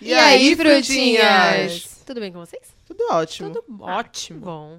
E, 0.00 0.14
aí, 0.14 0.56
frutinhas? 0.56 2.02
Tudo 2.06 2.20
bem 2.20 2.32
com 2.32 2.38
vocês? 2.38 2.62
Tudo 2.86 3.04
ótimo. 3.10 3.50
Tudo 3.50 3.82
ótimo. 3.82 4.40
bom. 4.40 4.78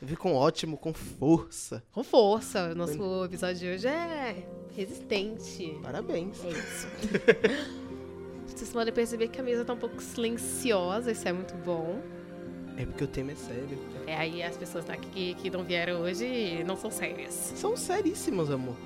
Eu 0.00 0.08
vi 0.08 0.16
com 0.16 0.34
ótimo, 0.34 0.78
com 0.78 0.94
força. 0.94 1.82
Com 1.92 2.02
força. 2.02 2.72
O 2.72 2.74
nosso 2.74 3.24
episódio 3.24 3.56
de 3.56 3.68
hoje 3.68 3.86
é 3.86 4.44
resistente. 4.74 5.78
Parabéns. 5.82 6.42
É 6.44 6.48
isso. 6.48 6.88
Vocês 8.48 8.70
podem 8.70 8.92
perceber 8.92 9.28
que 9.28 9.40
a 9.40 9.44
mesa 9.44 9.64
tá 9.64 9.74
um 9.74 9.78
pouco 9.78 10.02
silenciosa, 10.02 11.12
isso 11.12 11.28
é 11.28 11.32
muito 11.32 11.54
bom. 11.56 12.00
É 12.76 12.86
porque 12.86 13.04
o 13.04 13.06
tema 13.06 13.32
é 13.32 13.34
sério. 13.34 13.78
É, 14.06 14.16
aí 14.16 14.42
as 14.42 14.56
pessoas 14.56 14.84
daqui 14.86 15.34
que 15.34 15.50
não 15.50 15.62
vieram 15.62 16.00
hoje 16.00 16.64
não 16.64 16.76
são 16.76 16.90
sérias. 16.90 17.52
São 17.54 17.76
seríssimos, 17.76 18.50
amor. 18.50 18.76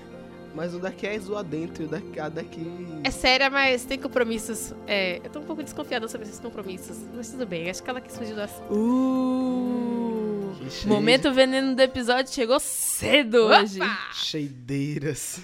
Mas 0.57 0.75
o 0.75 0.79
daqui 0.79 1.07
é 1.07 1.19
zoar 1.19 1.45
dentro 1.45 1.83
e 1.83 1.87
o 1.87 1.89
daqui, 1.89 2.19
a 2.19 2.31
daqui. 2.31 2.67
É 3.05 3.11
séria, 3.11 3.51
mas 3.51 3.85
tem 3.85 3.99
compromissos. 3.99 4.73
É, 4.87 5.19
eu 5.23 5.29
tô 5.31 5.41
um 5.41 5.45
pouco 5.45 5.63
desconfiada 5.63 6.09
sobre 6.09 6.27
esses 6.27 6.41
compromissos. 6.41 6.97
Mas 7.15 7.29
tudo 7.31 7.45
bem, 7.47 7.69
acho 7.69 7.83
que 7.83 7.91
ela 7.91 8.01
quis 8.01 8.17
fugir 8.17 8.35
do 8.35 8.41
assunto. 8.41 8.73
Uh, 8.73 10.55
Que 10.59 10.71
cheio 10.71 10.89
momento 10.95 11.31
veneno 11.31 11.75
do 11.77 11.81
episódio 11.83 12.33
chegou 12.33 12.59
cedo 12.59 13.37
hoje. 13.45 13.83
Opa! 13.83 14.09
de 14.13 14.17
Cheideiras. 14.17 15.41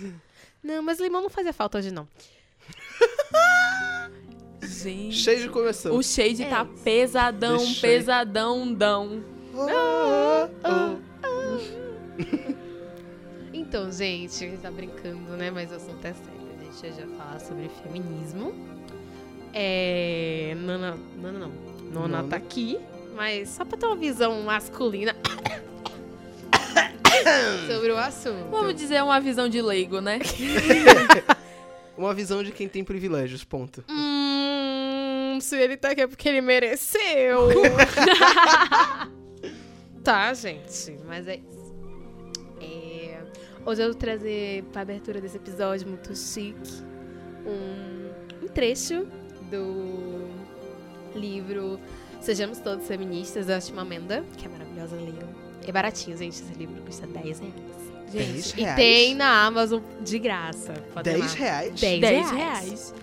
Não, 0.64 0.82
mas 0.82 0.98
limão 0.98 1.20
não 1.20 1.28
fazia 1.28 1.52
falta 1.52 1.76
hoje, 1.76 1.90
não. 1.92 2.08
Gente, 4.62 5.16
Cheio 5.16 5.42
de 5.42 5.48
começou. 5.50 5.96
o 5.98 6.02
shade 6.02 6.42
É 6.44 6.48
tá 6.48 6.64
isso. 6.72 6.82
pesadão, 6.82 7.56
Deixa 7.58 7.86
aí. 7.86 7.92
pesadão, 7.98 8.72
dão. 8.72 9.22
Oh, 9.54 10.48
oh, 10.64 10.96
Então, 13.72 13.90
gente, 13.90 14.44
a 14.44 14.48
gente 14.48 14.60
tá 14.60 14.70
brincando, 14.70 15.34
né? 15.34 15.50
Mas 15.50 15.72
o 15.72 15.76
assunto 15.76 16.04
é 16.04 16.12
sério. 16.12 16.42
A 16.60 16.62
gente 16.62 16.86
hoje 16.86 17.06
vai 17.06 17.16
falar 17.16 17.40
sobre 17.40 17.70
feminismo. 17.82 18.52
É. 19.54 20.52
Nana. 20.58 20.98
Nana 21.16 21.38
não. 21.38 21.48
Nona 21.90 22.18
Nona. 22.18 22.28
tá 22.28 22.36
aqui, 22.36 22.78
mas 23.16 23.48
só 23.48 23.64
pra 23.64 23.78
ter 23.78 23.86
uma 23.86 23.96
visão 23.96 24.42
masculina 24.42 25.16
sobre 27.66 27.92
o 27.92 27.96
assunto. 27.96 28.50
Vamos 28.50 28.74
dizer 28.74 29.02
uma 29.02 29.18
visão 29.18 29.48
de 29.48 29.62
leigo, 29.62 30.02
né? 30.02 30.18
Uma 31.96 32.14
visão 32.14 32.42
de 32.42 32.52
quem 32.52 32.68
tem 32.68 32.82
privilégios, 32.82 33.44
ponto. 33.44 33.84
Hum, 33.88 35.38
se 35.40 35.56
ele 35.56 35.76
tá 35.76 35.90
aqui 35.90 36.00
é 36.00 36.06
porque 36.06 36.28
ele 36.28 36.40
mereceu. 36.40 37.48
tá, 40.02 40.32
gente, 40.34 40.98
mas 41.06 41.28
é 41.28 41.36
isso. 41.36 41.46
É, 41.50 41.51
hoje 43.64 43.82
eu 43.82 43.86
vou 43.86 43.94
trazer 43.94 44.64
pra 44.72 44.82
abertura 44.82 45.20
desse 45.20 45.36
episódio 45.36 45.88
muito 45.88 46.14
chique 46.16 46.82
um, 47.46 48.44
um 48.44 48.48
trecho 48.48 49.06
do 49.50 50.28
livro 51.14 51.78
Sejamos 52.20 52.58
Todos 52.58 52.86
Feministas, 52.86 53.46
da 53.46 53.56
Última 53.56 53.82
Amenda, 53.82 54.24
que 54.38 54.46
é 54.46 54.48
maravilhosa, 54.48 54.96
leiam. 54.96 55.28
É 55.66 55.72
baratinho, 55.72 56.16
gente, 56.16 56.34
esse 56.40 56.54
livro 56.54 56.80
custa 56.82 57.06
10 57.06 57.40
reais. 57.40 57.54
10 58.12 58.50
E 58.52 58.60
reais? 58.62 58.76
tem 58.76 59.14
na 59.14 59.44
Amazon 59.46 59.80
de 60.00 60.18
graça. 60.18 60.72
Pode 60.92 61.10
10 61.10 61.20
lá. 61.20 61.26
reais? 61.38 61.80
10 61.80 62.00
10 62.00 62.30
reais. 62.30 62.30
reais. 62.32 62.94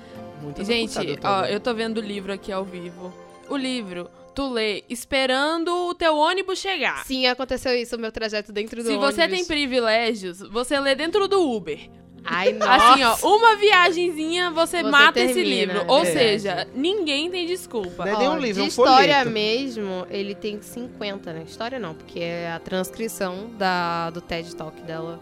Muito 0.41 0.63
Gente, 0.63 0.97
ó, 1.23 1.45
eu 1.45 1.59
tô 1.59 1.73
vendo 1.73 1.97
o 1.97 2.01
livro 2.01 2.31
aqui 2.31 2.51
ao 2.51 2.63
vivo. 2.63 3.13
O 3.49 3.57
livro, 3.57 4.09
tu 4.35 4.49
lê 4.49 4.83
esperando 4.89 5.69
o 5.87 5.93
teu 5.95 6.15
ônibus 6.15 6.59
chegar. 6.59 7.05
Sim, 7.05 7.25
aconteceu 7.27 7.75
isso, 7.75 7.95
o 7.95 7.99
meu 7.99 8.11
trajeto 8.11 8.51
dentro 8.51 8.83
do 8.83 8.89
Se 8.89 8.95
você 8.97 9.17
tem 9.21 9.27
ônibus. 9.27 9.47
privilégios, 9.47 10.39
você 10.39 10.79
lê 10.79 10.95
dentro 10.95 11.27
do 11.27 11.41
Uber. 11.51 11.89
Ai, 12.23 12.51
nossa. 12.53 12.73
Assim, 12.93 13.03
ó, 13.25 13.35
uma 13.37 13.55
viagenzinha 13.55 14.51
você, 14.51 14.81
Você 14.83 14.89
mata 14.89 15.19
esse 15.19 15.33
termina, 15.35 15.73
livro. 15.73 15.85
Ou 15.87 16.01
é 16.01 16.05
seja, 16.05 16.67
ninguém 16.75 17.31
tem 17.31 17.45
desculpa. 17.45 18.05
Não 18.05 18.11
é 18.11 18.15
Ó, 18.15 18.19
nem 18.19 18.29
um 18.29 18.37
livro, 18.37 18.49
é 18.49 18.53
de 18.53 18.61
um 18.61 18.67
história 18.67 19.13
folheto. 19.15 19.29
mesmo, 19.31 20.05
ele 20.09 20.35
tem 20.35 20.61
50, 20.61 21.33
né? 21.33 21.43
História 21.47 21.79
não, 21.79 21.93
porque 21.95 22.19
é 22.19 22.51
a 22.51 22.59
transcrição 22.59 23.49
da, 23.57 24.09
do 24.09 24.19
TED 24.21 24.53
Talk 24.55 24.79
dela 24.81 25.19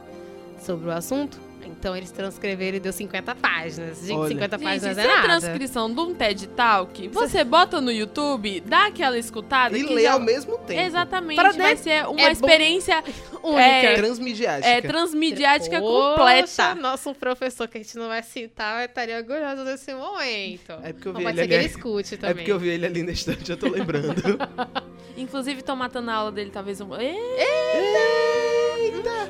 sobre 0.59 0.89
o 0.89 0.91
assunto. 0.91 1.39
Então 1.67 1.95
eles 1.95 2.09
transcreveram 2.11 2.77
e 2.77 2.79
deu 2.79 2.91
50 2.93 3.35
páginas. 3.35 3.99
Gente, 3.99 4.17
Olha. 4.17 4.29
50 4.29 4.57
Gente, 4.57 4.65
páginas 4.67 4.95
se 4.95 5.01
é 5.01 5.03
a 5.03 5.07
nada. 5.15 5.23
transcrição 5.39 5.93
de 5.93 5.99
um 5.99 6.13
TED 6.15 6.47
Talk, 6.49 7.07
você 7.09 7.43
bota 7.43 7.79
no 7.81 7.91
YouTube, 7.91 8.61
dá 8.61 8.87
aquela 8.87 9.17
escutada 9.17 9.77
E 9.77 9.83
que 9.83 9.93
lê 9.93 10.03
já... 10.03 10.13
ao 10.13 10.19
mesmo 10.19 10.57
tempo. 10.59 10.79
Exatamente, 10.79 11.35
Para 11.35 11.51
vai 11.51 11.75
dentro- 11.75 11.83
ser 11.83 12.07
uma 12.07 12.21
é 12.21 12.25
bom- 12.25 12.31
experiência 12.31 13.03
Única. 13.43 13.61
É, 13.61 13.95
Transmidiática. 13.95 14.67
é, 14.67 14.81
transmediática 14.81 15.79
Poxa, 15.79 16.15
completa. 16.17 16.75
nosso 16.75 17.13
professor 17.13 17.67
que 17.67 17.77
a 17.77 17.81
gente 17.81 17.95
não 17.97 18.07
vai 18.07 18.23
citar 18.23 18.85
estaria 18.85 19.17
orgulhoso 19.17 19.63
desse 19.63 19.93
momento. 19.93 20.73
É 20.83 20.91
porque 20.93 21.07
eu 21.07 21.13
Não 21.13 21.19
vi 21.19 21.25
pode 21.25 21.37
ele 21.39 21.41
ser 21.43 21.47
que 21.47 21.53
ele 21.53 21.63
ali. 21.65 21.73
escute 21.73 22.13
É 22.13 22.17
também. 22.17 22.35
porque 22.35 22.51
eu 22.51 22.59
vi 22.59 22.69
ele 22.69 22.85
ali 22.85 23.03
na 23.03 23.11
estante, 23.11 23.49
eu 23.51 23.57
tô 23.57 23.67
lembrando. 23.69 24.13
Inclusive, 25.17 25.61
tô 25.63 25.75
matando 25.75 26.11
a 26.11 26.13
aula 26.15 26.31
dele, 26.31 26.49
talvez 26.51 26.79
um... 26.81 26.89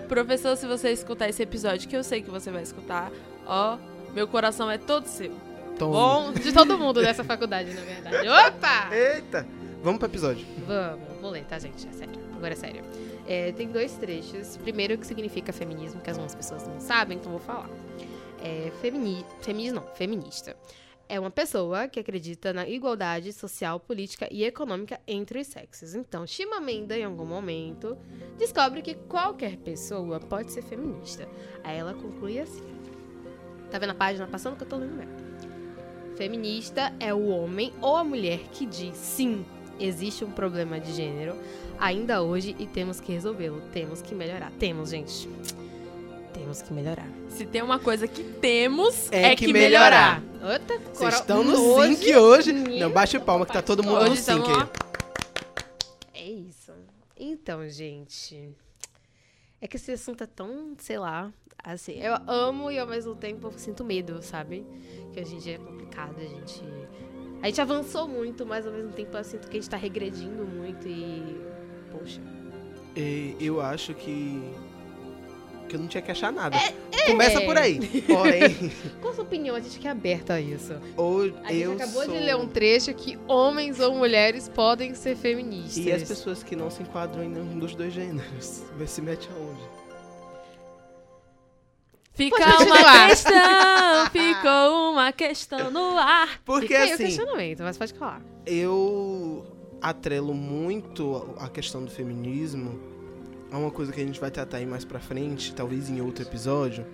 Professor, 0.07 0.55
se 0.55 0.65
você 0.65 0.91
escutar 0.91 1.29
esse 1.29 1.43
episódio, 1.43 1.87
que 1.87 1.95
eu 1.95 2.03
sei 2.03 2.21
que 2.21 2.29
você 2.29 2.51
vai 2.51 2.63
escutar, 2.63 3.11
ó, 3.45 3.77
meu 4.13 4.27
coração 4.27 4.69
é 4.69 4.77
todo 4.77 5.05
seu. 5.05 5.31
Toma. 5.77 5.93
Bom 5.93 6.33
de 6.33 6.51
todo 6.51 6.77
mundo 6.77 7.01
dessa 7.01 7.23
faculdade, 7.23 7.73
na 7.73 7.81
verdade. 7.81 8.27
Opa! 8.27 8.95
Eita! 8.95 9.47
Vamos 9.83 9.99
pro 9.99 10.07
episódio. 10.07 10.45
Vamos, 10.65 11.21
vou 11.21 11.29
ler, 11.29 11.45
tá, 11.45 11.59
gente? 11.59 11.87
É 11.87 11.91
sério. 11.91 12.13
Agora 12.35 12.53
é 12.53 12.55
sério. 12.55 12.83
É, 13.27 13.51
tem 13.51 13.67
dois 13.67 13.93
trechos. 13.93 14.57
Primeiro, 14.57 14.95
o 14.95 14.97
que 14.97 15.05
significa 15.05 15.53
feminismo, 15.53 16.01
que 16.01 16.09
algumas 16.09 16.33
pessoas 16.33 16.67
não 16.67 16.79
sabem, 16.79 17.17
então 17.17 17.31
vou 17.31 17.41
falar. 17.41 17.69
É, 18.41 18.71
femini... 18.81 19.25
Feminismo 19.41 19.81
não, 19.81 19.95
feminista. 19.95 20.55
É 21.09 21.18
uma 21.18 21.31
pessoa 21.31 21.88
que 21.88 22.01
acredita 22.01 22.51
na 22.51 22.68
igualdade 22.68 23.31
social, 23.31 23.79
política 23.79 24.28
e 24.29 24.44
econômica 24.44 25.00
entre 25.07 25.40
os 25.40 25.47
sexos. 25.47 25.95
Então, 25.95 26.28
Chimamanda, 26.28 26.97
em 26.97 27.06
algum 27.06 27.25
momento, 27.25 27.97
descobre 28.38 28.81
que 28.81 28.94
qualquer 28.94 29.56
pessoa 29.57 30.19
pode 30.19 30.51
ser 30.51 30.63
feminista. 30.63 31.28
Aí 31.63 31.78
ela 31.78 31.94
conclui 31.94 32.40
assim. 32.40 32.66
Tá 33.72 33.79
vendo 33.79 33.91
a 33.91 33.95
página 33.95 34.28
passando 34.28 34.57
que 34.57 34.63
eu 34.63 34.68
tô 34.68 34.75
lendo 34.75 34.95
mesmo? 34.95 35.16
Feminista 36.18 36.94
é 37.00 37.13
o 37.13 37.28
homem 37.28 37.72
ou 37.81 37.95
a 37.95 38.03
mulher 38.03 38.39
que 38.51 38.66
diz 38.66 38.97
sim, 38.97 39.45
existe 39.79 40.25
um 40.25 40.31
problema 40.31 40.79
de 40.79 40.91
gênero 40.91 41.38
ainda 41.79 42.22
hoje 42.22 42.56
e 42.59 42.66
temos 42.66 43.00
que 43.00 43.13
resolvê-lo. 43.13 43.62
Temos 43.72 44.01
que 44.01 44.13
melhorar. 44.13 44.51
Temos, 44.59 44.89
gente. 44.89 45.29
Temos 46.47 46.61
que 46.61 46.71
melhorar. 46.73 47.05
Se 47.27 47.45
tem 47.45 47.61
uma 47.61 47.77
coisa 47.77 48.07
que 48.07 48.23
temos, 48.23 49.11
É 49.11 49.33
é, 49.33 49.35
que 49.35 49.47
que, 49.47 49.51
melhorar. 49.51 50.21
melhorar. 50.21 50.53
Outra, 50.53 50.79
Vocês 50.93 51.13
estão 51.15 51.43
no 51.43 51.59
hoje- 51.73 51.95
sync 51.97 52.15
hoje. 52.15 52.53
menino, 52.53 52.79
Não, 52.87 52.89
baixe 52.89 53.19
palma 53.19 53.45
que 53.45 53.51
tá 53.51 53.61
todo 53.61 53.83
mundo 53.83 53.97
Hoje 53.97 54.09
no 54.11 54.15
sync 54.15 54.47
aí. 54.49 54.69
É 56.13 56.23
isso. 56.31 56.71
Então, 57.17 57.67
gente. 57.67 58.55
É 59.59 59.67
que 59.67 59.75
esse 59.75 59.91
assunto 59.91 60.23
é 60.23 60.27
tão, 60.27 60.73
sei 60.77 60.97
lá, 60.97 61.33
assim, 61.61 61.99
eu 61.99 62.13
amo 62.27 62.71
e 62.71 62.79
ao 62.79 62.87
mesmo 62.87 63.13
tempo 63.13 63.51
sinto 63.57 63.83
medo, 63.83 64.21
sabe? 64.21 64.65
Que 65.11 65.19
hoje 65.19 65.35
em 65.35 65.39
dia 65.39 65.55
é 65.55 65.57
complicado, 65.57 66.15
a 66.17 66.23
gente. 66.25 66.61
A 67.41 67.47
gente 67.47 67.59
avançou 67.59 68.07
muito, 68.07 68.45
mas 68.45 68.65
ao 68.65 68.71
mesmo 68.71 68.93
tempo 68.93 69.17
eu 69.17 69.23
sinto 69.25 69.49
que 69.49 69.57
a 69.57 69.59
gente 69.59 69.69
tá 69.69 69.75
regredindo 69.75 70.45
muito 70.45 70.87
e. 70.87 71.41
Poxa. 71.91 72.21
E 72.95 73.35
eu 73.37 73.59
acho 73.59 73.93
que. 73.93 74.41
Que 75.67 75.75
eu 75.75 75.79
não 75.79 75.88
tinha 75.88 76.01
que 76.01 76.09
achar 76.11 76.31
nada. 76.31 76.55
É, 76.57 77.07
Começa 77.11 77.41
por 77.41 77.57
aí. 77.57 78.01
Porém, 78.03 78.72
Qual 79.01 79.11
a 79.11 79.16
sua 79.16 79.23
opinião? 79.23 79.55
A 79.55 79.59
gente 79.59 79.79
que 79.79 79.88
é 79.88 79.91
aberta 79.91 80.33
a 80.35 80.41
isso. 80.41 80.73
ou 80.95 81.23
A 81.44 81.51
gente 81.51 81.61
eu 81.61 81.73
acabou 81.73 82.03
sou... 82.05 82.13
de 82.13 82.19
ler 82.19 82.35
um 82.35 82.47
trecho 82.47 82.94
que 82.94 83.17
homens 83.28 83.79
ou 83.79 83.94
mulheres 83.95 84.47
podem 84.50 84.94
ser 84.94 85.16
feministas. 85.16 85.77
E 85.77 85.91
as 85.91 86.03
pessoas 86.03 86.44
que 86.44 86.56
não 86.56 86.69
se 86.72 86.81
enquadram 86.83 87.23
em 87.23 87.29
nenhum 87.29 87.59
dos 87.59 87.75
dois 87.75 87.94
gêneros. 87.94 88.63
Vai 88.77 88.88
se 88.88 89.01
mete 89.01 89.29
aonde? 89.35 89.61
Fica 92.13 92.35
Pode 92.38 92.63
uma 92.63 92.66
continuar. 92.77 93.07
questão, 93.09 94.06
ficou 94.11 94.91
uma 94.91 95.11
questão 95.11 95.72
no 95.72 95.97
ar. 95.97 96.41
Porque 96.44 96.67
Fica 96.69 96.79
aí 96.81 96.89
o 96.91 96.94
assim, 96.95 97.03
questionamento, 97.06 97.59
mas 97.63 97.77
pode 97.77 97.94
falar. 97.94 98.22
eu 98.45 99.45
atrelo 99.80 100.33
muito 100.33 101.36
a 101.39 101.47
questão 101.47 101.83
do 101.86 101.91
feminismo 101.91 102.80
a 103.51 103.57
uma 103.57 103.71
coisa 103.71 103.91
que 103.91 104.01
a 104.01 104.05
gente 104.05 104.19
vai 104.19 104.31
tratar 104.31 104.57
aí 104.57 104.65
mais 104.65 104.83
pra 104.83 104.99
frente, 104.99 105.53
talvez 105.53 105.89
em 105.89 106.01
outro 106.01 106.23
episódio, 106.23 106.85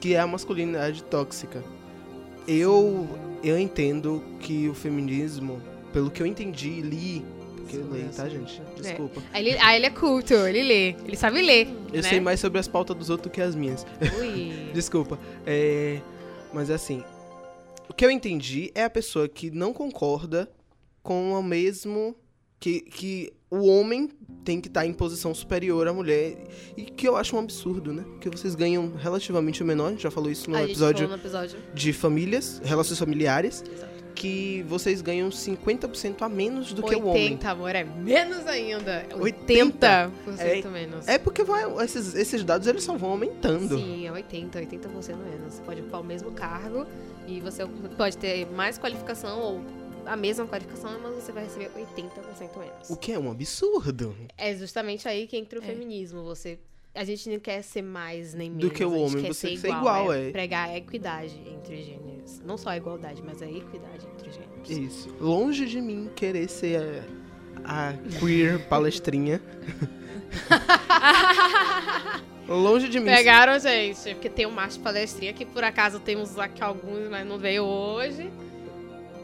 que 0.00 0.14
é 0.14 0.20
a 0.20 0.26
masculinidade 0.26 1.02
tóxica. 1.04 1.62
Eu 2.46 3.08
eu 3.42 3.58
entendo 3.58 4.22
que 4.40 4.68
o 4.68 4.74
feminismo, 4.74 5.60
pelo 5.92 6.10
que 6.10 6.22
eu 6.22 6.26
entendi 6.26 6.68
e 6.68 6.80
li, 6.80 7.24
porque 7.56 7.76
eu 7.76 7.90
leio, 7.90 8.08
tá, 8.10 8.28
gente? 8.28 8.62
Desculpa. 8.76 9.22
Aí 9.32 9.48
ele, 9.48 9.58
ah, 9.60 9.76
ele 9.76 9.86
é 9.86 9.90
culto, 9.90 10.34
ele 10.34 10.62
lê. 10.62 10.88
Ele 11.04 11.16
sabe 11.16 11.40
ler. 11.40 11.68
Eu 11.92 12.02
né? 12.02 12.08
sei 12.08 12.20
mais 12.20 12.38
sobre 12.38 12.58
as 12.58 12.68
pautas 12.68 12.96
dos 12.96 13.10
outros 13.10 13.30
do 13.30 13.34
que 13.34 13.40
as 13.40 13.54
minhas. 13.54 13.86
Ui. 14.18 14.70
Desculpa. 14.74 15.18
É, 15.46 16.00
mas 16.52 16.70
assim, 16.70 17.02
o 17.88 17.94
que 17.94 18.04
eu 18.04 18.10
entendi 18.10 18.70
é 18.74 18.84
a 18.84 18.90
pessoa 18.90 19.28
que 19.28 19.50
não 19.50 19.72
concorda 19.72 20.50
com 21.02 21.32
o 21.32 21.42
mesmo 21.42 22.14
que, 22.60 22.80
que 22.80 23.32
o 23.50 23.66
homem 23.66 24.08
tem 24.44 24.60
que 24.60 24.68
estar 24.68 24.86
em 24.86 24.92
posição 24.92 25.34
superior 25.34 25.86
à 25.88 25.92
mulher. 25.92 26.36
E 26.76 26.82
que 26.82 27.06
eu 27.06 27.16
acho 27.16 27.36
um 27.36 27.38
absurdo, 27.38 27.92
né? 27.92 28.02
Porque 28.02 28.28
vocês 28.28 28.54
ganham 28.54 28.92
relativamente 28.96 29.62
o 29.62 29.66
menor, 29.66 29.88
a 29.88 29.90
gente 29.90 30.02
já 30.02 30.10
falou 30.10 30.30
isso 30.30 30.50
no 30.50 30.56
a 30.56 30.60
gente 30.60 30.70
episódio 30.70 31.08
no 31.08 31.14
episódio. 31.14 31.58
de 31.74 31.92
famílias, 31.92 32.60
relações 32.64 32.98
familiares. 32.98 33.62
Exato. 33.62 33.92
que 34.14 34.62
vocês 34.68 35.00
ganham 35.00 35.30
50% 35.30 36.20
a 36.20 36.28
menos 36.28 36.72
do 36.74 36.82
que 36.82 36.94
80, 36.94 37.04
o 37.04 37.10
homem. 37.10 37.38
amor, 37.44 37.74
é 37.74 37.82
menos 37.82 38.46
ainda. 38.46 39.06
80. 39.18 40.12
80% 40.28 40.70
menos. 40.70 41.08
É 41.08 41.18
porque 41.18 41.42
vai, 41.42 41.64
esses, 41.82 42.14
esses 42.14 42.44
dados 42.44 42.66
eles 42.66 42.84
só 42.84 42.94
vão 42.96 43.10
aumentando. 43.10 43.78
Sim, 43.78 44.06
é 44.06 44.12
80, 44.12 44.60
80% 44.60 45.16
menos. 45.16 45.54
Você 45.54 45.62
pode 45.62 45.80
ocupar 45.80 46.02
o 46.02 46.04
mesmo 46.04 46.30
cargo 46.32 46.86
e 47.26 47.40
você 47.40 47.66
pode 47.96 48.18
ter 48.18 48.46
mais 48.52 48.78
qualificação 48.78 49.40
ou 49.40 49.81
a 50.06 50.16
mesma 50.16 50.46
qualificação, 50.46 50.90
mas 51.02 51.14
você 51.16 51.32
vai 51.32 51.44
receber 51.44 51.70
80% 51.70 52.58
menos. 52.58 52.90
O 52.90 52.96
que 52.96 53.12
é 53.12 53.18
um 53.18 53.30
absurdo. 53.30 54.14
É 54.36 54.54
justamente 54.56 55.08
aí 55.08 55.26
que 55.26 55.36
entra 55.36 55.60
o 55.60 55.62
É. 55.62 55.66
feminismo. 55.66 56.22
Você, 56.24 56.58
a 56.94 57.04
gente 57.04 57.28
não 57.30 57.38
quer 57.38 57.62
ser 57.62 57.82
mais 57.82 58.34
nem 58.34 58.50
Do 58.50 58.56
menos. 58.56 58.72
que 58.72 58.84
o 58.84 58.92
homem, 58.92 59.26
você 59.26 59.34
ser 59.34 59.48
quer 59.50 59.56
ser 59.58 59.68
igual, 59.68 59.82
igual, 60.02 60.12
é, 60.12 60.28
é. 60.28 60.32
Pregar 60.32 60.68
a 60.68 60.76
equidade 60.76 61.40
entre 61.46 61.82
gêneros. 61.82 62.40
Não 62.44 62.56
só 62.58 62.70
a 62.70 62.76
igualdade, 62.76 63.22
mas 63.22 63.42
a 63.42 63.46
equidade 63.46 64.06
entre 64.14 64.30
gêneros. 64.30 64.70
Isso. 64.70 65.14
Longe 65.20 65.66
de 65.66 65.80
mim 65.80 66.10
querer 66.14 66.48
ser 66.48 67.04
a, 67.64 67.90
a 67.90 67.92
queer 68.18 68.58
palestrinha. 68.68 69.40
Longe 72.48 72.88
de 72.88 72.98
mim. 72.98 73.06
Pegaram, 73.06 73.58
gente, 73.58 74.14
porque 74.14 74.28
tem 74.28 74.46
um 74.46 74.50
macho 74.50 74.80
palestrinha 74.80 75.32
que 75.32 75.44
por 75.46 75.62
acaso 75.62 76.00
temos 76.00 76.38
aqui 76.38 76.62
alguns, 76.62 77.08
mas 77.08 77.26
não 77.26 77.38
veio 77.38 77.64
hoje. 77.64 78.30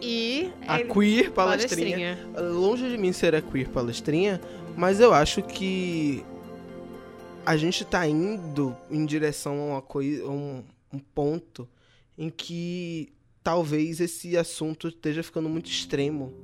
E 0.01 0.51
A 0.67 0.81
é 0.81 0.85
queer 0.85 1.31
palestrinha. 1.33 2.19
Longe 2.37 2.89
de 2.89 2.97
mim 2.97 3.13
ser 3.13 3.35
a 3.35 3.43
queer 3.43 3.69
palestrinha, 3.69 4.41
mas 4.77 5.01
eu 5.01 5.13
acho 5.13 5.43
que 5.43 6.25
a 7.45 7.57
gente 7.57 7.85
tá 7.85 8.07
indo 8.07 8.77
em 8.91 9.05
direção 9.07 9.59
a 9.61 9.65
uma 9.65 9.83
coisa, 9.83 10.27
um, 10.29 10.63
um 10.93 10.99
ponto 10.99 11.69
em 12.17 12.29
que 12.31 13.13
talvez 13.43 14.01
esse 14.01 14.37
assunto 14.37 14.89
esteja 14.89 15.23
ficando 15.23 15.49
muito 15.49 15.71
extremo. 15.71 16.35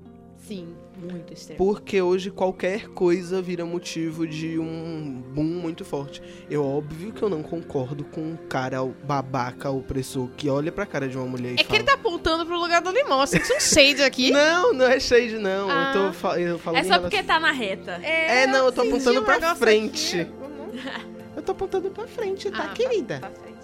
Sim, 0.47 0.75
muito 0.99 1.33
extremo. 1.33 1.57
Porque 1.57 2.03
hoje 2.03 2.31
qualquer 2.31 2.89
coisa 2.89 3.41
vira 3.41 3.65
motivo 3.65 4.27
de 4.27 4.59
um 4.59 5.23
boom 5.35 5.43
muito 5.45 5.85
forte. 5.87 6.23
Eu 6.51 6.65
óbvio 6.65 7.13
que 7.13 7.23
eu 7.23 7.31
não 7.31 7.43
concordo 7.43 8.05
com 8.05 8.21
um 8.21 8.37
cara 8.49 8.85
babaca, 9.05 9.71
opressor, 9.71 10.29
que 10.37 10.51
olha 10.51 10.71
pra 10.71 10.85
cara 10.85 11.09
de 11.09 11.17
uma 11.17 11.27
mulher 11.27 11.53
e 11.53 11.55
É 11.55 11.57
que 11.57 11.65
fala... 11.65 11.77
ele 11.79 11.85
tá 11.85 11.95
apontando 11.95 12.45
pro 12.45 12.59
lugar 12.59 12.83
do 12.83 12.91
limão. 12.91 13.21
Eu 13.23 13.27
senti 13.27 13.53
um 13.55 13.61
shade 13.61 14.03
aqui. 14.03 14.31
Não, 14.31 14.75
não 14.75 14.85
é 14.87 15.01
shade 15.01 15.39
não. 15.39 15.71
Ah. 15.71 15.93
Eu 15.97 16.13
tô 16.13 16.37
eu 16.37 16.59
falo 16.59 16.77
É 16.77 16.83
só 16.83 16.89
relação- 16.91 17.01
porque 17.11 17.23
tá 17.23 17.41
na 17.41 17.51
reta. 17.51 17.93
É, 18.03 18.47
não, 18.47 18.67
eu 18.67 18.73
tô 18.73 18.83
apontando 18.83 19.21
um 19.21 19.25
pra 19.25 19.55
frente. 19.57 20.21
aqui. 20.21 20.31
Uhum. 20.31 21.15
Eu 21.37 21.43
tô 21.43 21.53
apontando 21.53 21.91
pra 21.91 22.07
frente, 22.07 22.51
tá, 22.51 22.65
Ah, 22.65 22.69
querida? 22.75 23.19
Pra 23.19 23.31
frente. 23.31 23.55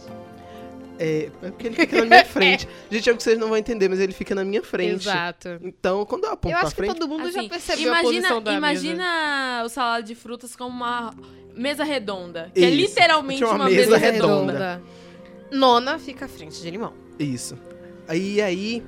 É, 1.02 1.30
é 1.42 1.50
porque 1.50 1.66
ele 1.68 1.76
fica 1.76 1.96
na 1.98 2.04
minha 2.04 2.24
frente. 2.26 2.68
Gente, 2.90 3.08
é 3.08 3.12
o 3.12 3.16
que 3.16 3.22
vocês 3.22 3.38
não 3.38 3.48
vão 3.48 3.56
entender, 3.56 3.88
mas 3.88 3.98
ele 4.00 4.12
fica 4.12 4.34
na 4.34 4.44
minha 4.44 4.62
frente. 4.62 5.08
Exato. 5.08 5.58
Então, 5.62 6.04
quando 6.04 6.24
eu 6.24 6.32
aponto 6.32 6.54
Eu 6.54 6.58
pra 6.58 6.66
acho 6.66 6.76
que 6.76 6.82
frente... 6.82 6.98
todo 6.98 7.08
mundo 7.08 7.30
já 7.32 7.40
Assim, 7.40 7.48
percebeu 7.48 7.94
a 7.94 8.00
imagina, 8.00 8.12
posição 8.12 8.42
da 8.42 8.50
mesa. 8.50 8.58
imagina 8.58 9.62
o 9.64 9.68
salada 9.70 10.02
de 10.02 10.14
frutas 10.14 10.54
como 10.54 10.68
uma 10.76 11.14
mesa 11.54 11.84
redonda. 11.84 12.50
Que 12.54 12.64
é 12.64 12.68
Isso. 12.68 12.76
literalmente 12.76 13.38
Tinha 13.38 13.48
uma, 13.48 13.56
uma 13.56 13.64
mesa, 13.70 13.90
mesa 13.92 13.96
redonda. 13.96 14.52
redonda. 14.52 14.82
Nona 15.50 15.98
fica 15.98 16.26
à 16.26 16.28
frente 16.28 16.60
de 16.60 16.70
limão. 16.70 16.92
Isso. 17.18 17.56
Aí, 18.06 18.40
aí, 18.42 18.82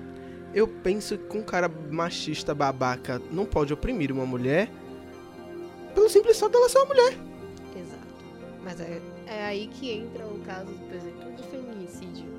eu 0.55 0.69
penso 0.69 1.17
que 1.17 1.37
um 1.39 1.43
cara 1.43 1.71
machista 1.91 2.55
babaca 2.55 3.23
não 3.31 3.47
pode 3.47 3.73
oprimir 3.73 4.13
uma 4.13 4.27
mulher 4.27 4.69
pelo 5.95 6.09
simples 6.11 6.39
fato 6.39 6.53
dela 6.53 6.69
ser 6.69 6.79
uma 6.79 6.87
mulher. 6.87 7.13
Exato. 7.77 8.07
Mas 8.63 8.81
é, 8.81 9.01
é 9.27 9.45
aí 9.45 9.67
que 9.69 9.91
entra 9.91 10.27
o 10.27 10.39
caso, 10.41 10.67
por 10.67 10.95
exemplo, 10.97 11.12
de 11.12 11.12
feminicídio. 11.12 11.12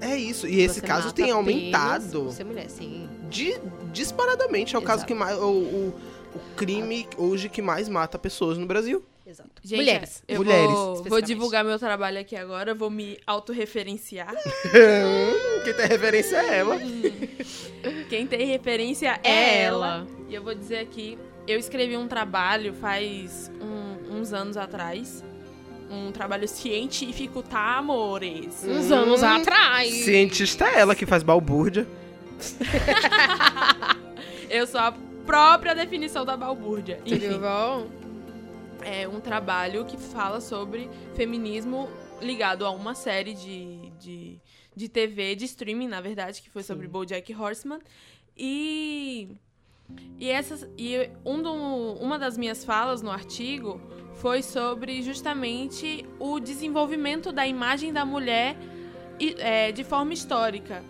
É 0.03 0.15
isso. 0.17 0.47
E 0.47 0.59
esse 0.61 0.81
caso 0.81 1.13
tem 1.13 1.31
aumentado 1.31 2.31
ser 2.31 2.44
mulher, 2.44 2.69
sim. 2.69 3.09
de, 3.29 3.55
disparadamente. 3.91 4.75
É 4.75 4.79
o 4.79 4.81
caso 4.81 5.00
Exato. 5.00 5.07
que 5.07 5.13
mais. 5.13 5.38
O, 5.38 5.44
o, 5.51 5.88
o 6.35 6.39
crime 6.55 7.07
hoje 7.17 7.47
que 7.50 7.61
mais 7.61 7.88
mata 7.88 8.17
pessoas 8.19 8.57
no 8.57 8.65
Brasil. 8.65 9.03
Exato. 9.25 9.50
Gente, 9.63 9.79
Mulheres. 9.79 10.21
Eu 10.27 10.38
Mulheres, 10.44 10.71
vou, 10.71 11.03
vou 11.05 11.21
divulgar 11.21 11.63
meu 11.63 11.79
trabalho 11.79 12.19
aqui 12.19 12.35
agora, 12.35 12.75
vou 12.75 12.89
me 12.89 13.17
autorreferenciar. 13.25 14.33
Quem 15.63 15.73
tem 15.73 15.88
referência 15.88 16.35
é 16.38 16.57
ela. 16.57 16.77
Quem 18.09 18.27
tem 18.27 18.45
referência 18.45 19.19
é, 19.23 19.29
É 19.31 19.61
ela. 19.63 19.88
ela. 19.88 20.07
E 20.27 20.35
eu 20.35 20.44
vou 20.44 20.53
dizer 20.53 20.79
aqui, 20.79 21.17
eu 21.47 21.57
escrevi 21.57 21.95
um 21.95 22.07
trabalho 22.07 22.73
faz 22.73 23.50
um- 23.61 24.17
uns 24.17 24.33
anos 24.33 24.57
atrás. 24.57 25.23
Um 25.93 26.11
trabalho 26.11 26.47
científico, 26.47 27.43
tá, 27.43 27.77
amores? 27.77 28.63
Uns 28.63 28.89
Hum. 28.89 28.93
anos 28.95 29.21
atrás. 29.23 29.93
Cientista 29.93 30.65
é 30.65 30.79
ela 30.79 30.95
que 30.95 31.05
faz 31.05 31.21
balbúrdia. 31.21 31.87
Eu 34.49 34.65
sou 34.67 34.79
a 34.79 34.91
própria 35.25 35.73
definição 35.75 36.25
da 36.25 36.35
balbúrdia. 36.35 36.99
Enfim, 37.05 37.39
bom? 37.39 37.87
é 38.85 39.07
um 39.07 39.19
trabalho 39.21 39.85
que 39.85 39.95
fala 39.97 40.41
sobre 40.41 40.89
feminismo 41.15 41.89
ligado 42.21 42.65
a 42.65 42.71
uma 42.71 42.93
série 42.93 43.33
de, 43.33 43.89
de, 43.99 44.39
de 44.75 44.89
TV, 44.89 45.35
de 45.35 45.45
streaming, 45.45 45.87
na 45.87 46.01
verdade, 46.01 46.41
que 46.41 46.49
foi 46.49 46.63
sobre 46.63 46.85
Sim. 46.87 46.91
BoJack 46.91 47.33
Horseman. 47.35 47.79
E, 48.37 49.29
e, 50.19 50.29
essas, 50.29 50.67
e 50.77 51.09
um 51.25 51.41
do, 51.41 51.51
uma 51.51 52.17
das 52.17 52.37
minhas 52.37 52.63
falas 52.63 53.01
no 53.01 53.11
artigo 53.11 53.81
foi 54.15 54.41
sobre 54.41 55.01
justamente 55.01 56.05
o 56.19 56.39
desenvolvimento 56.39 57.31
da 57.31 57.45
imagem 57.45 57.91
da 57.91 58.05
mulher 58.05 58.55
é, 59.39 59.71
de 59.71 59.83
forma 59.83 60.13
histórica. 60.13 60.83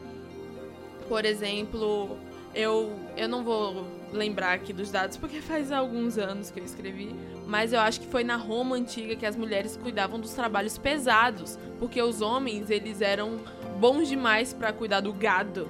Por 1.07 1.25
exemplo, 1.25 2.17
eu, 2.53 2.93
eu 3.17 3.27
não 3.27 3.43
vou 3.43 3.85
lembrar 4.11 4.53
aqui 4.53 4.71
dos 4.71 4.91
dados 4.91 5.17
porque 5.17 5.41
faz 5.41 5.71
alguns 5.71 6.17
anos 6.17 6.51
que 6.51 6.59
eu 6.59 6.63
escrevi, 6.63 7.15
mas 7.47 7.73
eu 7.73 7.79
acho 7.79 8.01
que 8.01 8.07
foi 8.07 8.23
na 8.23 8.35
Roma 8.35 8.75
antiga 8.75 9.15
que 9.15 9.25
as 9.25 9.35
mulheres 9.35 9.75
cuidavam 9.75 10.19
dos 10.19 10.33
trabalhos 10.33 10.77
pesados, 10.77 11.57
porque 11.79 12.01
os 12.01 12.21
homens 12.21 12.69
eles 12.69 13.01
eram 13.01 13.39
bons 13.79 14.07
demais 14.07 14.53
pra 14.53 14.71
cuidar 14.71 14.99
do 14.99 15.11
gado. 15.11 15.67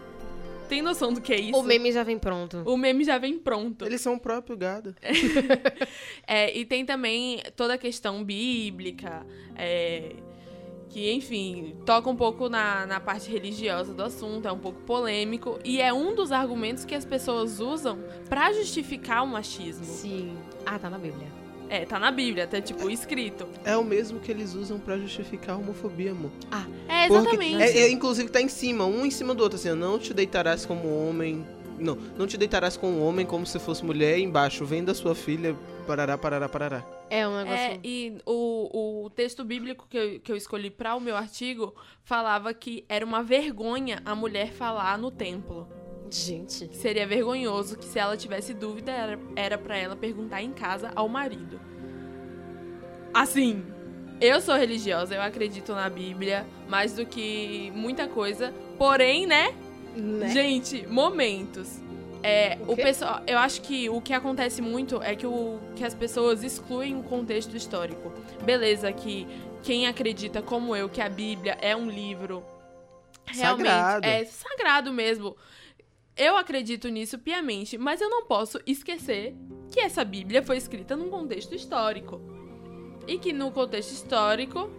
Tem 0.67 0.81
noção 0.81 1.13
do 1.13 1.21
que 1.21 1.33
é 1.33 1.39
isso? 1.39 1.57
O 1.59 1.63
meme 1.63 1.91
já 1.91 2.03
vem 2.03 2.17
pronto. 2.17 2.63
O 2.65 2.77
meme 2.77 3.03
já 3.03 3.17
vem 3.17 3.37
pronto. 3.37 3.85
Eles 3.85 4.01
são 4.01 4.15
o 4.15 4.19
próprio 4.19 4.57
gado. 4.57 4.95
É, 6.25 6.57
e 6.57 6.65
tem 6.65 6.85
também 6.85 7.41
toda 7.55 7.73
a 7.73 7.77
questão 7.77 8.23
bíblica, 8.23 9.25
é, 9.55 10.13
que, 10.89 11.11
enfim, 11.11 11.75
toca 11.85 12.09
um 12.09 12.15
pouco 12.15 12.47
na, 12.47 12.85
na 12.85 12.99
parte 12.99 13.29
religiosa 13.29 13.93
do 13.93 14.03
assunto, 14.03 14.47
é 14.47 14.51
um 14.51 14.57
pouco 14.57 14.81
polêmico, 14.81 15.59
e 15.65 15.81
é 15.81 15.91
um 15.91 16.15
dos 16.15 16.31
argumentos 16.31 16.85
que 16.85 16.95
as 16.95 17.03
pessoas 17.03 17.59
usam 17.59 17.99
pra 18.29 18.53
justificar 18.53 19.23
o 19.23 19.27
machismo. 19.27 19.83
Sim. 19.83 20.37
Ah, 20.65 20.79
tá 20.79 20.89
na 20.89 20.97
Bíblia. 20.97 21.42
É, 21.69 21.85
tá 21.85 21.99
na 21.99 22.11
Bíblia, 22.11 22.43
até 22.43 22.61
tipo 22.61 22.89
escrito. 22.89 23.47
É 23.65 23.75
o 23.75 23.83
mesmo 23.83 24.19
que 24.19 24.31
eles 24.31 24.53
usam 24.53 24.79
pra 24.79 24.97
justificar 24.97 25.55
a 25.55 25.57
homofobia, 25.57 26.11
amor. 26.11 26.31
É, 26.87 27.07
Porque 27.07 27.13
exatamente. 27.29 27.61
é- 27.63 27.77
é, 27.83 27.89
inclusive 27.91 28.29
tá 28.29 28.41
em 28.41 28.47
cima, 28.47 28.85
um 28.85 29.05
em 29.05 29.11
cima 29.11 29.33
do 29.33 29.41
outro, 29.43 29.57
assim, 29.57 29.71
não 29.73 29.97
te 29.97 30.13
deitarás 30.13 30.65
como 30.65 30.87
homem. 31.07 31.45
Não, 31.79 31.95
não 32.17 32.27
te 32.27 32.37
deitarás 32.37 32.77
com 32.77 32.87
um 32.87 33.03
homem 33.03 33.25
como 33.25 33.45
se 33.47 33.57
fosse 33.59 33.83
mulher, 33.83 34.19
embaixo, 34.19 34.63
vem 34.63 34.83
da 34.83 34.93
sua 34.93 35.15
filha, 35.15 35.55
parará, 35.87 36.17
parará, 36.17 36.47
parará. 36.47 36.85
É 37.09 37.27
um 37.27 37.35
negócio. 37.35 37.57
É, 37.59 37.79
e 37.83 38.17
o, 38.25 39.05
o 39.05 39.09
texto 39.09 39.43
bíblico 39.43 39.87
que 39.89 39.97
eu, 39.97 40.19
que 40.19 40.31
eu 40.31 40.35
escolhi 40.35 40.69
para 40.69 40.95
o 40.95 40.99
meu 41.01 41.15
artigo 41.17 41.73
falava 42.03 42.53
que 42.53 42.85
era 42.87 43.03
uma 43.05 43.23
vergonha 43.23 44.01
a 44.05 44.15
mulher 44.15 44.51
falar 44.51 44.97
no 44.97 45.09
templo. 45.11 45.67
Gente. 46.13 46.69
Seria 46.75 47.07
vergonhoso 47.07 47.75
que 47.77 47.85
se 47.85 47.97
ela 47.97 48.15
tivesse 48.15 48.53
dúvida 48.53 48.91
era, 48.91 49.19
era 49.35 49.57
para 49.57 49.75
ela 49.77 49.95
perguntar 49.95 50.43
em 50.43 50.53
casa 50.53 50.91
ao 50.95 51.09
marido. 51.09 51.59
Assim, 53.13 53.63
eu 54.21 54.39
sou 54.41 54.55
religiosa, 54.55 55.15
eu 55.15 55.21
acredito 55.21 55.73
na 55.73 55.89
Bíblia 55.89 56.45
mais 56.67 56.93
do 56.93 57.05
que 57.05 57.71
muita 57.75 58.07
coisa. 58.07 58.53
Porém, 58.77 59.25
né? 59.25 59.55
Né? 59.95 60.29
Gente, 60.29 60.85
momentos. 60.87 61.81
É, 62.21 62.59
O 62.67 62.73
o 62.73 62.77
pessoal, 62.77 63.21
eu 63.27 63.37
acho 63.37 63.61
que 63.61 63.89
o 63.89 64.01
que 64.01 64.13
acontece 64.13 64.61
muito 64.61 65.01
é 65.01 65.15
que, 65.15 65.25
o, 65.27 65.59
que 65.75 65.83
as 65.83 65.93
pessoas 65.93 66.43
excluem 66.43 66.95
o 66.97 67.03
contexto 67.03 67.55
histórico. 67.57 68.13
Beleza, 68.41 68.91
que 68.93 69.27
quem 69.61 69.87
acredita 69.87 70.41
como 70.41 70.75
eu 70.75 70.89
que 70.89 71.01
a 71.01 71.09
Bíblia 71.09 71.57
é 71.61 71.75
um 71.75 71.89
livro 71.89 72.45
realmente 73.25 73.67
Sagrado. 73.67 74.07
é 74.07 74.25
sagrado 74.25 74.93
mesmo. 74.93 75.35
Eu 76.15 76.37
acredito 76.37 76.89
nisso 76.89 77.17
piamente, 77.17 77.75
mas 77.77 77.99
eu 77.99 78.09
não 78.09 78.25
posso 78.25 78.59
esquecer 78.67 79.35
que 79.71 79.79
essa 79.79 80.03
Bíblia 80.05 80.43
foi 80.43 80.57
escrita 80.57 80.95
num 80.95 81.09
contexto 81.09 81.55
histórico. 81.55 82.21
E 83.07 83.17
que 83.17 83.33
no 83.33 83.51
contexto 83.51 83.91
histórico 83.91 84.69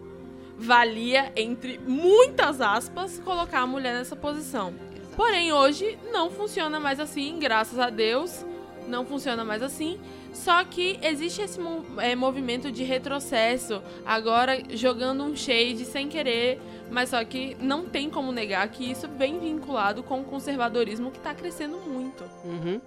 valia, 0.57 1.33
entre 1.35 1.77
muitas 1.77 2.61
aspas, 2.61 3.19
colocar 3.19 3.59
a 3.59 3.67
mulher 3.67 3.93
nessa 3.93 4.15
posição. 4.15 4.73
Porém, 5.17 5.51
hoje 5.51 5.97
não 6.11 6.31
funciona 6.31 6.79
mais 6.79 6.99
assim, 6.99 7.37
graças 7.37 7.79
a 7.79 7.89
Deus. 7.89 8.45
não 8.87 9.05
funciona 9.05 9.43
mais 9.43 9.61
assim. 9.61 9.99
Só 10.35 10.63
que 10.65 10.99
existe 11.01 11.41
esse 11.41 11.59
é, 11.99 12.15
movimento 12.15 12.71
de 12.71 12.83
retrocesso, 12.83 13.81
agora 14.05 14.61
jogando 14.75 15.23
um 15.23 15.35
shade 15.35 15.85
sem 15.85 16.07
querer, 16.09 16.59
mas 16.91 17.09
só 17.09 17.23
que 17.23 17.55
não 17.59 17.85
tem 17.85 18.09
como 18.09 18.31
negar 18.31 18.67
que 18.69 18.91
isso 18.91 19.07
vem 19.17 19.39
vinculado 19.39 20.03
com 20.03 20.21
o 20.21 20.25
conservadorismo 20.25 21.09
que 21.09 21.17
está 21.17 21.33
crescendo 21.33 21.77
muito. 21.77 22.23
Uhum. 22.43 22.81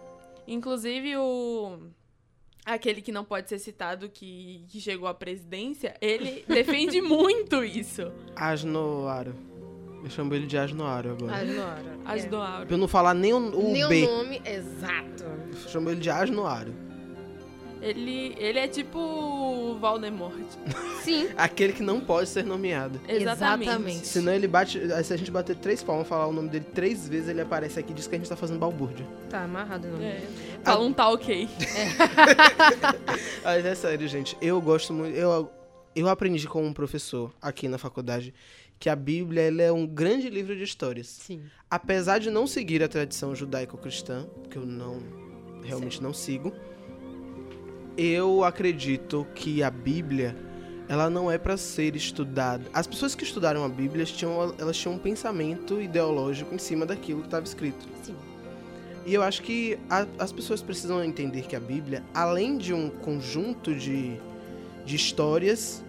Inclusive 0.47 1.17
o 1.17 1.79
aquele 2.65 3.01
que 3.01 3.11
não 3.11 3.25
pode 3.25 3.49
ser 3.49 3.59
citado 3.59 4.11
que, 4.11 4.63
que 4.69 4.79
chegou 4.79 5.09
à 5.09 5.15
presidência, 5.15 5.95
ele 6.03 6.45
defende 6.49 7.01
muito 7.01 7.65
isso. 7.65 8.13
Asnoaro. 8.37 9.35
Eu 10.05 10.11
chamo 10.11 10.35
ele 10.35 10.47
de 10.47 10.57
Asnoaro 10.57 11.13
agora. 11.13 11.35
Agenora. 11.35 11.99
As 12.05 12.25
É. 12.25 12.29
do 12.29 12.37
Auro. 12.37 12.67
Pra 12.67 12.75
eu 12.77 12.79
não 12.79 12.87
falar 12.87 13.15
nem 13.15 13.33
o, 13.33 13.39
o 13.39 13.73
Nem 13.73 13.89
B. 13.89 14.05
o 14.07 14.17
nome, 14.19 14.43
exato. 14.45 15.25
Eu 15.25 15.69
chamo 15.71 15.91
ele 15.91 16.01
de 16.01 16.11
Asnoaro. 16.11 16.73
Ele, 17.81 18.35
ele 18.39 18.59
é 18.59 18.69
tipo 18.69 18.99
o 18.99 19.79
Voldemort. 19.79 20.35
Sim. 21.03 21.29
Aquele 21.37 21.73
que 21.73 21.83
não 21.83 22.01
pode 22.01 22.29
ser 22.29 22.45
nomeado. 22.45 23.01
Exatamente. 23.09 23.69
Exatamente. 23.69 24.07
Senão 24.07 24.33
ele 24.33 24.49
bate. 24.49 24.81
Se 25.05 25.13
a 25.13 25.17
gente 25.17 25.31
bater 25.31 25.57
três 25.57 25.83
palmas 25.83 26.07
e 26.07 26.09
falar 26.09 26.27
o 26.27 26.33
nome 26.33 26.49
dele 26.49 26.67
três 26.75 27.09
vezes, 27.09 27.29
ele 27.29 27.41
aparece 27.41 27.79
aqui 27.79 27.93
e 27.93 27.95
diz 27.95 28.07
que 28.07 28.15
a 28.15 28.19
gente 28.19 28.29
tá 28.29 28.37
fazendo 28.37 28.59
balbúrdia. 28.59 29.07
Tá 29.31 29.45
amarrado 29.45 29.89
o 29.89 29.91
nome. 29.93 30.05
É. 30.05 30.23
Fala 30.65 30.85
um 30.85 30.93
tá 30.93 31.09
ok. 31.09 31.49
Mas 33.45 33.65
é 33.65 33.75
sério, 33.75 34.09
gente. 34.09 34.37
Eu 34.41 34.61
gosto 34.61 34.93
muito. 34.93 35.17
Eu, 35.17 35.51
eu 35.95 36.09
aprendi 36.09 36.47
com 36.47 36.67
um 36.67 36.73
professor 36.73 37.33
aqui 37.41 37.69
na 37.69 37.79
faculdade 37.79 38.35
que 38.79 38.89
a 38.89 38.97
Bíblia 38.97 39.43
ela 39.43 39.63
é 39.63 39.73
um 39.73 39.87
grande 39.87 40.31
livro 40.31 40.57
de 40.57 40.63
histórias. 40.63 41.09
Sim. 41.09 41.43
Apesar 41.71 42.19
de 42.19 42.31
não 42.31 42.47
seguir 42.47 42.83
a 42.83 42.89
tradição 42.89 43.35
judaico-cristã, 43.35 44.27
que 44.49 44.57
eu 44.57 44.65
não 44.65 45.03
realmente 45.65 46.03
não 46.03 46.15
sigo, 46.15 46.53
eu 47.99 48.45
acredito 48.45 49.27
que 49.35 49.61
a 49.63 49.71
Bíblia 49.71 50.37
ela 50.89 51.11
não 51.11 51.31
é 51.31 51.37
para 51.37 51.57
ser 51.57 51.97
estudada. 51.97 52.65
As 52.73 52.87
pessoas 52.87 53.15
que 53.15 53.25
estudaram 53.25 53.65
a 53.65 53.69
Bíblia 53.69 54.05
tinham, 54.07 54.55
elas 54.57 54.77
tinham 54.79 54.95
um 54.95 54.99
pensamento 54.99 55.83
ideológico 55.83 56.55
em 56.55 56.59
cima 56.59 56.87
daquilo 56.87 57.21
que 57.21 57.27
estava 57.27 57.45
escrito. 57.45 57.87
Sim. 58.03 58.15
E 59.05 59.13
eu 59.13 59.23
acho 59.23 59.43
que 59.43 59.79
a- 59.91 60.07
as 60.19 60.33
pessoas 60.33 60.63
precisam 60.63 61.03
entender 61.05 61.43
que 61.43 61.57
a 61.57 61.61
Bíblia, 61.61 62.03
além 62.15 62.57
de 62.57 62.73
um 62.73 62.89
conjunto 62.89 63.75
de, 63.75 64.17
de 64.87 64.97
histórias, 64.97 65.85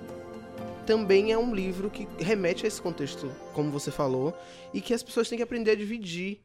também 0.85 1.31
é 1.31 1.37
um 1.37 1.53
livro 1.53 1.89
que 1.89 2.07
remete 2.19 2.65
a 2.65 2.67
esse 2.67 2.81
contexto, 2.81 3.31
como 3.53 3.69
você 3.71 3.91
falou, 3.91 4.33
e 4.73 4.81
que 4.81 4.93
as 4.93 5.03
pessoas 5.03 5.29
têm 5.29 5.37
que 5.37 5.43
aprender 5.43 5.71
a 5.71 5.75
dividir. 5.75 6.41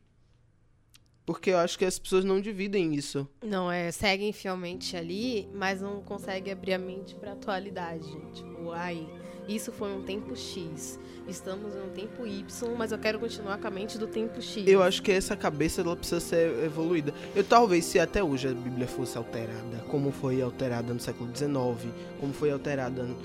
Porque 1.26 1.50
eu 1.50 1.58
acho 1.58 1.78
que 1.78 1.84
as 1.84 1.98
pessoas 1.98 2.24
não 2.24 2.40
dividem 2.40 2.94
isso. 2.94 3.26
Não, 3.42 3.70
é, 3.72 3.90
seguem 3.90 4.32
fielmente 4.32 4.94
ali, 4.96 5.48
mas 5.54 5.80
não 5.80 6.00
conseguem 6.02 6.52
abrir 6.52 6.74
a 6.74 6.78
mente 6.78 7.14
pra 7.14 7.32
atualidade. 7.32 8.06
Tipo, 8.34 8.70
ai, 8.72 9.06
isso 9.48 9.72
foi 9.72 9.90
um 9.90 10.02
tempo 10.02 10.36
X. 10.36 10.98
Estamos 11.26 11.74
em 11.74 11.80
um 11.80 11.88
tempo 11.88 12.26
Y, 12.26 12.44
mas 12.76 12.92
eu 12.92 12.98
quero 12.98 13.18
continuar 13.18 13.56
com 13.56 13.66
a 13.66 13.70
mente 13.70 13.96
do 13.96 14.06
tempo 14.06 14.42
X. 14.42 14.66
Eu 14.68 14.82
acho 14.82 15.02
que 15.02 15.10
essa 15.10 15.34
cabeça 15.34 15.80
ela 15.80 15.96
precisa 15.96 16.20
ser 16.20 16.62
evoluída. 16.62 17.14
Eu 17.34 17.42
talvez 17.42 17.86
se 17.86 17.98
até 17.98 18.22
hoje 18.22 18.48
a 18.48 18.52
Bíblia 18.52 18.86
fosse 18.86 19.16
alterada, 19.16 19.78
como 19.88 20.12
foi 20.12 20.42
alterada 20.42 20.92
no 20.92 21.00
século 21.00 21.34
XIX, 21.34 21.90
como 22.20 22.34
foi 22.34 22.50
alterada 22.50 23.02
no- 23.02 23.16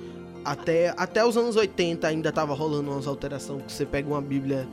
até, 0.46 0.94
até 0.96 1.26
os 1.26 1.36
anos 1.36 1.58
80 1.58 2.08
ainda 2.08 2.32
tava 2.32 2.54
rolando 2.54 2.90
umas 2.92 3.06
alterações 3.06 3.62
que 3.64 3.74
você 3.74 3.86
pega 3.86 4.08
uma 4.08 4.22
Bíblia 4.22 4.66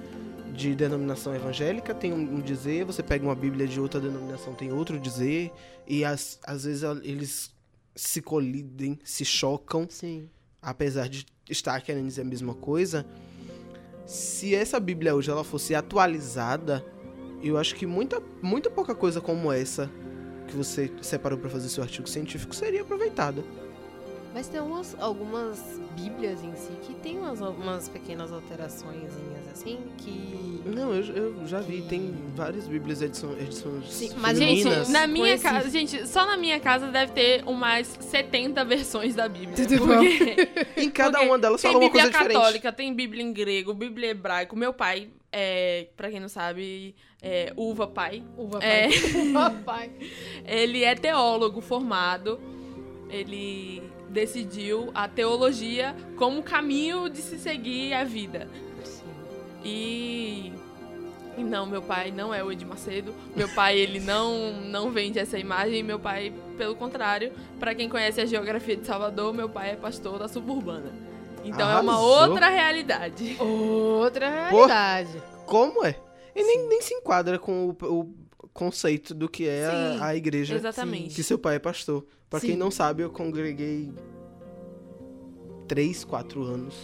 de 0.57 0.75
denominação 0.75 1.35
evangélica, 1.35 1.95
tem 1.95 2.13
um, 2.13 2.37
um 2.37 2.41
dizer, 2.41 2.85
você 2.85 3.03
pega 3.03 3.25
uma 3.25 3.35
Bíblia 3.35 3.67
de 3.67 3.79
outra 3.79 4.01
denominação, 4.01 4.55
tem 4.55 4.73
outro 4.73 4.99
dizer, 4.99 5.53
e 5.87 6.05
as, 6.05 6.39
às 6.43 6.65
vezes 6.65 6.83
eles 7.03 7.55
se 7.95 8.23
colidem, 8.23 8.99
se 9.05 9.25
chocam 9.25 9.87
Sim. 9.89 10.29
apesar 10.61 11.09
de 11.09 11.27
estar 11.49 11.81
querendo 11.81 12.07
dizer 12.07 12.23
a 12.23 12.25
mesma 12.25 12.55
coisa, 12.55 13.07
se 14.07 14.55
essa 14.55 14.81
Bíblia 14.81 15.15
hoje 15.15 15.31
ela 15.31 15.45
fosse 15.45 15.75
atualizada, 15.75 16.85
eu 17.43 17.59
acho 17.59 17.75
que 17.75 17.87
muita, 17.87 18.23
muita 18.43 18.71
pouca 18.71 18.95
coisa 18.95 19.21
como 19.21 19.53
essa 19.53 19.91
que 20.47 20.57
você 20.57 20.91
separou 21.03 21.39
para 21.39 21.51
fazer 21.51 21.69
seu 21.69 21.83
artigo 21.83 22.09
científico 22.09 22.55
seria 22.55 22.83
aproveitada. 22.83 23.45
Mas 24.37 24.49
tem 24.49 24.61
umas, 24.61 24.95
algumas 25.01 25.81
bíblias 25.99 26.45
em 26.45 26.55
si 26.55 26.71
que 26.83 26.93
tem 26.93 27.17
umas, 27.17 27.41
umas 27.41 27.89
pequenas 27.89 28.31
alterações 28.31 29.11
assim, 29.51 29.79
que... 29.97 30.61
Não, 30.67 30.93
eu, 30.95 31.03
eu 31.17 31.47
já 31.47 31.61
vi, 31.61 31.81
tem 31.81 32.15
várias 32.35 32.69
Bíblias 32.69 33.01
edição, 33.01 33.33
edições 33.33 33.91
Sim, 33.91 34.13
mas, 34.19 34.37
Gente, 34.37 34.91
na 34.93 35.07
minha 35.07 35.25
Conheci. 35.25 35.43
casa, 35.43 35.71
gente, 35.71 36.07
só 36.07 36.27
na 36.27 36.37
minha 36.37 36.61
casa 36.61 36.89
deve 36.89 37.13
ter 37.13 37.45
umas 37.47 37.87
70 37.87 38.63
versões 38.67 39.15
da 39.15 39.27
Bíblia. 39.27 39.57
Tudo 39.57 39.79
porque 39.79 40.37
em 40.83 40.91
cada 40.91 41.23
uma 41.23 41.39
delas 41.39 41.63
tem 41.63 41.73
fala 41.73 41.83
uma 41.83 41.89
Bíblia 41.89 42.03
coisa 42.03 42.19
diferente. 42.19 42.37
católica, 42.39 42.73
tem 42.75 42.93
Bíblia 42.93 43.23
em 43.23 43.33
grego, 43.33 43.73
Bíblia 43.73 44.11
hebraico. 44.11 44.55
Meu 44.55 44.75
pai, 44.75 45.09
é, 45.33 45.87
pra 45.97 46.11
quem 46.11 46.21
não 46.21 46.29
sabe, 46.29 46.95
é 47.23 47.55
uva 47.57 47.87
pai. 47.87 48.23
Uva 48.37 48.59
É. 48.63 48.89
pai. 48.89 48.99
Uva 49.17 49.51
pai. 49.65 49.91
Ele 50.45 50.85
é 50.85 50.95
teólogo 50.95 51.63
formado. 51.63 52.39
Ele 53.09 53.96
decidiu 54.17 54.91
a 54.95 55.07
teologia 55.07 55.95
como 56.17 56.43
caminho 56.43 57.11
de 57.11 57.19
se 57.19 57.39
seguir 57.39 57.93
a 57.93 58.03
vida. 58.03 58.49
E 59.63 60.53
e 61.37 61.45
não, 61.45 61.67
meu 61.67 61.83
pai 61.83 62.11
não 62.11 62.33
é 62.33 62.43
o 62.43 62.51
Edir 62.51 62.67
Macedo. 62.67 63.15
Meu 63.37 63.47
pai, 63.51 63.77
ele 63.77 64.01
não 64.01 64.55
não 64.55 64.91
vende 64.91 65.19
essa 65.19 65.39
imagem. 65.39 65.83
Meu 65.83 65.99
pai, 65.99 66.33
pelo 66.57 66.75
contrário, 66.75 67.31
pra 67.61 67.75
quem 67.75 67.91
conhece 67.91 68.23
a 68.23 68.25
geografia 68.25 68.75
de 68.75 68.87
Salvador, 68.87 69.35
meu 69.35 69.51
pai 69.51 69.73
é 69.73 69.77
pastor 69.77 70.19
da 70.19 70.29
suburbana. 70.29 70.91
Então 71.45 71.69
é 71.69 71.79
uma 71.79 71.93
Arrasou. 71.93 72.31
outra 72.31 72.49
realidade. 72.49 73.37
Outra 73.39 74.31
realidade. 74.31 75.23
Como 75.45 75.85
é? 75.85 75.95
E 76.35 76.43
nem, 76.43 76.69
nem 76.69 76.81
se 76.81 76.95
enquadra 76.95 77.39
com 77.39 77.69
o, 77.69 77.85
o 77.85 78.15
conceito 78.57 79.15
do 79.15 79.29
que 79.29 79.47
é 79.47 79.69
Sim, 79.71 80.01
a, 80.01 80.07
a 80.07 80.17
igreja 80.17 80.55
Exatamente. 80.55 81.15
que 81.15 81.23
seu 81.23 81.39
pai 81.39 81.57
é 81.57 81.59
pastor. 81.59 82.05
Pra 82.31 82.41
quem 82.41 82.57
não 82.57 82.71
sabe, 82.71 83.03
eu 83.03 83.11
congreguei 83.11 83.93
três, 85.69 86.05
quatro 86.05 86.43
anos 86.43 86.75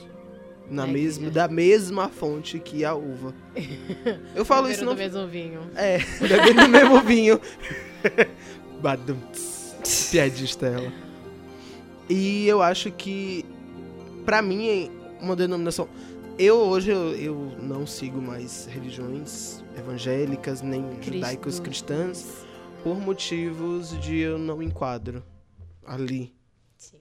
na 0.69 0.87
Na 0.87 0.93
mesma, 0.93 1.31
da 1.31 1.49
mesma 1.49 2.09
fonte 2.09 2.59
que 2.59 2.85
a 2.85 2.95
uva. 2.95 3.35
Eu 4.35 4.45
falo 4.45 4.71
isso 4.71 4.85
não 4.85 4.95
do 4.95 4.99
mesmo 4.99 5.27
vinho. 5.27 5.61
é 5.75 5.99
bebendo 6.21 6.69
mesmo 6.69 7.01
vinho. 7.01 7.41
Badum, 8.81 9.19
Piadista 10.11 10.67
ela. 10.67 10.93
E 12.09 12.47
eu 12.47 12.61
acho 12.63 12.91
que 12.91 13.45
pra 14.25 14.41
mim 14.43 14.69
é 14.69 14.91
uma 15.23 15.35
denominação. 15.35 15.89
Eu 16.39 16.57
hoje 16.57 16.91
eu, 16.91 17.15
eu 17.15 17.35
não 17.61 17.87
sigo 17.87 18.21
mais 18.21 18.67
religiões 18.67 19.63
evangélicas 19.77 20.63
nem 20.63 20.85
judaicos 21.03 21.61
cristãs 21.61 22.47
por 22.83 22.99
motivos 22.99 23.99
de 24.01 24.19
eu 24.19 24.39
não 24.39 24.63
enquadro 24.63 25.23
ali. 25.85 26.35
Sim. 26.77 26.99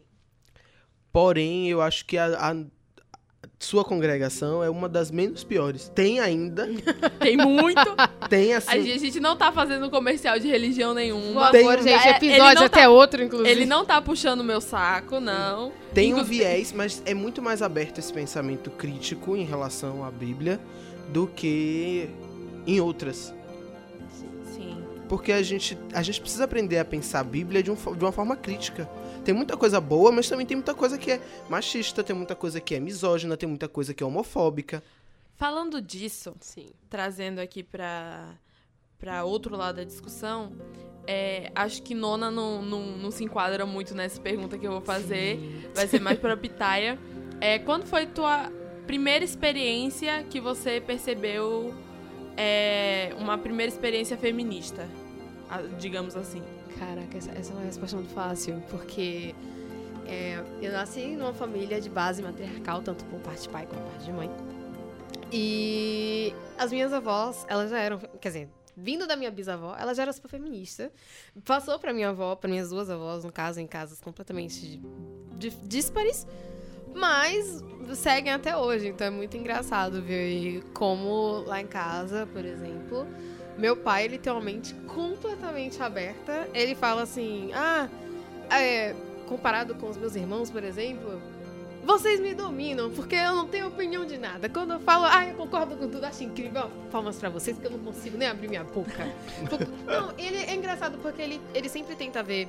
Porém, 1.11 1.69
eu 1.69 1.81
acho 1.81 2.05
que 2.05 2.17
a, 2.17 2.51
a 2.51 2.55
sua 3.63 3.85
congregação 3.85 4.63
é 4.63 4.69
uma 4.69 4.89
das 4.89 5.11
menos 5.11 5.43
piores. 5.43 5.89
Tem 5.93 6.19
ainda, 6.19 6.67
Tem 7.19 7.37
muito. 7.37 7.95
tem 8.29 8.53
A 8.53 8.57
assim. 8.57 8.81
gente, 8.81 8.91
a 8.91 8.97
gente 8.97 9.19
não 9.19 9.35
tá 9.37 9.51
fazendo 9.51 9.89
comercial 9.89 10.39
de 10.39 10.47
religião 10.47 10.89
Por 10.89 10.95
nenhuma. 10.95 11.51
Tem 11.51 11.63
favor, 11.63 11.79
um- 11.79 11.83
gente, 11.83 12.07
É, 12.07 12.09
episódio 12.11 12.33
ele 12.45 12.55
não 12.55 12.65
até 12.65 12.81
tá- 12.81 12.89
outro, 12.89 13.23
inclusive. 13.23 13.49
Ele 13.49 13.65
não 13.65 13.85
tá 13.85 14.01
puxando 14.01 14.43
meu 14.43 14.59
saco, 14.59 15.19
não. 15.19 15.71
Tem 15.93 16.07
um 16.13 16.17
Inclusive- 16.17 16.37
viés, 16.43 16.73
mas 16.73 17.01
é 17.05 17.13
muito 17.13 17.41
mais 17.41 17.61
aberto 17.61 17.99
esse 17.99 18.11
pensamento 18.11 18.69
crítico 18.71 19.35
em 19.37 19.43
relação 19.45 20.03
à 20.03 20.09
Bíblia 20.09 20.59
do 21.09 21.27
que 21.27 22.09
em 22.65 22.79
outras. 22.81 23.33
Sim. 24.55 24.77
Porque 25.07 25.31
a 25.31 25.41
gente, 25.43 25.77
a 25.93 26.01
gente 26.01 26.19
precisa 26.19 26.45
aprender 26.45 26.79
a 26.79 26.85
pensar 26.85 27.19
a 27.19 27.23
Bíblia 27.23 27.61
de, 27.61 27.69
um 27.69 27.75
de 27.75 28.03
uma 28.03 28.11
forma 28.11 28.35
crítica. 28.35 28.89
Tem 29.23 29.33
muita 29.33 29.55
coisa 29.55 29.79
boa, 29.79 30.11
mas 30.11 30.27
também 30.27 30.45
tem 30.45 30.57
muita 30.57 30.73
coisa 30.73 30.97
que 30.97 31.11
é 31.11 31.21
machista, 31.49 32.03
tem 32.03 32.15
muita 32.15 32.35
coisa 32.35 32.59
que 32.59 32.73
é 32.75 32.79
misógina, 32.79 33.37
tem 33.37 33.47
muita 33.47 33.67
coisa 33.67 33.93
que 33.93 34.01
é 34.03 34.05
homofóbica. 34.05 34.83
Falando 35.35 35.81
disso, 35.81 36.35
Sim. 36.39 36.67
trazendo 36.89 37.39
aqui 37.39 37.63
pra, 37.63 38.35
pra 38.99 39.23
outro 39.23 39.55
lado 39.55 39.75
da 39.77 39.83
discussão, 39.83 40.51
é, 41.07 41.51
acho 41.55 41.81
que 41.83 41.93
Nona 41.95 42.29
não, 42.31 42.61
não, 42.63 42.81
não 42.97 43.11
se 43.11 43.23
enquadra 43.23 43.65
muito 43.65 43.93
nessa 43.95 44.19
pergunta 44.19 44.57
que 44.57 44.65
eu 44.65 44.71
vou 44.71 44.81
fazer. 44.81 45.39
Vai 45.75 45.87
ser 45.87 45.99
mais 46.01 46.17
pra 46.19 46.35
Pitaia. 46.37 46.97
É, 47.39 47.57
quando 47.59 47.85
foi 47.85 48.05
tua 48.07 48.51
primeira 48.87 49.23
experiência 49.25 50.23
que 50.29 50.39
você 50.39 50.79
percebeu 50.81 51.73
é, 52.37 53.13
uma 53.17 53.37
primeira 53.37 53.71
experiência 53.71 54.17
feminista? 54.17 54.87
a- 55.49 55.61
Digamos 55.79 56.15
assim. 56.15 56.41
Caraca, 56.81 57.15
essa, 57.15 57.31
essa 57.33 57.53
é 57.53 57.55
uma 57.55 57.63
resposta 57.63 57.95
muito 57.95 58.11
fácil, 58.11 58.59
porque 58.71 59.35
é, 60.07 60.43
eu 60.59 60.71
nasci 60.71 61.15
numa 61.15 61.31
família 61.31 61.79
de 61.79 61.87
base 61.87 62.23
matriarcal, 62.23 62.81
tanto 62.81 63.05
por 63.05 63.19
parte 63.19 63.43
de 63.43 63.49
pai 63.49 63.67
quanto 63.67 63.83
por 63.83 63.91
parte 63.91 64.05
de 64.05 64.11
mãe. 64.11 64.31
E 65.31 66.33
as 66.57 66.71
minhas 66.71 66.91
avós, 66.91 67.45
elas 67.47 67.69
já 67.69 67.77
eram, 67.77 67.99
quer 67.99 68.29
dizer, 68.29 68.49
vindo 68.75 69.05
da 69.05 69.15
minha 69.15 69.29
bisavó, 69.29 69.75
ela 69.77 69.93
já 69.93 70.01
era 70.01 70.11
super 70.11 70.27
feminista. 70.29 70.91
Passou 71.45 71.77
pra 71.77 71.93
minha 71.93 72.09
avó, 72.09 72.35
pra 72.35 72.49
minhas 72.49 72.71
duas 72.71 72.89
avós, 72.89 73.23
no 73.23 73.31
caso, 73.31 73.59
em 73.59 73.67
casas 73.67 74.01
completamente 74.01 74.81
díspares. 75.63 76.25
Mas 76.95 77.63
seguem 77.93 78.33
até 78.33 78.57
hoje, 78.57 78.87
então 78.87 79.05
é 79.05 79.11
muito 79.11 79.37
engraçado 79.37 80.01
ver 80.01 80.63
como 80.73 81.43
lá 81.45 81.61
em 81.61 81.67
casa, 81.67 82.25
por 82.25 82.43
exemplo, 82.43 83.05
meu 83.61 83.77
pai 83.77 84.05
ele 84.05 84.17
tem 84.17 84.33
uma 84.33 84.41
mente 84.41 84.73
completamente 84.87 85.81
aberta. 85.83 86.49
Ele 86.51 86.73
fala 86.73 87.03
assim: 87.03 87.51
ah, 87.53 87.87
é, 88.49 88.95
comparado 89.27 89.75
com 89.75 89.87
os 89.87 89.97
meus 89.97 90.15
irmãos, 90.15 90.49
por 90.49 90.63
exemplo, 90.63 91.21
vocês 91.85 92.19
me 92.19 92.33
dominam, 92.33 92.89
porque 92.89 93.13
eu 93.15 93.35
não 93.35 93.47
tenho 93.47 93.67
opinião 93.67 94.03
de 94.03 94.17
nada. 94.17 94.49
Quando 94.49 94.73
eu 94.73 94.79
falo, 94.79 95.05
ah, 95.05 95.27
eu 95.27 95.35
concordo 95.35 95.75
com 95.77 95.87
tudo, 95.87 96.03
acho 96.03 96.23
incrível, 96.23 96.71
palmas 96.91 97.17
pra 97.17 97.29
vocês, 97.29 97.55
que 97.57 97.65
eu 97.67 97.71
não 97.71 97.79
consigo 97.79 98.17
nem 98.17 98.27
abrir 98.27 98.47
minha 98.47 98.63
boca. 98.63 99.07
Porque- 99.47 99.65
não, 99.85 100.11
ele 100.17 100.37
é 100.37 100.55
engraçado 100.55 100.97
porque 100.97 101.21
ele, 101.21 101.39
ele 101.53 101.69
sempre 101.69 101.95
tenta 101.95 102.23
ver. 102.23 102.47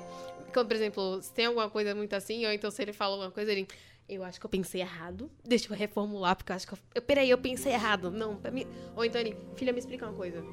Quando, 0.52 0.66
por 0.68 0.76
exemplo, 0.76 1.22
se 1.22 1.32
tem 1.32 1.44
alguma 1.46 1.68
coisa 1.68 1.94
muito 1.94 2.14
assim, 2.14 2.44
ou 2.46 2.52
então 2.52 2.70
se 2.70 2.80
ele 2.82 2.92
fala 2.94 3.12
alguma 3.14 3.30
coisa, 3.30 3.52
ele. 3.52 3.68
Eu 4.08 4.24
acho 4.24 4.38
que 4.40 4.44
eu 4.44 4.50
pensei 4.50 4.80
errado. 4.80 5.30
Deixa 5.44 5.72
eu 5.72 5.76
reformular, 5.76 6.36
porque 6.36 6.52
eu 6.52 6.56
acho 6.56 6.66
que 6.66 6.74
eu. 6.74 6.78
eu 6.96 7.00
peraí, 7.02 7.30
eu 7.30 7.38
pensei 7.38 7.72
errado. 7.72 8.10
Não, 8.10 8.36
pra 8.36 8.50
mim. 8.50 8.66
Ou 8.96 9.04
então 9.04 9.18
ele, 9.20 9.36
filha, 9.56 9.72
me 9.72 9.78
explica 9.78 10.04
uma 10.06 10.14
coisa. 10.14 10.44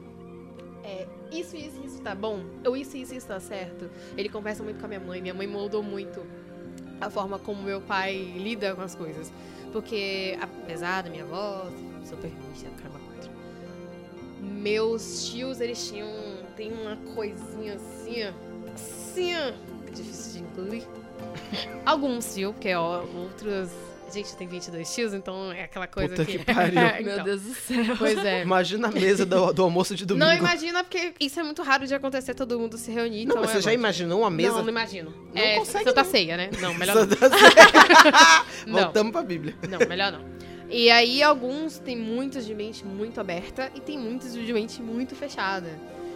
É, 0.84 1.08
isso, 1.32 1.56
isso, 1.56 1.82
isso 1.84 2.02
tá 2.02 2.16
bom? 2.16 2.44
Ou 2.66 2.76
isso, 2.76 2.98
isso, 2.98 3.14
isso 3.14 3.28
tá 3.28 3.40
certo? 3.40 3.90
Ele 4.18 4.30
conversa 4.30 4.64
muito 4.64 4.80
com 4.80 4.86
a 4.86 4.90
minha 4.90 5.00
mãe. 5.00 5.22
Minha 5.22 5.34
mãe 5.34 5.48
moldou 5.48 5.84
muito 5.84 6.26
a 7.00 7.10
forma 7.10 7.40
como 7.40 7.62
meu 7.62 7.82
pai 7.82 8.16
lida 8.16 8.76
com 8.76 8.82
as 8.82 8.96
coisas. 8.96 9.32
Porque, 9.72 10.38
apesar 10.42 11.04
da 11.04 11.10
minha 11.10 11.24
avó, 11.24 11.68
super 12.04 12.30
feminista, 12.30 12.70
caramba, 12.82 13.00
quatro. 13.00 13.32
Meus 14.42 15.30
tios, 15.30 15.62
eles 15.62 15.88
tinham. 15.88 16.10
Tem 16.56 16.72
uma 16.74 16.98
coisinha 17.14 17.76
assim. 17.76 18.24
Assim. 18.74 19.34
É 19.34 19.54
difícil 19.94 20.42
de 20.42 20.48
incluir. 20.48 20.88
Alguns 21.86 22.34
tios, 22.34 22.52
porque 22.54 22.74
ó, 22.74 23.04
outros. 23.04 23.70
Gente, 24.12 24.36
tem 24.36 24.48
22 24.48 24.94
tios, 24.94 25.13
então 25.13 25.51
é 25.51 25.63
aquela 25.63 25.88
coisa 25.88 26.10
Puta 26.10 26.25
que. 26.25 26.39
que 26.39 26.46
pariu. 26.46 26.80
Então, 27.00 27.16
Meu 27.16 27.24
Deus 27.24 27.42
do 27.42 27.54
céu. 27.54 27.96
Pois 27.98 28.18
é. 28.18 28.42
Imagina 28.42 28.88
a 28.88 28.92
mesa 28.92 29.25
do, 29.25 29.54
do 29.54 29.63
almoço 29.63 29.96
de 29.96 30.06
domingo. 30.06 30.25
Não 30.25 30.34
imagina, 30.34 30.84
porque 30.84 31.13
isso 31.20 31.39
é 31.39 31.44
muito 31.44 31.62
raro 31.62 31.86
de 31.86 31.94
acontecer, 31.94 32.34
todo 32.34 32.60
mundo 32.60 32.78
se 32.78 32.92
reunir. 32.92 33.25
Não, 33.25 33.32
então 33.32 33.42
mas 33.42 33.51
é 33.51 33.54
você 33.54 33.62
já 33.62 33.74
imaginou 33.74 34.22
uma 34.22 34.30
mesa? 34.30 34.56
Não, 34.56 34.63
não 34.63 34.70
imagino. 34.70 35.13
Não 35.34 35.42
é, 35.42 35.58
consegue, 35.58 35.86
Santa 35.86 36.04
não. 36.04 36.10
Ceia, 36.10 36.38
né? 36.38 36.50
Não, 36.60 36.74
melhor 36.74 36.96
não. 36.96 37.06
Não. 38.68 38.82
Voltamos 38.82 39.12
pra 39.12 39.22
Bíblia. 39.22 39.56
Não, 39.70 39.88
melhor 39.88 40.12
não. 40.12 40.25
E 40.70 40.89
aí, 40.92 41.24
alguns 41.24 41.80
tem 41.80 41.98
muitos 41.98 42.46
de 42.46 42.54
mente 42.54 42.86
muito 42.86 43.20
aberta 43.20 43.72
e 43.74 43.80
tem 43.80 43.98
muitos 43.98 44.34
de 44.34 44.54
mente 44.54 44.82
muito 44.82 45.16
fechada. 45.16 45.70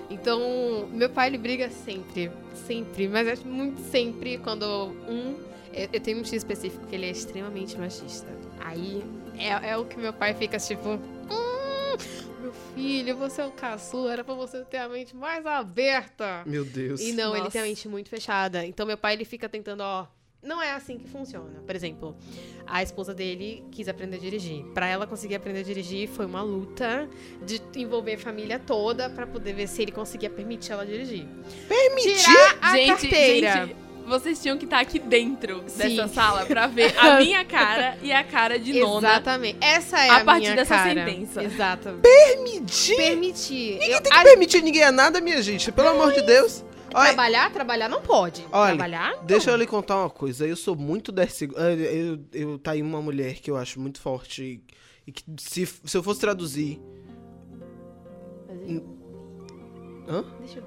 Então, 0.10 0.88
meu 0.92 1.10
pai, 1.10 1.28
ele 1.28 1.40
briga 1.40 1.70
sempre. 1.70 2.32
Sempre. 2.68 3.08
Mas 3.08 3.28
é 3.28 3.36
muito 3.44 3.82
sempre 3.90 4.38
quando 4.38 4.66
um... 5.08 5.36
Eu 5.74 5.90
eu 5.92 6.00
tenho 6.00 6.20
um 6.20 6.24
tio 6.24 6.38
específico 6.38 6.86
que 6.88 6.96
ele 6.96 7.06
é 7.06 7.10
extremamente 7.10 7.78
machista. 7.78 8.28
Aí, 8.60 9.04
é, 9.38 9.72
é 9.72 9.78
o 9.78 9.86
que 9.86 9.98
meu 9.98 10.14
pai 10.14 10.34
fica, 10.34 10.58
tipo... 10.58 10.90
Hum, 10.90 11.98
meu 12.42 12.54
filho, 12.76 13.18
você 13.18 13.42
é 13.42 13.46
o 13.46 13.52
caçula, 13.52 14.14
era 14.14 14.24
pra 14.24 14.34
você 14.34 14.64
ter 14.66 14.78
a 14.78 14.90
mente 14.90 15.16
mais 15.16 15.46
aberta. 15.46 16.44
Meu 16.46 16.66
Deus. 16.66 17.02
E 17.02 17.14
não, 17.14 17.32
ele 17.32 17.40
Nossa. 17.40 17.52
tem 17.52 17.62
a 17.62 17.66
mente 17.66 17.88
muito 17.88 18.10
fechada. 18.10 18.66
Então 18.66 18.86
meu 18.86 18.98
pai 18.98 19.14
ele 19.14 19.26
fica 19.26 19.48
tentando, 19.48 19.82
ó, 19.82 20.08
não 20.44 20.62
é 20.62 20.74
assim 20.74 20.98
que 20.98 21.08
funciona. 21.08 21.64
Por 21.66 21.74
exemplo, 21.74 22.18
a 22.68 22.84
esposa 22.84 23.14
dele 23.14 23.64
quis 23.72 23.88
aprender 23.88 24.18
a 24.18 24.20
dirigir. 24.20 24.66
Pra 24.74 24.88
ela 24.88 25.08
conseguir 25.08 25.36
aprender 25.36 25.62
a 25.62 25.64
dirigir 25.64 26.10
foi 26.10 26.26
uma 26.26 26.42
luta 26.42 27.10
de 27.46 27.62
envolver 27.78 28.16
a 28.16 28.20
família 28.20 28.60
toda 28.60 29.10
pra 29.10 29.26
poder 29.26 29.54
ver 29.54 29.68
se 29.68 29.82
ele 29.82 29.94
conseguia 29.94 30.30
permitir 30.30 30.74
ela 30.74 30.86
dirigir. 30.86 31.26
Permitir? 31.68 32.18
Tirar 32.18 32.58
a 32.62 32.76
gente, 32.76 32.90
carteira. 32.90 33.68
gente, 33.68 33.76
vocês 34.08 34.42
tinham 34.42 34.58
que 34.58 34.66
estar 34.66 34.80
aqui 34.80 35.00
dentro 35.00 35.64
Sim. 35.68 35.78
dessa 35.96 36.08
sala 36.08 36.46
pra 36.46 36.68
ver 36.68 36.94
a 37.00 37.18
minha 37.20 37.44
cara 37.46 37.98
e 38.02 38.12
a 38.12 38.24
cara 38.24 38.60
de 38.60 38.80
nona. 38.80 39.08
Exatamente. 39.10 39.58
Essa 39.62 40.00
é 40.00 40.10
a 40.10 40.16
a, 40.18 40.24
partir 40.26 40.56
dessa 40.56 40.76
cara. 40.76 41.06
sentença. 41.06 41.44
Exato. 41.44 42.00
Permitir? 42.02 42.96
Permitir. 42.96 43.72
Ninguém 43.80 43.92
Eu- 43.92 44.02
tem 44.02 44.12
que 44.12 44.18
a- 44.18 44.24
permitir 44.24 44.62
ninguém 44.62 44.84
a 44.84 44.92
nada, 44.92 45.20
minha 45.22 45.42
gente. 45.42 45.72
Pelo 45.72 45.90
amor 45.90 46.12
de 46.14 46.22
Deus. 46.22 46.64
Olha, 46.96 47.08
Trabalhar, 47.08 47.52
trabalhar 47.52 47.90
não 47.90 48.02
pode. 48.02 48.46
Olha, 48.52 48.76
trabalhar? 48.76 49.16
deixa 49.24 49.50
eu 49.50 49.56
lhe 49.58 49.66
contar 49.66 49.98
uma 50.00 50.10
coisa. 50.12 50.46
Eu 50.46 50.56
sou 50.56 50.76
muito 50.76 51.12
desse. 51.12 51.46
Eu, 51.46 51.60
eu, 51.80 52.20
eu 52.34 52.60
tá 52.60 52.72
aí 52.72 52.82
uma 52.84 53.02
mulher 53.02 53.36
que 53.36 53.50
eu 53.50 53.58
acho 53.58 53.80
muito 53.80 54.00
forte. 54.00 54.44
e- 54.44 54.64
E 55.08 55.12
que 55.12 55.24
se, 55.40 55.66
se 55.66 55.98
eu 55.98 56.04
fosse 56.04 56.20
traduzir. 56.22 56.80
Hã? 60.08 60.24
Deixa 60.40 60.60
eu 60.60 60.63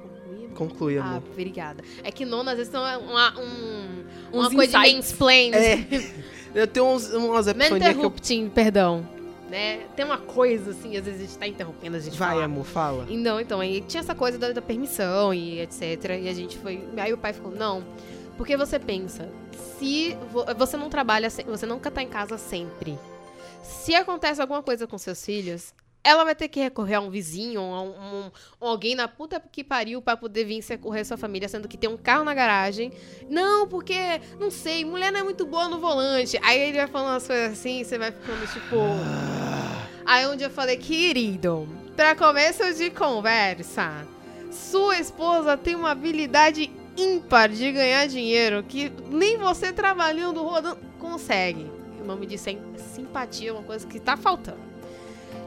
Conclui, 0.57 0.99
Ah, 0.99 1.05
amor. 1.05 1.23
obrigada. 1.33 1.85
É 2.03 2.11
que 2.11 2.25
nona, 2.25 2.53
às 2.53 2.57
vezes, 2.59 2.73
são 2.73 2.83
uma, 2.83 3.39
um, 3.39 4.05
uma 4.33 4.49
Uns 4.49 4.55
coisa 4.55 4.73
de 4.81 4.87
insights. 4.89 5.11
mansplain. 5.13 5.53
É. 5.55 5.87
Eu 6.55 6.67
tenho 6.67 6.87
uns, 6.87 7.11
umas 7.13 7.45
Não 7.47 7.53
epifanias 7.53 7.97
que 8.21 8.35
eu. 8.35 8.51
perdão. 8.51 9.07
Né? 9.51 9.81
Tem 9.95 10.05
uma 10.07 10.17
coisa 10.19 10.71
assim, 10.71 10.97
às 10.97 11.05
vezes 11.05 11.21
a 11.21 11.25
gente 11.27 11.39
tá 11.39 11.47
interrompendo 11.47 11.97
a 11.97 12.01
gente 12.01 12.17
Vai, 12.19 12.31
falar. 12.31 12.45
amor, 12.47 12.65
fala. 12.65 13.07
E 13.11 13.17
não, 13.17 13.39
então, 13.39 13.61
aí 13.61 13.81
tinha 13.83 14.01
essa 14.01 14.15
coisa 14.15 14.39
da, 14.39 14.51
da 14.53 14.63
permissão 14.63 15.33
e 15.35 15.61
etc. 15.61 15.83
E 16.23 16.29
a 16.29 16.33
gente 16.35 16.57
foi. 16.59 16.83
Aí 16.97 17.13
o 17.13 17.19
pai 17.19 17.33
ficou, 17.35 17.53
não. 17.53 17.85
Porque 18.39 18.57
você 18.57 18.79
pensa, 18.79 19.29
se 19.79 20.17
vo- 20.33 20.47
você 20.57 20.77
não 20.79 20.89
trabalha, 20.89 21.29
você 21.31 21.67
nunca 21.67 21.91
tá 21.91 22.03
em 22.03 22.09
casa 22.09 22.39
sempre. 22.39 22.99
Se 23.63 23.95
acontece 23.95 24.41
alguma 24.41 24.63
coisa 24.63 24.87
com 24.87 24.97
seus 24.99 25.25
filhos, 25.25 25.75
ela 26.07 26.25
vai 26.25 26.35
ter 26.35 26.47
que 26.49 26.61
recorrer 26.61 26.95
a 26.95 27.01
um 27.01 27.11
vizinho, 27.11 27.61
a 27.61 27.83
um, 27.83 27.89
um- 27.91 28.31
alguém 28.61 28.95
na 28.95 29.09
puta 29.09 29.41
que 29.41 29.65
pariu 29.65 30.01
pra 30.01 30.17
poder 30.17 30.45
vir 30.45 30.63
socorrer 30.63 31.05
sua 31.05 31.17
família, 31.17 31.49
sendo 31.49 31.67
que 31.67 31.77
tem 31.77 31.91
um 31.91 31.97
carro 31.97 32.25
na 32.25 32.33
garagem. 32.33 32.93
Não, 33.29 33.67
porque, 33.67 34.21
não 34.39 34.51
sei, 34.51 34.85
mulher 34.85 35.11
não 35.11 35.21
é 35.21 35.23
muito 35.25 35.45
boa 35.45 35.69
no 35.69 35.79
volante. 35.81 36.39
Aí 36.43 36.61
ele 36.61 36.79
vai 36.79 36.87
falando 36.87 37.11
umas 37.15 37.27
coisas 37.27 37.53
assim, 37.53 37.83
você 37.83 37.99
vai 37.99 38.13
ficando 38.13 38.47
tipo. 38.53 38.77
Aí 40.05 40.27
um 40.27 40.37
dia 40.37 40.47
eu 40.47 40.51
falei, 40.51 40.77
querido, 40.77 41.69
pra 41.97 42.15
começo 42.15 42.73
de 42.75 42.91
conversa, 42.91 44.07
sua 44.53 44.99
esposa 44.99 45.57
tem 45.57 45.75
uma 45.75 45.91
habilidade 45.91 46.71
ímpar 46.97 47.49
de 47.49 47.71
ganhar 47.73 48.07
dinheiro 48.07 48.63
que 48.63 48.91
nem 49.11 49.37
você 49.37 49.73
trabalhando, 49.73 50.43
rodando, 50.43 50.79
consegue. 50.99 51.67
O 52.01 52.05
nome 52.05 52.25
disso 52.27 52.49
é 52.49 52.57
simpatia, 52.95 53.53
uma 53.53 53.65
coisa 53.65 53.85
que 53.87 53.99
tá 53.99 54.17
faltando. 54.17 54.66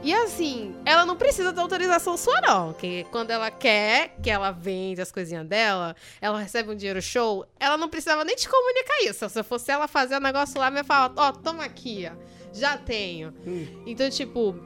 E 0.02 0.14
assim, 0.14 0.74
ela 0.84 1.04
não 1.04 1.14
precisa 1.14 1.52
da 1.52 1.60
autorização 1.60 2.16
sua, 2.16 2.40
não. 2.40 2.72
Que 2.72 3.04
quando 3.10 3.30
ela 3.30 3.50
quer, 3.50 4.16
que 4.22 4.30
ela 4.30 4.50
vende 4.50 5.00
as 5.00 5.12
coisinhas 5.12 5.46
dela, 5.46 5.94
ela 6.20 6.38
recebe 6.38 6.70
um 6.70 6.74
dinheiro 6.74 7.02
show, 7.02 7.44
ela 7.58 7.76
não 7.76 7.88
precisava 7.88 8.24
nem 8.24 8.34
te 8.34 8.48
comunicar 8.48 9.02
isso. 9.02 9.28
Se 9.28 9.38
eu 9.38 9.44
fosse 9.44 9.70
ela 9.70 9.86
fazer 9.86 10.16
o 10.16 10.20
negócio 10.20 10.58
lá, 10.58 10.70
me 10.70 10.82
falar, 10.82 11.12
ó, 11.16 11.32
toma 11.32 11.64
aqui, 11.64 12.10
ó. 12.10 12.16
Já 12.52 12.78
tenho. 12.78 13.34
Hum. 13.46 13.82
Então, 13.86 14.08
tipo, 14.08 14.58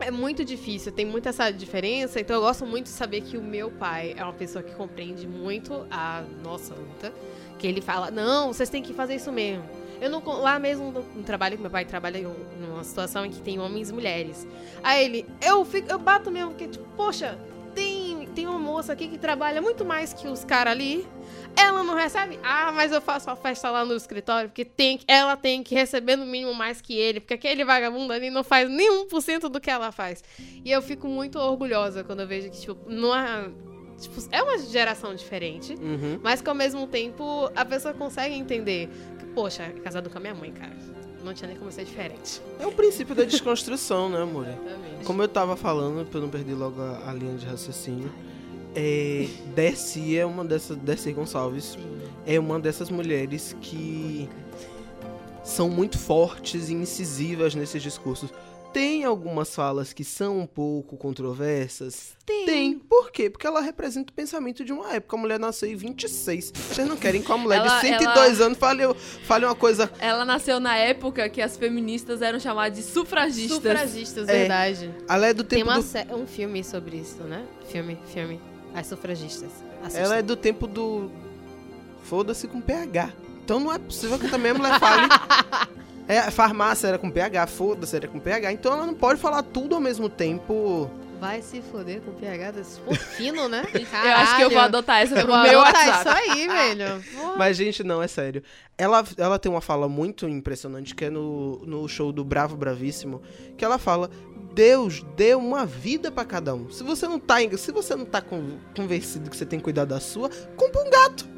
é 0.00 0.10
muito 0.10 0.44
difícil, 0.44 0.92
tem 0.92 1.06
muita 1.06 1.30
essa 1.30 1.50
diferença. 1.50 2.20
Então, 2.20 2.36
eu 2.36 2.42
gosto 2.42 2.66
muito 2.66 2.84
de 2.84 2.92
saber 2.92 3.22
que 3.22 3.38
o 3.38 3.42
meu 3.42 3.70
pai 3.70 4.14
é 4.16 4.22
uma 4.22 4.34
pessoa 4.34 4.62
que 4.62 4.74
compreende 4.74 5.26
muito 5.26 5.86
a 5.90 6.22
nossa 6.42 6.74
luta. 6.74 7.12
Que 7.58 7.66
ele 7.66 7.80
fala: 7.80 8.10
não, 8.10 8.52
vocês 8.52 8.68
têm 8.68 8.82
que 8.82 8.92
fazer 8.92 9.16
isso 9.16 9.32
mesmo. 9.32 9.64
Eu 10.00 10.10
não. 10.10 10.22
Lá 10.40 10.58
mesmo 10.58 10.90
no, 10.92 11.22
trabalho 11.22 11.56
que 11.56 11.62
meu 11.62 11.70
pai 11.70 11.84
trabalha 11.84 12.18
em 12.18 12.26
um- 12.26 12.46
numa 12.60 12.84
situação 12.84 13.24
em 13.24 13.30
que 13.30 13.40
tem 13.40 13.58
homens 13.58 13.90
e 13.90 13.92
mulheres. 13.92 14.46
Aí 14.82 15.04
ele, 15.04 15.26
eu 15.40 15.64
fico, 15.64 15.90
eu 15.90 15.98
bato 15.98 16.30
mesmo, 16.30 16.50
porque, 16.50 16.68
tipo, 16.68 16.84
poxa, 16.96 17.38
tem, 17.74 18.26
tem 18.34 18.46
uma 18.46 18.58
moça 18.58 18.92
aqui 18.92 19.08
que 19.08 19.18
trabalha 19.18 19.62
muito 19.62 19.84
mais 19.84 20.12
que 20.12 20.26
os 20.26 20.44
caras 20.44 20.72
ali. 20.72 21.06
Ela 21.56 21.82
não 21.82 21.94
recebe? 21.94 22.38
Ah, 22.42 22.70
mas 22.72 22.92
eu 22.92 23.00
faço 23.00 23.30
a 23.30 23.36
festa 23.36 23.70
lá 23.70 23.84
no 23.84 23.94
escritório, 23.94 24.48
porque 24.48 24.64
tem, 24.64 25.00
ela 25.08 25.36
tem 25.36 25.62
que 25.62 25.74
receber 25.74 26.16
no 26.16 26.24
mínimo 26.24 26.54
mais 26.54 26.80
que 26.80 26.94
ele, 26.96 27.20
porque 27.20 27.34
aquele 27.34 27.64
vagabundo 27.64 28.12
ali 28.12 28.30
não 28.30 28.44
faz 28.44 28.68
nem 28.70 28.90
1% 29.06 29.48
do 29.48 29.60
que 29.60 29.70
ela 29.70 29.90
faz. 29.92 30.22
E 30.64 30.70
eu 30.70 30.80
fico 30.80 31.08
muito 31.08 31.38
orgulhosa 31.38 32.04
quando 32.04 32.20
eu 32.20 32.26
vejo 32.26 32.50
que, 32.50 32.60
tipo, 32.60 32.78
não 32.90 33.14
é. 33.14 33.48
Tipo, 34.00 34.22
é 34.30 34.42
uma 34.42 34.58
geração 34.58 35.14
diferente, 35.14 35.74
Uhum. 35.74 36.20
mas 36.22 36.40
que 36.40 36.48
ao 36.48 36.54
mesmo 36.54 36.86
tempo 36.86 37.50
a 37.54 37.64
pessoa 37.64 37.92
consegue 37.94 38.34
entender. 38.34 38.88
Que, 39.18 39.26
poxa, 39.26 39.64
é 39.64 39.70
casado 39.80 40.08
com 40.08 40.18
a 40.18 40.20
minha 40.20 40.34
mãe, 40.34 40.52
cara. 40.52 40.76
Não 41.24 41.34
tinha 41.34 41.48
nem 41.48 41.56
como 41.56 41.70
ser 41.72 41.84
diferente. 41.84 42.40
É 42.60 42.66
o 42.66 42.70
princípio 42.72 43.12
da 43.14 43.24
desconstrução, 43.24 44.08
né, 44.08 44.22
amor? 44.22 44.46
Exatamente. 44.46 45.04
Como 45.04 45.20
eu 45.20 45.26
tava 45.28 45.56
falando, 45.56 46.06
pra 46.06 46.18
eu 46.18 46.22
não 46.22 46.28
perder 46.30 46.54
logo 46.54 46.80
a, 46.80 47.10
a 47.10 47.12
linha 47.12 47.34
de 47.36 47.44
raciocínio, 47.44 48.10
é, 48.74 49.26
Dercy 49.54 50.16
é 50.16 50.24
uma 50.24 50.44
dessas. 50.44 50.76
Dercy 50.76 51.12
Gonçalves 51.12 51.64
Sim. 51.76 52.00
é 52.24 52.38
uma 52.38 52.60
dessas 52.60 52.88
mulheres 52.88 53.56
que 53.60 54.28
são 55.42 55.68
muito 55.68 55.98
fortes 55.98 56.68
e 56.68 56.74
incisivas 56.74 57.54
nesses 57.54 57.82
discursos. 57.82 58.30
Tem 58.72 59.04
algumas 59.04 59.54
falas 59.54 59.92
que 59.92 60.04
são 60.04 60.38
um 60.40 60.46
pouco 60.46 60.96
controversas. 60.96 62.16
Tem. 62.24 62.46
Tem. 62.46 62.78
Por 62.78 63.10
quê? 63.10 63.30
Porque 63.30 63.46
ela 63.46 63.60
representa 63.60 64.12
o 64.12 64.14
pensamento 64.14 64.64
de 64.64 64.72
uma 64.72 64.92
época. 64.92 65.16
A 65.16 65.18
mulher 65.20 65.38
nasceu 65.40 65.68
em 65.70 65.74
26. 65.76 66.52
Vocês 66.54 66.86
não 66.86 66.96
querem 66.96 67.22
que 67.22 67.28
uma 67.30 67.38
mulher 67.38 67.56
Ela- 67.58 67.74
de 67.80 67.86
102 67.86 68.40
anos 68.40 68.58
fale, 68.58 68.82
fale 69.24 69.44
uma 69.46 69.54
coisa. 69.54 69.90
Ela 69.98 70.24
nasceu 70.24 70.60
na 70.60 70.76
época 70.76 71.28
que 71.28 71.40
as 71.40 71.56
feministas 71.56 72.20
eram 72.22 72.38
chamadas 72.38 72.76
de 72.78 72.84
sufragistas. 72.84 73.56
Sufragistas, 73.56 74.28
É. 74.28 74.32
verdade. 74.40 74.94
Ela 75.08 75.26
é 75.28 75.34
do 75.34 75.44
Tem 75.44 75.60
tempo 75.60 75.70
uma 75.70 75.80
do. 75.80 76.16
um 76.16 76.26
filme 76.26 76.62
sobre 76.62 76.98
isso, 76.98 77.22
né? 77.22 77.44
Filme, 77.68 77.98
filme. 78.12 78.40
As 78.74 78.86
sufragistas. 78.86 79.50
Assistam. 79.82 80.00
Ela 80.04 80.16
é 80.18 80.22
do 80.22 80.36
tempo 80.36 80.66
do. 80.66 81.10
Foda-se 82.02 82.46
com 82.46 82.60
PH. 82.60 83.12
Então 83.44 83.58
não 83.60 83.72
é 83.72 83.78
possível 83.78 84.18
que 84.18 84.28
também 84.28 84.50
a 84.52 84.54
mulher 84.54 84.78
fale. 84.78 85.08
É, 86.08 86.18
a 86.20 86.30
farmácia 86.30 86.88
era 86.88 86.98
com 86.98 87.10
PH, 87.10 87.46
foda-se 87.46 87.94
era 87.94 88.08
com 88.08 88.18
PH. 88.18 88.50
Então 88.52 88.72
ela 88.72 88.86
não 88.86 88.94
pode 88.94 89.20
falar 89.20 89.42
tudo 89.42 89.74
ao 89.74 89.80
mesmo 89.80 90.08
tempo. 90.08 90.90
Vai 91.20 91.42
se 91.42 91.60
foder 91.60 92.00
com 92.00 92.12
PH 92.12 92.52
desse 92.52 92.80
fino, 93.16 93.48
né? 93.48 93.62
Eu 93.74 94.12
acho 94.12 94.36
que 94.36 94.42
eu 94.42 94.50
vou 94.50 94.60
adotar 94.60 95.00
essa 95.02 95.16
Eu 95.18 95.26
pro 95.26 95.34
vou 95.34 95.42
meu 95.42 95.60
adotar 95.60 95.88
WhatsApp. 95.88 96.20
isso 96.20 96.32
aí, 96.32 96.46
velho. 96.48 97.04
Porra. 97.12 97.36
Mas, 97.38 97.56
gente, 97.56 97.82
não, 97.84 98.00
é 98.02 98.06
sério. 98.06 98.42
Ela, 98.78 99.04
ela 99.16 99.38
tem 99.38 99.50
uma 99.50 99.60
fala 99.60 99.88
muito 99.88 100.28
impressionante 100.28 100.94
que 100.94 101.04
é 101.06 101.10
no, 101.10 101.58
no 101.66 101.88
show 101.88 102.12
do 102.12 102.24
Bravo 102.24 102.56
Bravíssimo, 102.56 103.20
que 103.56 103.64
ela 103.64 103.78
fala: 103.78 104.08
Deus 104.54 105.04
deu 105.16 105.40
uma 105.40 105.66
vida 105.66 106.10
pra 106.12 106.24
cada 106.24 106.54
um. 106.54 106.70
Se 106.70 106.84
você 106.84 107.06
não 107.08 107.18
tá, 107.18 107.36
se 107.56 107.72
você 107.72 107.96
não 107.96 108.04
tá 108.06 108.20
con- 108.22 108.56
convencido 108.76 109.28
que 109.28 109.36
você 109.36 109.44
tem 109.44 109.58
que 109.58 109.64
cuidar 109.64 109.84
da 109.86 109.98
sua, 109.98 110.30
compra 110.56 110.82
um 110.84 110.90
gato. 110.90 111.28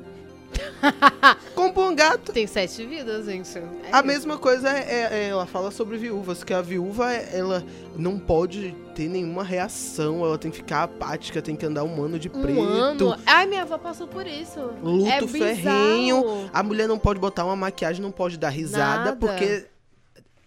compra 1.54 1.82
um 1.82 1.94
gato. 1.94 2.32
Tem 2.32 2.46
sete 2.46 2.84
vidas, 2.86 3.26
gente. 3.26 3.58
É 3.58 3.62
A 3.92 3.98
isso. 3.98 4.06
mesma 4.06 4.38
coisa 4.38 4.68
é, 4.70 4.78
é- 4.80 5.08
é- 5.24 5.28
ela 5.28 5.46
fala 5.46 5.70
sobre 5.70 5.96
viúvas, 5.98 6.42
que 6.44 6.52
a 6.54 6.60
viúva 6.62 7.12
ela 7.12 7.64
não 7.96 8.18
pode 8.18 8.74
ter 8.94 9.08
nenhuma 9.08 9.42
reação, 9.44 10.24
ela 10.24 10.38
tem 10.38 10.50
que 10.50 10.58
ficar 10.58 10.82
apática, 10.84 11.40
tem 11.42 11.56
que 11.56 11.64
andar 11.66 11.84
um 11.84 12.02
ano 12.02 12.18
de 12.18 12.28
Um 12.28 12.42
preto, 12.42 12.60
ano. 12.60 13.16
Ai, 13.26 13.46
minha 13.46 13.62
avó 13.62 13.78
passou 13.78 14.06
por 14.06 14.26
isso. 14.26 14.60
luto 14.82 15.06
é 15.08 15.20
bizarro. 15.20 15.56
ferrenho. 15.56 16.50
A 16.52 16.62
mulher 16.62 16.86
não 16.88 16.98
pode 16.98 17.18
botar 17.20 17.44
uma 17.44 17.56
maquiagem, 17.56 18.02
não 18.02 18.12
pode 18.12 18.38
dar 18.38 18.48
risada, 18.50 19.04
Nada. 19.06 19.16
porque 19.16 19.66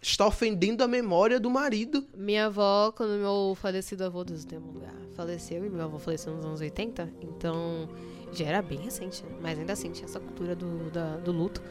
está 0.01 0.27
ofendendo 0.27 0.83
a 0.83 0.87
memória 0.87 1.39
do 1.39 1.49
marido. 1.49 2.05
Minha 2.15 2.47
avó, 2.47 2.91
quando 2.91 3.11
meu 3.17 3.55
falecido 3.55 4.03
avô, 4.03 4.23
Deus 4.25 4.43
tem 4.43 4.59
um 4.59 4.71
lugar, 4.73 4.93
faleceu, 5.15 5.65
e 5.65 5.69
meu 5.69 5.81
avô 5.85 5.97
faleceu 5.97 6.33
nos 6.35 6.43
anos 6.43 6.59
80, 6.59 7.09
então 7.21 7.87
já 8.33 8.45
era 8.45 8.61
bem 8.61 8.79
recente, 8.79 9.23
né? 9.23 9.29
mas 9.41 9.57
ainda 9.59 9.73
assim 9.73 9.91
tinha 9.91 10.05
essa 10.05 10.19
cultura 10.19 10.55
do, 10.55 10.89
da- 10.91 11.17
do 11.17 11.31
luto. 11.31 11.61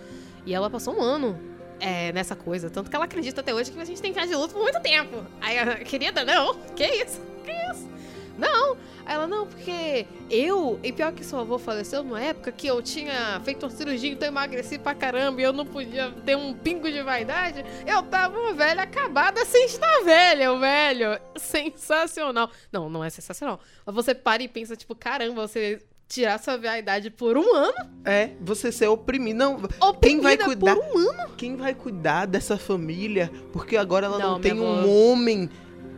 E 0.46 0.54
ela 0.54 0.68
passou 0.70 0.96
um 0.96 1.00
ano 1.02 1.38
é, 1.80 2.12
nessa 2.12 2.34
coisa, 2.36 2.68
tanto 2.70 2.88
que 2.90 2.96
ela 2.96 3.04
acredita 3.06 3.40
até 3.40 3.54
hoje 3.54 3.70
que 3.70 3.80
a 3.80 3.84
gente 3.84 4.00
tem 4.02 4.12
ficar 4.12 4.26
de 4.26 4.34
luto 4.34 4.54
por 4.54 4.62
muito 4.62 4.80
tempo. 4.80 5.24
Aí, 5.40 5.56
ela, 5.56 5.76
querida, 5.76 6.24
não, 6.24 6.54
que 6.76 6.84
isso? 6.84 7.20
Que 7.44 7.52
isso? 7.72 7.90
Não. 8.38 8.76
Aí 9.04 9.14
ela, 9.16 9.26
não, 9.26 9.46
porque 9.46 10.06
eu, 10.30 10.78
e 10.82 10.92
pior 10.92 11.12
que 11.12 11.22
seu 11.24 11.38
avô 11.38 11.58
faleceu 11.58 12.02
numa 12.04 12.20
época 12.20 12.50
que 12.52 12.66
eu 12.66 12.80
tinha 12.80 13.40
feito 13.44 13.64
uma 13.64 13.70
cirurgia, 13.70 14.10
então 14.12 14.26
emagreci 14.26 14.78
pra 14.78 14.94
caramba 14.94 15.40
e 15.40 15.44
eu 15.44 15.52
não 15.52 15.66
podia 15.66 16.10
ter 16.24 16.36
um 16.36 16.54
pingo 16.54 16.90
de 16.90 17.02
vaidade. 17.02 17.64
Eu 17.86 18.02
tava 18.04 18.38
uma 18.38 18.52
velha 18.54 18.82
acabada 18.84 19.44
sem 19.44 19.66
estar 19.66 20.02
velha, 20.04 20.56
velho. 20.56 21.20
Sensacional. 21.36 22.50
Não, 22.70 22.88
não 22.88 23.04
é 23.04 23.10
sensacional. 23.10 23.60
Mas 23.84 23.94
você 23.94 24.14
para 24.14 24.42
e 24.42 24.48
pensa, 24.48 24.76
tipo, 24.76 24.94
caramba, 24.94 25.46
você 25.46 25.80
tirar 26.12 26.38
sua 26.38 26.58
vaidade 26.58 27.10
por 27.10 27.38
um 27.38 27.54
ano? 27.54 27.74
É, 28.04 28.30
você 28.40 28.70
ser 28.70 28.88
oprimido. 28.88 29.36
Não, 29.38 29.54
Oprimida 29.80 30.00
quem 30.00 30.20
vai 30.20 30.36
cuidar? 30.36 30.76
por 30.76 30.84
um 30.84 30.98
ano? 30.98 31.30
Quem 31.36 31.56
vai 31.56 31.74
cuidar 31.74 32.26
dessa 32.26 32.58
família? 32.58 33.30
Porque 33.52 33.76
agora 33.76 34.06
ela 34.06 34.18
não, 34.18 34.32
Não, 34.32 34.40
tem 34.40 34.52
um 34.60 35.10
homem 35.10 35.48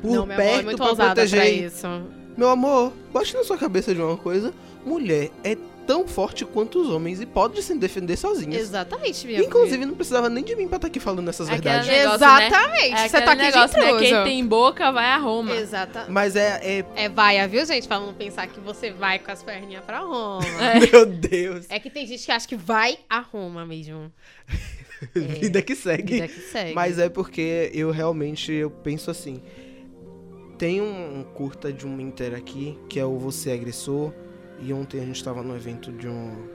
por 0.00 0.10
não, 0.12 0.22
avó 0.22 0.36
perto 0.36 0.70
é 0.70 0.76
pra 0.76 0.88
ousada 0.88 1.14
pra 1.14 1.28
proteger. 1.28 1.64
isso. 1.64 1.86
Meu 2.36 2.48
amor, 2.48 2.92
bote 3.12 3.34
na 3.34 3.42
sua 3.44 3.58
cabeça 3.58 3.94
de 3.94 4.00
uma 4.00 4.16
coisa. 4.16 4.52
Mulher 4.84 5.30
é 5.42 5.56
tão 5.86 6.06
forte 6.06 6.44
quanto 6.44 6.80
os 6.80 6.88
homens 6.88 7.20
e 7.20 7.26
pode 7.26 7.62
se 7.62 7.74
defender 7.76 8.16
sozinhas. 8.16 8.60
Exatamente, 8.62 9.26
minha 9.26 9.40
Inclusive, 9.40 9.84
não 9.84 9.94
precisava 9.94 10.28
nem 10.28 10.42
de 10.44 10.56
mim 10.56 10.66
pra 10.68 10.76
estar 10.76 10.88
aqui 10.88 10.98
falando 11.00 11.28
essas 11.28 11.48
verdades. 11.48 11.86
negócio, 11.88 12.20
né? 12.20 12.46
Exatamente. 12.46 12.94
É 12.94 13.08
você 13.08 13.20
tá 13.22 13.32
aqui 13.32 13.42
negócio, 13.42 13.80
de 13.80 13.84
né? 13.92 13.98
Quem 13.98 14.24
tem 14.24 14.46
boca 14.46 14.90
vai 14.92 15.06
a 15.06 15.16
Roma. 15.18 15.54
Exata. 15.54 16.06
Mas 16.08 16.36
é, 16.36 16.60
é- 16.80 16.84
É 16.96 17.08
vaia, 17.08 17.46
viu, 17.46 17.64
gente? 17.66 17.86
Pra 17.86 18.00
não 18.00 18.12
pensar 18.14 18.46
que 18.46 18.58
você 18.60 18.90
vai 18.92 19.18
com 19.18 19.30
as 19.30 19.42
perninhas 19.42 19.84
pra 19.84 20.00
Roma. 20.00 20.40
Meu 20.92 21.06
Deus. 21.06 21.66
É 21.68 21.78
que 21.78 21.90
tem 21.90 22.06
gente 22.06 22.24
que 22.24 22.32
acha 22.32 22.48
que 22.48 22.56
vai 22.56 22.98
a 23.08 23.20
Roma 23.20 23.64
mesmo. 23.66 24.12
Vida 25.14 25.60
que 25.60 25.74
segue. 25.74 26.14
Vida 26.14 26.28
que 26.28 26.40
segue. 26.40 26.72
Mas 26.74 26.98
é 26.98 27.08
porque 27.08 27.70
eu 27.74 27.90
realmente 27.90 28.52
eu 28.52 28.70
penso 28.70 29.10
assim. 29.10 29.42
Tem 30.56 30.80
um 30.80 31.24
curta 31.34 31.72
de 31.72 31.86
um 31.86 32.00
Inter 32.00 32.34
aqui, 32.34 32.78
que 32.88 32.98
é 32.98 33.04
o 33.04 33.18
Você 33.18 33.50
Agressor. 33.50 34.12
E 34.60 34.72
ontem 34.72 35.00
a 35.00 35.04
gente 35.04 35.16
estava 35.16 35.42
no 35.42 35.54
evento 35.56 35.92
de 35.92 36.08
um. 36.08 36.48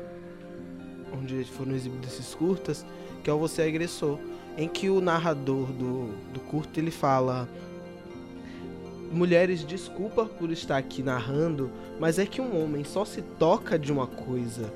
onde 1.13 1.43
foram 1.45 1.73
exibidos 1.73 2.13
esses 2.13 2.33
curtas, 2.33 2.85
que 3.23 3.29
é 3.29 3.33
o 3.33 3.39
Você 3.39 3.61
Agressor. 3.61 4.17
Em 4.57 4.67
que 4.67 4.89
o 4.89 4.99
narrador 4.99 5.67
do, 5.67 6.07
do 6.33 6.39
curta 6.41 6.79
ele 6.79 6.91
fala. 6.91 7.47
Mulheres, 9.11 9.65
desculpa 9.65 10.25
por 10.25 10.51
estar 10.51 10.77
aqui 10.77 11.01
narrando, 11.01 11.71
mas 11.99 12.19
é 12.19 12.25
que 12.27 12.39
um 12.39 12.61
homem 12.63 12.83
só 12.83 13.03
se 13.03 13.21
toca 13.23 13.79
de 13.79 13.91
uma 13.91 14.05
coisa 14.05 14.71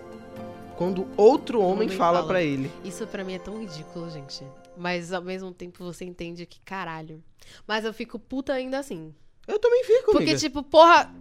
quando 0.75 1.07
outro 1.15 1.59
homem, 1.62 1.86
homem 1.88 1.89
fala 1.89 2.17
fala. 2.19 2.27
pra 2.27 2.41
ele. 2.41 2.71
Isso 2.83 3.05
pra 3.07 3.23
mim 3.23 3.33
é 3.33 3.39
tão 3.39 3.59
ridículo, 3.59 4.09
gente. 4.09 4.43
Mas 4.75 5.13
ao 5.13 5.21
mesmo 5.21 5.51
tempo 5.53 5.83
você 5.83 6.03
entende 6.03 6.45
que 6.45 6.59
caralho. 6.62 7.23
Mas 7.67 7.86
eu 7.86 7.93
fico 7.93 8.17
puta 8.17 8.53
ainda 8.53 8.79
assim. 8.79 9.13
Eu 9.47 9.59
também 9.59 9.83
fico, 9.83 10.12
Porque, 10.12 10.23
amiga. 10.31 10.39
tipo, 10.39 10.63
porra. 10.63 11.13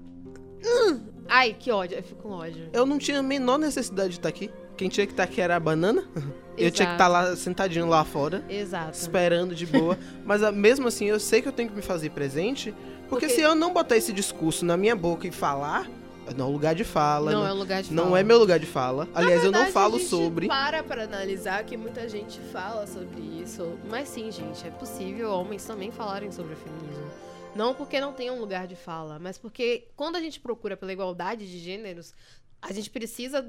hum, 0.64 1.00
Ai, 1.28 1.56
que 1.58 1.70
ódio. 1.70 1.96
Eu 1.98 2.02
fico 2.02 2.22
com 2.22 2.30
ódio. 2.30 2.68
Eu 2.72 2.84
não 2.86 2.98
tinha 2.98 3.18
a 3.18 3.22
menor 3.22 3.58
necessidade 3.58 4.10
de 4.10 4.18
estar 4.18 4.28
aqui. 4.28 4.50
Quem 4.76 4.88
tinha 4.88 5.06
que 5.06 5.12
estar 5.12 5.24
aqui 5.24 5.40
era 5.40 5.56
a 5.56 5.60
banana. 5.60 6.04
Eu 6.56 6.70
tinha 6.70 6.86
que 6.86 6.92
estar 6.92 7.08
lá 7.08 7.34
sentadinho 7.34 7.88
lá 7.88 8.04
fora, 8.04 8.44
Exato. 8.46 8.92
esperando 8.92 9.54
de 9.54 9.64
boa. 9.64 9.98
Mas 10.22 10.42
ah, 10.42 10.52
mesmo 10.52 10.86
assim, 10.86 11.06
eu 11.06 11.18
sei 11.18 11.40
que 11.40 11.48
eu 11.48 11.52
tenho 11.52 11.70
que 11.70 11.74
me 11.74 11.80
fazer 11.80 12.10
presente. 12.10 12.72
Porque, 13.08 13.26
Porque- 13.26 13.28
se 13.30 13.40
eu 13.40 13.54
não 13.54 13.72
botar 13.72 13.96
esse 13.96 14.12
discurso 14.12 14.62
na 14.62 14.76
minha 14.76 14.94
boca 14.94 15.26
e 15.26 15.30
falar, 15.32 15.88
não 16.36 16.44
é 16.44 16.48
um 16.48 16.52
lugar 16.52 16.74
de 16.74 16.84
fala. 16.84 17.32
Não 17.32 17.46
é 17.46 17.52
um 17.52 17.56
lugar 17.56 17.82
de 17.82 17.92
não 17.92 18.14
é 18.16 18.22
meu 18.22 18.38
lugar 18.38 18.58
de 18.58 18.66
fala. 18.66 19.08
Aliás, 19.14 19.38
eu 19.42 19.50
não 19.50 19.60
verdade, 19.60 19.72
falo 19.72 19.96
a 19.96 19.98
gente 19.98 20.10
sobre. 20.10 20.46
para 20.46 20.82
pra 20.82 21.04
analisar 21.04 21.64
que 21.64 21.74
muita 21.76 22.06
gente 22.06 22.38
fala 22.52 22.86
sobre 22.86 23.20
isso. 23.20 23.78
Mas 23.90 24.08
sim, 24.08 24.30
gente, 24.30 24.66
é 24.66 24.70
possível 24.70 25.30
homens 25.30 25.64
também 25.64 25.90
falarem 25.90 26.30
sobre 26.30 26.52
o 26.52 26.56
feminismo. 26.56 27.06
Não 27.54 27.74
porque 27.74 28.00
não 28.00 28.12
tenha 28.12 28.32
um 28.32 28.40
lugar 28.40 28.66
de 28.66 28.76
fala, 28.76 29.18
mas 29.18 29.36
porque 29.38 29.88
quando 29.96 30.16
a 30.16 30.20
gente 30.20 30.40
procura 30.40 30.76
pela 30.76 30.92
igualdade 30.92 31.46
de 31.50 31.58
gêneros, 31.58 32.14
a 32.60 32.72
gente 32.72 32.88
precisa 32.90 33.44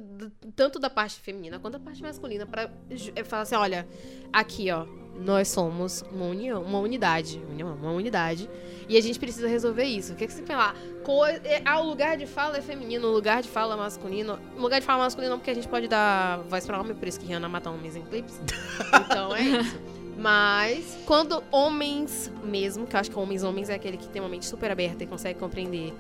tanto 0.55 0.79
da 0.79 0.89
parte 0.89 1.19
feminina 1.19 1.59
quanto 1.59 1.73
da 1.73 1.79
parte 1.79 2.01
masculina 2.01 2.45
pra 2.47 2.69
ju- 2.91 3.11
é, 3.15 3.23
falar 3.23 3.43
assim, 3.43 3.53
olha, 3.55 3.87
aqui, 4.33 4.71
ó, 4.71 4.85
nós 5.19 5.47
somos 5.49 6.01
uma 6.11 6.25
união, 6.25 6.63
uma 6.63 6.79
unidade, 6.79 7.37
união, 7.47 7.75
uma 7.75 7.91
unidade, 7.91 8.49
e 8.89 8.97
a 8.97 9.01
gente 9.01 9.19
precisa 9.19 9.47
resolver 9.47 9.83
isso. 9.83 10.13
O 10.13 10.15
que, 10.15 10.25
que 10.25 10.33
você 10.33 10.41
pensa 10.41 10.57
lá? 10.57 10.75
Co 11.03 11.25
é, 11.27 11.61
ah, 11.63 11.79
o 11.79 11.87
lugar 11.87 12.17
de 12.17 12.25
fala 12.25 12.57
é 12.57 12.61
feminino, 12.61 13.07
o 13.07 13.11
lugar 13.11 13.43
de 13.43 13.49
fala 13.49 13.75
é 13.75 13.77
masculino. 13.77 14.39
O 14.57 14.61
lugar 14.61 14.79
de 14.81 14.85
fala 14.85 15.03
masculino 15.03 15.33
não, 15.33 15.37
porque 15.37 15.51
a 15.51 15.55
gente 15.55 15.67
pode 15.67 15.87
dar 15.87 16.39
voz 16.49 16.65
pra 16.65 16.81
homem, 16.81 16.95
por 16.95 17.07
isso 17.07 17.19
que 17.19 17.27
Rihanna 17.27 17.47
mata 17.47 17.69
homens 17.69 17.95
em 17.95 18.01
clipes. 18.01 18.41
Então 19.05 19.35
é 19.35 19.41
isso. 19.43 19.79
Mas 20.17 20.97
quando 21.05 21.43
homens 21.51 22.31
mesmo, 22.43 22.85
que 22.85 22.95
eu 22.95 22.99
acho 22.99 23.09
que 23.11 23.17
homens 23.19 23.43
homens 23.43 23.69
é 23.69 23.73
aquele 23.75 23.97
que 23.97 24.07
tem 24.07 24.21
uma 24.21 24.29
mente 24.29 24.45
super 24.45 24.69
aberta 24.71 25.03
e 25.03 25.07
consegue 25.07 25.39
compreender 25.39 25.93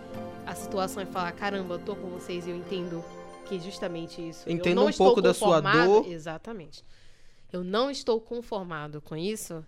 a 0.45 0.53
situação 0.55 1.01
e 1.01 1.05
falar, 1.05 1.31
caramba, 1.31 1.75
eu 1.75 1.79
tô 1.79 1.95
com 1.95 2.09
vocês 2.09 2.45
e 2.45 2.49
eu 2.51 2.55
entendo 2.55 3.03
que 3.45 3.55
é 3.55 3.59
justamente 3.59 4.21
isso. 4.29 4.47
eu 4.47 4.53
Entenda 4.53 4.75
não 4.75 4.85
um 4.85 4.89
estou 4.89 5.07
pouco 5.07 5.21
da 5.21 5.33
sua 5.33 5.59
dor. 5.59 6.07
Exatamente. 6.07 6.83
Eu 7.51 7.63
não 7.63 7.89
estou 7.91 8.19
conformado 8.21 9.01
com 9.01 9.15
isso. 9.15 9.63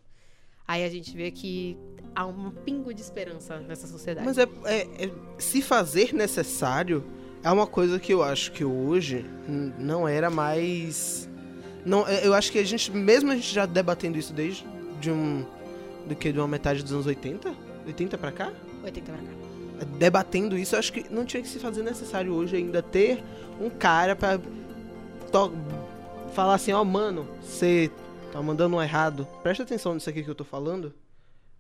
Aí 0.68 0.84
a 0.84 0.90
gente 0.90 1.16
vê 1.16 1.30
que 1.30 1.78
há 2.16 2.26
um 2.26 2.50
pingo 2.50 2.94
de 2.94 3.02
esperança 3.02 3.60
nessa 3.60 3.86
sociedade. 3.88 4.26
Mas 4.26 4.38
é, 4.38 4.48
é- 4.66 5.06
é- 5.06 5.12
se 5.38 5.62
fazer 5.62 6.12
necessário 6.14 7.04
é 7.44 7.52
uma 7.52 7.68
coisa 7.68 8.00
que 8.00 8.12
eu 8.12 8.24
acho 8.24 8.52
que 8.52 8.66
hoje 8.66 9.24
não 9.78 10.08
era 10.08 10.30
mais. 10.32 11.25
Não, 11.86 12.08
é- 12.08 12.26
eu 12.26 12.34
acho 12.34 12.52
que 12.52 12.58
a 12.60 12.64
gente, 12.64 12.92
mesmo 12.92 13.32
a 13.32 13.36
gente 13.36 13.54
já 13.54 13.66
debatendo 13.66 14.18
isso 14.18 14.34
desde 14.34 14.66
de 15.00 15.12
um. 15.12 15.46
do 16.08 16.16
que 16.16 16.32
de 16.32 16.38
uma 16.40 16.48
metade 16.48 16.84
dos 16.84 16.92
anos 16.92 17.06
80? 17.08 17.54
80 17.88 18.18
pra 18.18 18.32
cá? 18.32 18.52
80 18.84 19.12
pra 19.12 19.22
cá. 19.22 19.86
Debatendo 19.98 20.58
isso, 20.58 20.76
eu 20.76 20.80
acho 20.80 20.94
que 20.94 21.06
não 21.12 21.26
tinha 21.26 21.42
que 21.42 21.50
se 21.50 21.60
fazer 21.60 21.84
necessário 21.84 22.32
hoje 22.34 22.56
ainda 22.56 22.82
ter 22.82 23.24
um 23.60 23.70
cara 23.70 24.16
pra 24.16 24.38
to- 25.32 25.52
falar 26.34 26.56
assim, 26.56 26.72
ó, 26.72 26.84
mano, 26.84 27.28
você 27.42 27.90
tá 28.32 28.42
mandando 28.42 28.76
um 28.76 28.82
errado. 28.82 29.28
Presta 29.44 29.64
atenção 29.64 29.94
nisso 29.96 30.10
aqui 30.10 30.24
que 30.24 30.30
eu 30.30 30.36
tô 30.36 30.44
falando. 30.44 30.94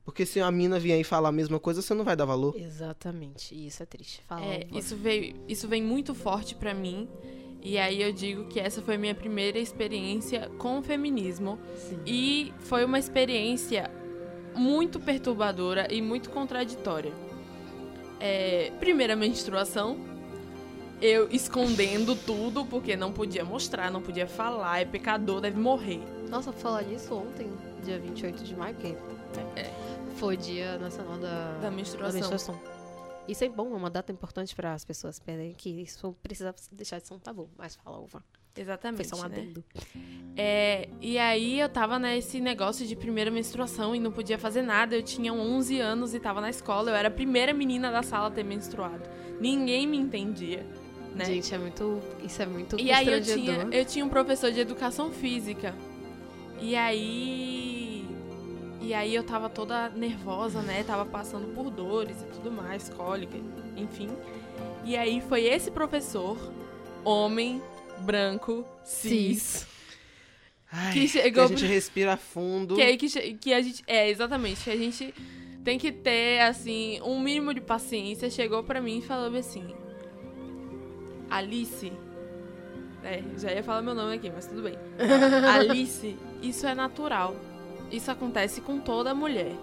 Porque 0.04 0.26
se 0.26 0.40
a 0.40 0.52
mina 0.52 0.78
vier 0.80 1.00
e 1.00 1.04
falar 1.04 1.30
a 1.30 1.32
mesma 1.32 1.60
coisa, 1.60 1.82
você 1.82 1.94
não 1.96 2.06
vai 2.06 2.16
dar 2.16 2.26
valor. 2.26 2.56
Exatamente. 2.56 3.56
E 3.56 3.66
isso 3.68 3.82
é 3.82 3.86
triste. 3.88 4.22
Fala. 4.28 4.46
É, 4.46 4.68
isso 4.72 4.96
veio, 4.96 5.36
isso 5.48 5.68
vem 5.68 5.82
muito 5.82 6.14
forte 6.14 6.54
pra 6.54 6.74
mim. 6.74 7.10
E 7.68 7.80
aí 7.80 8.00
eu 8.00 8.14
digo 8.14 8.46
que 8.46 8.60
essa 8.60 8.80
foi 8.80 8.96
minha 8.96 9.16
primeira 9.16 9.58
experiência 9.58 10.52
com 10.60 10.78
o 10.78 10.84
feminismo 10.84 11.58
Sim. 11.76 11.98
e 12.06 12.54
foi 12.60 12.86
uma 12.86 13.00
experiência 13.00 13.90
muito 14.54 15.00
perturbadora 15.00 15.92
e 15.92 16.00
muito 16.00 16.30
contraditória. 16.30 17.12
É, 18.20 18.72
primeira 18.80 19.16
menstruação, 19.16 19.98
eu 21.02 21.28
escondendo 21.32 22.16
tudo 22.16 22.64
porque 22.68 22.96
não 22.96 23.12
podia 23.12 23.44
mostrar, 23.44 23.90
não 23.90 24.00
podia 24.02 24.28
falar, 24.28 24.82
é 24.82 24.86
pecador, 24.86 25.42
deve 25.42 25.60
morrer. 25.60 26.02
Nossa, 26.30 26.54
falar 26.54 26.84
nisso 26.84 27.16
ontem, 27.16 27.50
dia 27.84 27.98
28 28.00 28.44
de 28.44 28.56
maio, 28.56 28.76
que 28.76 28.96
É. 29.56 29.72
foi 30.18 30.38
dia 30.38 30.78
nacional 30.78 31.18
da, 31.18 31.58
Da 31.62 31.72
menstruação. 31.72 32.12
da 32.22 32.28
menstruação. 32.30 32.60
Isso 33.28 33.44
é 33.44 33.50
bom, 33.50 33.74
é 33.74 33.76
uma 33.76 33.90
data 33.90 34.12
importante 34.12 34.56
para 34.56 34.74
as 34.74 34.86
pessoas 34.86 35.20
perderem 35.20 35.54
que 35.54 35.70
isso 35.70 36.16
precisa 36.22 36.54
deixar 36.72 37.00
de 37.00 37.08
ser 37.08 37.14
um 37.14 37.20
tabu. 37.20 37.50
Mas 37.58 37.76
fala, 37.76 38.00
uva. 38.00 38.24
Foi 38.54 38.64
Exatamente. 38.64 39.10
só 39.10 39.18
um 39.18 39.20
né? 39.20 39.26
adendo. 39.26 39.64
É, 40.38 40.88
e 41.02 41.18
aí 41.18 41.60
eu 41.60 41.68
tava 41.68 42.00
nesse 42.00 42.40
negócio 42.40 42.88
de 42.88 42.96
primeira 42.96 43.30
menstruação 43.30 43.94
e 43.94 44.00
não 44.00 44.12
podia 44.12 44.38
fazer 44.38 44.62
nada. 44.62 44.96
Eu 44.96 45.04
tinha 45.04 45.34
11 45.34 45.80
anos 45.80 46.14
e 46.14 46.20
tava 46.20 46.40
na 46.40 46.50
escola. 46.50 46.92
Eu 46.92 46.96
era 46.96 47.10
a 47.10 47.12
primeira 47.12 47.54
menina 47.54 47.92
da 47.92 48.02
sala 48.02 48.28
a 48.28 48.32
ter 48.32 48.44
menstruado. 48.44 49.04
Ninguém 49.42 49.86
me 49.86 49.98
entendia, 49.98 50.66
né? 51.14 51.26
Gente, 51.26 51.54
é 51.54 51.58
muito. 51.58 52.00
Isso 52.24 52.42
é 52.42 52.46
muito 52.46 52.80
E 52.80 52.92
aí 52.92 53.08
eu 53.08 53.22
tinha, 53.22 53.68
eu 53.72 53.86
tinha 53.86 54.06
um 54.06 54.10
professor 54.10 54.52
de 54.52 54.60
educação 54.60 55.12
física. 55.12 55.76
E 56.62 56.76
aí. 56.76 57.75
E 58.86 58.94
aí 58.94 59.16
eu 59.16 59.24
tava 59.24 59.50
toda 59.50 59.90
nervosa, 59.90 60.62
né? 60.62 60.84
Tava 60.84 61.08
passando 61.08 61.52
por 61.56 61.72
dores 61.72 62.22
e 62.22 62.26
tudo 62.26 62.52
mais, 62.52 62.88
cólica, 62.88 63.36
enfim. 63.76 64.10
E 64.84 64.96
aí 64.96 65.22
foi 65.22 65.44
esse 65.46 65.72
professor, 65.72 66.38
homem, 67.04 67.60
branco, 68.02 68.64
cis, 68.84 69.42
Cis. 69.42 69.68
Ai, 70.72 70.94
Que 70.94 71.08
chegou 71.08 71.46
a 71.46 71.48
gente 71.48 71.66
respira 71.66 72.16
fundo. 72.16 72.76
que 72.76 72.82
aí 72.84 72.96
que, 72.96 73.08
que 73.34 73.54
a 73.56 73.62
gente. 73.64 73.84
É, 73.88 74.08
exatamente. 74.08 74.64
Que 74.64 74.70
a 74.70 74.78
gente 74.78 75.12
tem 75.64 75.80
que 75.80 75.92
ter, 75.92 76.42
assim, 76.42 77.02
um 77.02 77.20
mínimo 77.20 77.56
de 77.56 77.62
paciência. 77.62 78.30
Chegou 78.30 78.64
pra 78.64 78.80
mim 78.80 79.00
e 79.00 79.02
falou 79.02 79.36
assim: 79.36 79.66
Alice. 81.28 81.92
É, 83.04 83.24
já 83.38 83.52
ia 83.52 83.64
falar 83.64 83.82
meu 83.82 83.96
nome 83.96 84.14
aqui, 84.16 84.30
mas 84.30 84.46
tudo 84.46 84.62
bem. 84.62 84.78
Alice, 85.56 86.16
isso 86.42 86.68
é 86.68 86.76
natural. 86.76 87.36
Isso 87.92 88.10
acontece 88.12 88.62
com 88.62 88.80
toda 88.80 89.14
mulher. 89.14 89.54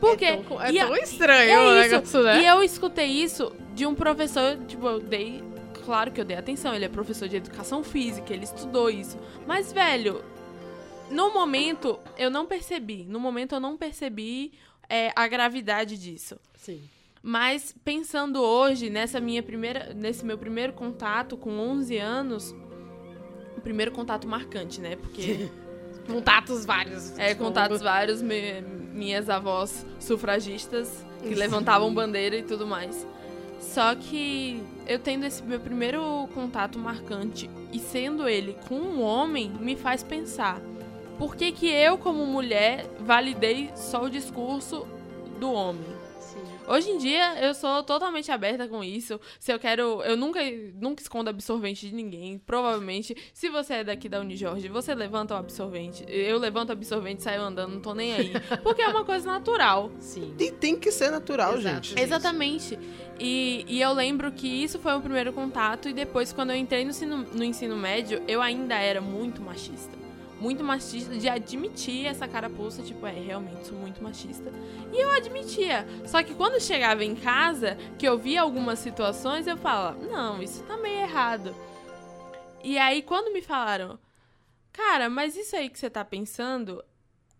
Porque. 0.00 0.24
É 0.24 0.36
tão, 0.36 0.60
é 0.62 0.72
e 0.72 0.78
a- 0.80 0.86
tão 0.86 0.96
estranho 0.96 1.50
é 1.50 1.60
o 1.60 1.74
negócio, 1.74 2.22
né? 2.22 2.42
E 2.42 2.46
eu 2.46 2.62
escutei 2.62 3.06
isso 3.06 3.52
de 3.74 3.86
um 3.86 3.94
professor, 3.94 4.56
tipo, 4.66 4.86
eu 4.86 5.00
dei. 5.00 5.42
Claro 5.84 6.12
que 6.12 6.20
eu 6.20 6.24
dei 6.24 6.36
atenção, 6.36 6.74
ele 6.74 6.84
é 6.84 6.88
professor 6.88 7.28
de 7.28 7.36
educação 7.36 7.82
física, 7.82 8.32
ele 8.32 8.44
estudou 8.44 8.88
isso. 8.88 9.18
Mas, 9.46 9.72
velho, 9.72 10.24
no 11.10 11.32
momento 11.32 11.98
eu 12.16 12.30
não 12.30 12.46
percebi. 12.46 13.04
No 13.08 13.18
momento 13.18 13.54
eu 13.54 13.60
não 13.60 13.76
percebi 13.76 14.52
é, 14.88 15.12
a 15.16 15.26
gravidade 15.26 15.98
disso. 15.98 16.36
Sim. 16.54 16.80
Mas 17.20 17.74
pensando 17.84 18.40
hoje, 18.40 18.90
nessa 18.90 19.20
minha 19.20 19.42
primeira, 19.42 19.92
nesse 19.94 20.24
meu 20.24 20.36
primeiro 20.38 20.72
contato 20.72 21.36
com 21.36 21.50
11 21.58 21.96
anos, 21.96 22.54
o 23.56 23.60
primeiro 23.60 23.92
contato 23.92 24.26
marcante, 24.26 24.80
né? 24.80 24.96
Porque 24.96 25.48
Contatos 26.06 26.64
vários. 26.64 27.16
é, 27.18 27.28
tipo, 27.30 27.44
contatos 27.44 27.80
vários, 27.80 28.20
me- 28.22 28.60
minhas 28.92 29.30
avós 29.30 29.86
sufragistas 30.00 31.04
que 31.22 31.28
Sim. 31.28 31.34
levantavam 31.34 31.92
bandeira 31.92 32.36
e 32.36 32.42
tudo 32.42 32.66
mais. 32.66 33.06
Só 33.60 33.94
que 33.94 34.62
eu 34.86 34.98
tendo 34.98 35.24
esse 35.24 35.42
meu 35.42 35.60
primeiro 35.60 36.28
contato 36.34 36.78
marcante 36.78 37.48
e 37.72 37.78
sendo 37.78 38.28
ele 38.28 38.56
com 38.68 38.74
um 38.74 39.00
homem, 39.00 39.50
me 39.60 39.76
faz 39.76 40.02
pensar. 40.02 40.60
Por 41.18 41.36
que, 41.36 41.52
que 41.52 41.66
eu, 41.70 41.96
como 41.96 42.26
mulher, 42.26 42.84
validei 42.98 43.70
só 43.76 44.02
o 44.02 44.10
discurso 44.10 44.86
do 45.38 45.52
homem? 45.52 45.84
Hoje 46.66 46.90
em 46.90 46.98
dia, 46.98 47.44
eu 47.44 47.54
sou 47.54 47.82
totalmente 47.82 48.30
aberta 48.30 48.68
com 48.68 48.82
isso. 48.82 49.20
Se 49.38 49.52
eu 49.52 49.58
quero. 49.58 50.02
Eu 50.02 50.16
nunca, 50.16 50.40
nunca 50.74 51.02
escondo 51.02 51.28
absorvente 51.30 51.88
de 51.88 51.94
ninguém. 51.94 52.38
Provavelmente, 52.38 53.16
se 53.32 53.48
você 53.48 53.74
é 53.74 53.84
daqui 53.84 54.08
da 54.08 54.20
Unijorge, 54.20 54.68
você 54.68 54.94
levanta 54.94 55.34
o 55.34 55.36
absorvente. 55.36 56.04
Eu 56.08 56.38
levanto 56.38 56.70
o 56.70 56.72
absorvente 56.72 57.20
e 57.20 57.24
saio 57.24 57.42
andando, 57.42 57.74
não 57.74 57.80
tô 57.80 57.94
nem 57.94 58.14
aí. 58.14 58.32
Porque 58.62 58.82
é 58.82 58.88
uma 58.88 59.04
coisa 59.04 59.26
natural. 59.26 59.90
Sim. 59.98 60.34
E 60.38 60.50
tem 60.50 60.76
que 60.76 60.90
ser 60.90 61.10
natural, 61.10 61.56
Exato. 61.56 61.86
gente. 61.88 62.00
Exatamente. 62.00 62.78
E, 63.18 63.64
e 63.68 63.80
eu 63.80 63.92
lembro 63.92 64.32
que 64.32 64.46
isso 64.46 64.78
foi 64.78 64.94
o 64.94 65.00
primeiro 65.00 65.32
contato, 65.32 65.88
e 65.88 65.92
depois, 65.92 66.32
quando 66.32 66.50
eu 66.50 66.56
entrei 66.56 66.84
no 66.84 66.90
ensino, 66.90 67.18
no 67.32 67.44
ensino 67.44 67.76
médio, 67.76 68.22
eu 68.26 68.40
ainda 68.40 68.74
era 68.76 69.00
muito 69.00 69.40
machista. 69.40 70.01
Muito 70.42 70.64
machista, 70.64 71.16
de 71.16 71.28
admitir 71.28 72.04
essa 72.04 72.26
carapuça, 72.26 72.82
tipo, 72.82 73.06
é, 73.06 73.12
realmente 73.12 73.68
sou 73.68 73.78
muito 73.78 74.02
machista. 74.02 74.50
E 74.92 75.00
eu 75.00 75.08
admitia. 75.08 75.86
Só 76.04 76.20
que 76.20 76.34
quando 76.34 76.60
chegava 76.60 77.04
em 77.04 77.14
casa, 77.14 77.78
que 77.96 78.04
eu 78.04 78.18
via 78.18 78.42
algumas 78.42 78.80
situações, 78.80 79.46
eu 79.46 79.56
falava, 79.56 80.04
não, 80.04 80.42
isso 80.42 80.64
tá 80.64 80.76
meio 80.76 81.02
errado. 81.02 81.54
E 82.64 82.76
aí, 82.76 83.02
quando 83.02 83.32
me 83.32 83.40
falaram, 83.40 84.00
cara, 84.72 85.08
mas 85.08 85.36
isso 85.36 85.54
aí 85.54 85.70
que 85.70 85.78
você 85.78 85.88
tá 85.88 86.04
pensando 86.04 86.82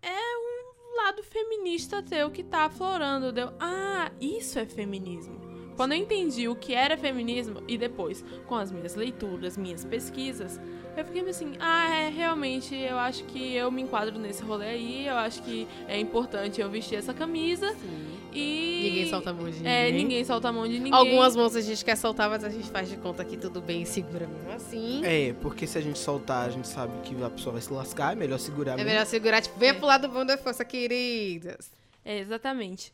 é 0.01 0.37
um 0.37 0.95
lado 1.03 1.21
feminista 1.23 2.01
teu 2.01 2.31
que 2.31 2.41
tá 2.41 2.67
aflorando. 2.67 3.33
Deu, 3.33 3.51
ah, 3.59 4.13
isso 4.21 4.57
é 4.57 4.65
feminismo. 4.65 5.41
Quando 5.75 5.91
eu 5.91 5.97
entendi 5.97 6.47
o 6.47 6.55
que 6.55 6.73
era 6.73 6.95
feminismo, 6.95 7.63
e 7.67 7.77
depois, 7.77 8.23
com 8.47 8.55
as 8.55 8.71
minhas 8.71 8.95
leituras, 8.95 9.57
minhas 9.57 9.83
pesquisas, 9.83 10.57
eu 10.95 11.05
fiquei 11.05 11.27
assim, 11.29 11.53
ah, 11.59 11.95
é, 11.95 12.09
realmente, 12.09 12.75
eu 12.75 12.97
acho 12.97 13.23
que 13.25 13.55
eu 13.55 13.71
me 13.71 13.81
enquadro 13.81 14.17
nesse 14.19 14.43
rolê 14.43 14.65
aí, 14.67 15.07
eu 15.07 15.15
acho 15.15 15.41
que 15.43 15.67
é 15.87 15.99
importante 15.99 16.61
eu 16.61 16.69
vestir 16.69 16.95
essa 16.97 17.13
camisa 17.13 17.69
Sim. 17.71 18.07
e... 18.33 18.81
Ninguém 18.83 19.09
solta 19.09 19.29
a 19.29 19.33
mão 19.33 19.49
de 19.49 19.65
É, 19.65 19.85
ninguém. 19.85 19.93
ninguém 20.03 20.25
solta 20.25 20.49
a 20.49 20.51
mão 20.53 20.67
de 20.67 20.73
ninguém. 20.79 20.93
Algumas 20.93 21.35
mãos 21.35 21.55
a 21.55 21.61
gente 21.61 21.83
quer 21.83 21.95
soltar, 21.97 22.29
mas 22.29 22.43
a 22.43 22.49
gente 22.49 22.69
faz 22.69 22.89
de 22.89 22.97
conta 22.97 23.23
que 23.25 23.37
tudo 23.37 23.61
bem 23.61 23.81
e 23.81 23.85
segura 23.85 24.27
mesmo 24.27 24.51
assim. 24.51 25.01
É, 25.03 25.33
porque 25.41 25.65
se 25.65 25.77
a 25.77 25.81
gente 25.81 25.97
soltar, 25.99 26.47
a 26.47 26.51
gente 26.51 26.67
sabe 26.67 26.93
que 27.03 27.21
a 27.23 27.29
pessoa 27.29 27.53
vai 27.53 27.61
se 27.61 27.71
lascar, 27.73 28.13
é 28.13 28.15
melhor 28.15 28.37
segurar 28.39 28.73
É 28.73 28.75
mesmo. 28.77 28.89
melhor 28.89 29.05
segurar, 29.05 29.41
tipo, 29.41 29.57
venha 29.59 29.73
pro 29.73 29.85
lado 29.87 30.07
bom 30.09 30.25
da 30.25 30.37
força, 30.37 30.63
queridas. 30.63 31.71
É, 32.05 32.19
exatamente. 32.19 32.91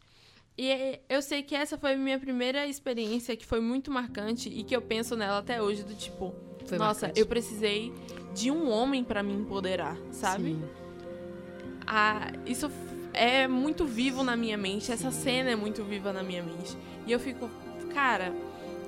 E 0.61 0.99
eu 1.07 1.21
sei 1.21 1.41
que 1.41 1.55
essa 1.55 1.77
foi 1.77 1.93
a 1.93 1.97
minha 1.97 2.19
primeira 2.19 2.67
experiência 2.67 3.33
que 3.33 3.45
foi 3.45 3.61
muito 3.61 3.89
marcante 3.89 4.49
e 4.49 4.61
que 4.61 4.75
eu 4.75 4.81
penso 4.81 5.15
nela 5.15 5.37
até 5.37 5.61
hoje, 5.61 5.83
do 5.83 5.95
tipo, 5.95 6.35
Foi 6.65 6.77
nossa, 6.77 7.05
marcante. 7.05 7.17
eu 7.21 7.25
precisei 7.25 7.93
de 8.35 8.51
um 8.51 8.69
homem 8.69 9.01
pra 9.01 9.23
me 9.23 9.31
empoderar, 9.31 9.95
sabe? 10.11 10.49
Sim. 10.49 10.63
Ah, 11.87 12.33
isso 12.45 12.69
é 13.13 13.47
muito 13.47 13.85
vivo 13.85 14.21
na 14.21 14.35
minha 14.35 14.57
mente, 14.57 14.91
essa 14.91 15.11
cena 15.11 15.49
é 15.49 15.55
muito 15.55 15.81
viva 15.81 16.11
na 16.11 16.23
minha 16.23 16.43
mente. 16.43 16.75
E 17.07 17.11
eu 17.13 17.19
fico, 17.21 17.49
cara. 17.93 18.33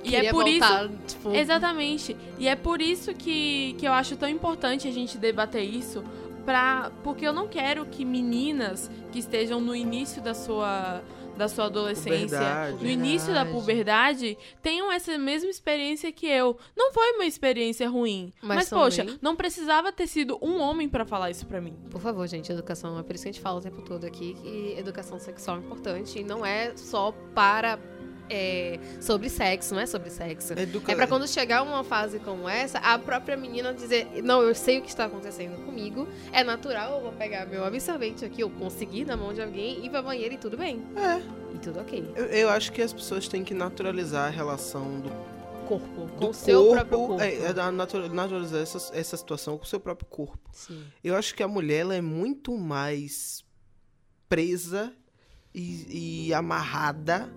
E 0.03 0.13
é 0.13 0.29
por 0.29 0.45
isso. 0.49 0.67
voltar, 0.67 0.89
tipo, 1.07 1.33
Exatamente. 1.33 2.17
E 2.37 2.49
é 2.49 2.55
por 2.57 2.81
isso 2.81 3.13
que, 3.13 3.77
que 3.77 3.87
eu 3.87 3.93
acho 3.93 4.17
tão 4.17 4.27
importante 4.27 4.89
a 4.89 4.91
gente 4.91 5.17
debater 5.17 5.63
isso. 5.63 6.03
Pra, 6.45 6.91
porque 7.01 7.25
eu 7.25 7.31
não 7.31 7.47
quero 7.47 7.85
que 7.85 8.03
meninas 8.03 8.89
que 9.11 9.19
estejam 9.19 9.61
no 9.61 9.75
início 9.75 10.21
da 10.21 10.33
sua, 10.33 11.01
da 11.37 11.47
sua 11.47 11.65
adolescência, 11.65 12.37
Puberdade. 12.37 12.83
no 12.83 12.89
início 12.89 13.33
da 13.33 13.45
puberdade, 13.45 14.37
tenham 14.61 14.91
essa 14.91 15.17
mesma 15.17 15.49
experiência 15.49 16.11
que 16.11 16.27
eu. 16.27 16.57
Não 16.75 16.91
foi 16.91 17.11
uma 17.13 17.25
experiência 17.25 17.89
ruim. 17.89 18.33
Mas 18.41 18.57
Mas, 18.57 18.69
poxa, 18.69 19.05
não 19.21 19.35
precisava 19.35 19.91
ter 19.91 20.07
sido 20.07 20.37
um 20.41 20.59
homem 20.59 20.87
pra 20.87 21.05
falar 21.05 21.31
isso 21.31 21.45
pra 21.45 21.59
mim. 21.61 21.75
Por 21.89 22.01
favor, 22.01 22.27
gente, 22.27 22.51
educação. 22.51 22.97
É 22.99 23.03
por 23.03 23.15
isso 23.15 23.23
que 23.23 23.29
a 23.29 23.31
gente 23.31 23.41
fala 23.41 23.59
o 23.59 23.61
tempo 23.61 23.81
todo 23.81 24.05
aqui 24.05 24.35
que 24.35 24.75
educação 24.77 25.19
sexual 25.19 25.57
é 25.57 25.59
importante 25.59 26.19
e 26.19 26.23
não 26.23 26.45
é 26.45 26.75
só 26.75 27.11
para. 27.33 27.79
É, 28.31 28.79
sobre 29.01 29.29
sexo, 29.29 29.73
não 29.73 29.81
é 29.81 29.85
sobre 29.85 30.09
sexo. 30.09 30.53
Educa... 30.57 30.91
É 30.91 30.95
pra 30.95 31.05
quando 31.05 31.27
chegar 31.27 31.61
uma 31.63 31.83
fase 31.83 32.17
como 32.19 32.47
essa, 32.47 32.79
a 32.79 32.97
própria 32.97 33.35
menina 33.35 33.73
dizer: 33.73 34.07
Não, 34.23 34.41
eu 34.41 34.55
sei 34.55 34.79
o 34.79 34.81
que 34.81 34.89
está 34.89 35.05
acontecendo 35.05 35.63
comigo, 35.65 36.07
é 36.31 36.43
natural, 36.43 36.95
eu 36.95 37.01
vou 37.01 37.11
pegar 37.11 37.45
meu 37.45 37.65
absorvente 37.65 38.23
aqui, 38.23 38.41
eu 38.41 38.49
consegui 38.49 39.03
na 39.03 39.17
mão 39.17 39.33
de 39.33 39.41
alguém, 39.41 39.85
ir 39.85 39.89
pra 39.89 40.01
banheiro 40.01 40.33
e 40.33 40.37
tudo 40.37 40.55
bem. 40.57 40.81
É, 40.95 41.21
E 41.53 41.59
tudo 41.59 41.81
ok. 41.81 42.13
eu, 42.15 42.25
eu 42.25 42.49
acho 42.49 42.71
que 42.71 42.81
as 42.81 42.93
pessoas 42.93 43.27
têm 43.27 43.43
que 43.43 43.53
naturalizar 43.53 44.27
a 44.27 44.29
relação 44.29 45.01
do, 45.01 45.09
Corpo. 45.67 46.05
do 46.05 46.11
Com 46.13 46.29
o 46.29 46.33
seu 46.33 46.59
corpo, 46.65 46.75
próprio 46.75 47.07
corpo. 47.07 47.21
É, 47.21 47.35
é 47.35 47.71
naturalizar 48.11 48.61
essa, 48.61 48.97
essa 48.97 49.17
situação 49.17 49.57
com 49.57 49.63
o 49.63 49.67
seu 49.67 49.79
próprio 49.79 50.07
corpo. 50.09 50.49
Sim. 50.53 50.83
Eu 51.03 51.15
acho 51.15 51.35
que 51.35 51.43
a 51.43 51.47
mulher 51.47 51.81
ela 51.81 51.95
é 51.95 52.01
muito 52.01 52.57
mais 52.57 53.43
presa 54.27 54.93
e, 55.53 56.27
e 56.27 56.33
amarrada 56.33 57.29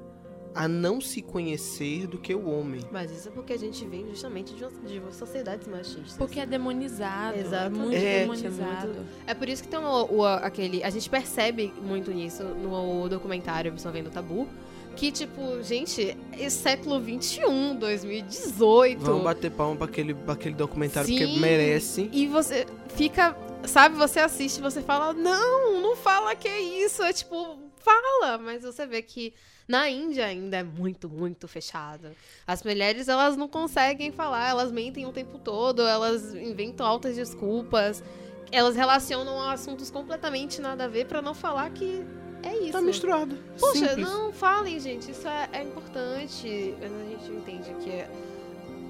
a 0.55 0.69
não 0.69 1.01
se 1.01 1.21
conhecer 1.21 2.07
do 2.07 2.17
que 2.19 2.35
o 2.35 2.49
homem. 2.49 2.81
Mas 2.93 3.11
isso 3.11 3.29
é 3.29 3.31
porque 3.33 3.53
a 3.53 3.59
gente 3.59 3.85
vem 3.87 4.07
justamente 4.09 4.55
de, 4.55 4.64
uma- 4.64 4.71
de 5.11 5.14
sociedades 5.17 5.67
machistas. 5.67 6.17
Porque 6.17 6.38
é 6.40 6.47
demonizado. 6.47 7.38
Exatamente. 7.38 7.97
É 7.97 8.27
muito 8.27 8.47
É, 8.47 8.51
demonizado. 8.51 8.95
É 9.27 9.35
por 9.35 9.49
isso 9.49 9.62
que 9.62 9.69
tem 9.69 9.79
o, 9.81 10.07
o- 10.19 10.25
aquele. 10.25 10.83
A 10.85 10.90
gente 10.90 11.11
percebe 11.11 11.73
muito 11.83 12.11
nisso 12.12 12.43
no 12.45 13.09
documentário 13.09 13.71
Absorvendo 13.73 14.07
o 14.07 14.11
Tabu. 14.11 14.49
Que, 14.97 15.11
tipo, 15.11 15.61
gente, 15.64 16.17
é 16.38 16.49
século 16.49 17.01
XXI, 17.03 17.40
2018. 17.81 19.01
Vamos 19.05 19.25
bater 19.25 19.51
palma 19.51 19.75
pra 19.77 19.87
aquele, 19.87 20.14
pra 20.14 20.35
aquele 20.35 20.55
documentário 20.55 21.09
Sim. 21.09 21.17
que 21.17 21.38
merece. 21.40 22.09
E 22.12 22.27
você 22.27 22.67
fica 22.90 23.37
sabe, 23.67 23.97
você 23.97 24.21
assiste 24.21 24.59
e 24.59 24.61
você 24.62 24.83
fala, 24.83 25.12
não, 25.14 25.81
não 25.81 25.97
fala 25.97 26.35
que 26.37 26.47
é 26.47 26.61
isso. 26.61 27.03
É 27.03 27.12
tipo, 27.12 27.59
fala. 27.85 28.38
Mas 28.38 28.62
você 28.62 28.87
vê 28.87 29.03
que 29.03 29.35
na 29.68 29.88
Índia 29.88 30.27
ainda 30.27 30.57
é 30.59 30.62
muito, 30.62 31.09
muito 31.09 31.47
fechado. 31.47 32.09
As 32.47 32.62
mulheres, 32.62 33.09
elas 33.09 33.37
não 33.37 33.49
conseguem 33.49 34.11
falar, 34.11 34.49
elas 34.49 34.73
mentem 34.73 35.07
o 35.07 35.12
tempo 35.12 35.38
todo, 35.38 35.83
elas 35.83 36.35
inventam 36.35 36.87
altas 36.87 37.16
desculpas. 37.16 38.03
Elas 38.53 38.77
relacionam 38.77 39.40
assuntos 39.51 39.90
completamente 39.90 40.61
nada 40.61 40.85
a 40.85 40.88
ver 40.88 41.07
pra 41.07 41.20
não 41.20 41.35
falar 41.35 41.70
que 41.70 42.05
é 42.42 42.55
isso. 42.59 42.73
Tá 42.73 42.81
misturado. 42.81 43.37
Poxa, 43.59 43.88
Simples. 43.88 44.07
não 44.07 44.33
falem, 44.33 44.79
gente. 44.79 45.11
Isso 45.11 45.27
é, 45.27 45.49
é 45.53 45.62
importante. 45.62 46.75
Mas 46.81 46.92
a 46.92 47.05
gente 47.05 47.31
entende 47.33 47.75
que 47.83 47.90
é... 47.90 48.09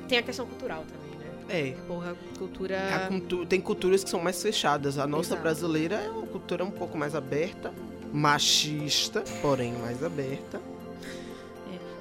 tem 0.08 0.18
a 0.18 0.22
questão 0.22 0.44
cultural 0.46 0.84
também, 0.84 1.18
né? 1.18 1.30
É. 1.48 1.86
Porra, 1.86 2.16
cultura. 2.36 2.78
A 2.96 3.08
cultu- 3.08 3.46
Tem 3.46 3.60
culturas 3.60 4.02
que 4.04 4.10
são 4.10 4.20
mais 4.20 4.42
fechadas. 4.42 4.98
A 4.98 5.06
nossa 5.06 5.30
Exato. 5.30 5.42
brasileira 5.42 5.94
é 5.96 6.10
uma 6.10 6.26
cultura 6.26 6.64
um 6.64 6.70
pouco 6.70 6.98
mais 6.98 7.14
aberta, 7.14 7.72
machista, 8.14 9.22
porém 9.42 9.72
mais 9.72 10.02
aberta. 10.02 10.60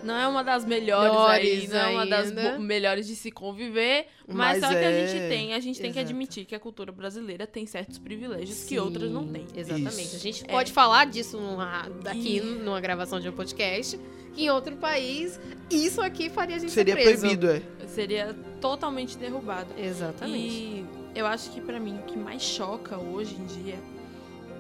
Não 0.04 0.16
é 0.18 0.28
uma 0.28 0.44
das 0.44 0.66
melhores 0.66 1.16
aí, 1.16 1.46
Melhores 1.62 1.70
não 1.70 1.80
é 1.80 1.88
uma 1.90 2.06
das 2.06 2.60
melhores 2.60 3.08
de 3.08 3.16
se 3.16 3.32
conviver, 3.32 4.08
mas, 4.28 4.60
Mas 4.60 4.60
só 4.60 4.68
que 4.68 4.76
a 4.76 4.92
é- 4.92 5.08
gente 5.08 5.30
tem, 5.30 5.54
a 5.54 5.60
gente 5.62 5.80
tem 5.80 5.94
que 5.94 5.98
Exato. 6.00 6.12
admitir 6.14 6.44
que 6.46 6.54
a 6.54 6.60
cultura 6.60 6.92
brasileira 6.92 7.48
tem 7.48 7.66
certos 7.66 7.98
privilégios 8.00 8.60
que 8.64 8.76
Sim, 8.76 8.80
outras 8.80 9.10
não 9.10 9.26
têm. 9.26 9.46
Exatamente. 9.56 9.92
Isso. 10.02 10.16
A 10.18 10.20
gente 10.20 10.44
É. 10.44 10.48
pode 10.48 10.74
falar 10.74 11.06
disso 11.06 11.38
numa, 11.38 11.88
daqui 12.04 12.36
E- 12.38 12.42
numa 12.42 12.82
gravação 12.82 13.18
de 13.18 13.30
um 13.30 13.32
podcast, 13.32 13.98
que 14.34 14.44
em 14.44 14.50
outro 14.50 14.76
país, 14.76 15.40
isso 15.72 16.02
aqui 16.02 16.30
faria 16.30 16.58
a 16.58 16.60
gente 16.60 16.74
Seria 16.74 16.96
ser 16.96 17.02
preso. 17.02 17.20
proibido, 17.22 17.50
é. 17.50 17.62
Seria 17.88 18.36
totalmente 18.60 19.18
derrubado. 19.18 19.70
Exatamente. 19.78 20.54
E 20.54 20.86
eu 21.16 21.26
acho 21.26 21.50
que 21.52 21.62
pra 21.62 21.80
mim 21.80 21.98
o 22.00 22.04
que 22.04 22.18
mais 22.18 22.42
choca 22.42 22.98
hoje 22.98 23.36
em 23.36 23.46
dia 23.46 23.80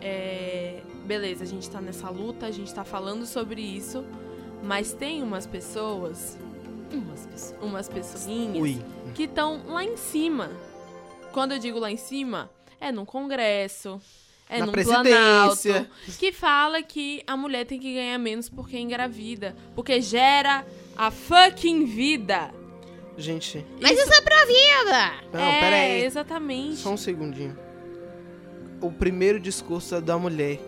é. 0.04 0.82
Beleza, 1.06 1.44
a 1.44 1.48
gente 1.48 1.70
tá 1.70 1.82
nessa 1.82 2.10
luta, 2.10 2.46
a 2.46 2.52
gente 2.52 2.74
tá 2.74 2.84
falando 2.84 3.26
sobre 3.26 3.62
isso, 3.62 4.06
mas 4.63 4.94
tem 4.94 5.22
umas 5.22 5.46
pessoas, 5.46 6.38
Umas 6.92 7.26
pessoas. 7.26 7.56
umas 7.62 7.89
pessoinhas, 7.89 8.58
Ui. 8.62 8.82
que 9.13 9.24
estão 9.24 9.62
lá 9.68 9.84
em 9.84 9.98
cima. 9.98 10.50
Quando 11.34 11.52
eu 11.54 11.60
digo 11.60 11.78
lá 11.80 11.92
em 11.92 11.98
cima, 11.98 12.50
é 12.80 12.89
num 12.92 13.04
congresso, 13.06 14.00
é 14.50 14.60
Na 14.60 14.68
num 14.68 14.72
presidência. 14.72 15.04
planalto, 15.04 15.89
que 16.20 16.32
fala 16.32 16.82
que 16.82 17.22
a 17.28 17.36
mulher 17.36 17.66
tem 17.66 17.80
que 17.80 17.94
ganhar 17.94 18.18
menos 18.18 18.48
porque 18.48 18.78
é 18.78 18.80
engravida, 18.80 19.56
porque 19.76 20.00
gera 20.00 20.66
a 20.96 21.12
fucking 21.12 21.86
vida. 21.86 22.50
Gente, 23.18 23.66
Mas 23.82 24.00
isso 24.00 24.13
é 24.13 24.22
pra 24.22 24.46
vida! 24.46 25.13
não, 25.34 25.39
é, 25.39 25.60
pera 25.60 25.76
aí. 25.76 26.04
exatamente. 26.06 26.78
Só 26.78 26.92
um 26.92 26.98
segundinho. 26.98 27.58
O 28.84 28.91
primeiro 28.91 29.39
discurso 29.39 29.96
é 29.96 30.02
da 30.02 30.17
mulher. 30.17 30.60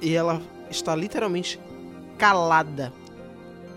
E 0.00 0.14
ela 0.14 0.40
está 0.70 0.94
literalmente 0.94 1.60
calada. 2.16 2.92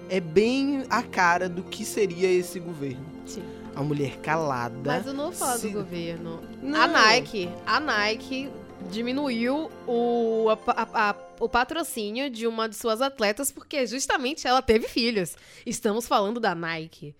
É 0.09 0.19
bem 0.19 0.83
a 0.89 1.01
cara 1.03 1.47
do 1.49 1.63
que 1.63 1.83
seria 1.85 2.29
esse 2.31 2.59
governo. 2.59 3.05
Sim. 3.25 3.43
A 3.75 3.81
mulher 3.81 4.17
calada. 4.17 4.79
Mas 4.83 5.05
eu 5.07 5.13
não 5.13 5.25
vou 5.25 5.33
falar 5.33 5.57
Se- 5.57 5.67
do 5.69 5.73
governo. 5.79 6.41
Não. 6.61 6.79
A 6.81 6.87
Nike, 6.87 7.49
a 7.65 7.79
Nike 7.79 8.49
diminuiu 8.89 9.69
o, 9.87 10.47
a- 10.49 10.71
a- 10.71 11.09
a- 11.11 11.15
o 11.39 11.47
patrocínio 11.47 12.29
de 12.29 12.45
uma 12.47 12.67
de 12.67 12.75
suas 12.75 13.01
atletas 13.01 13.51
porque 13.51 13.85
justamente 13.87 14.45
ela 14.47 14.61
teve 14.61 14.87
filhos. 14.87 15.35
Estamos 15.65 16.05
falando 16.07 16.39
da 16.39 16.53
Nike. 16.53 17.15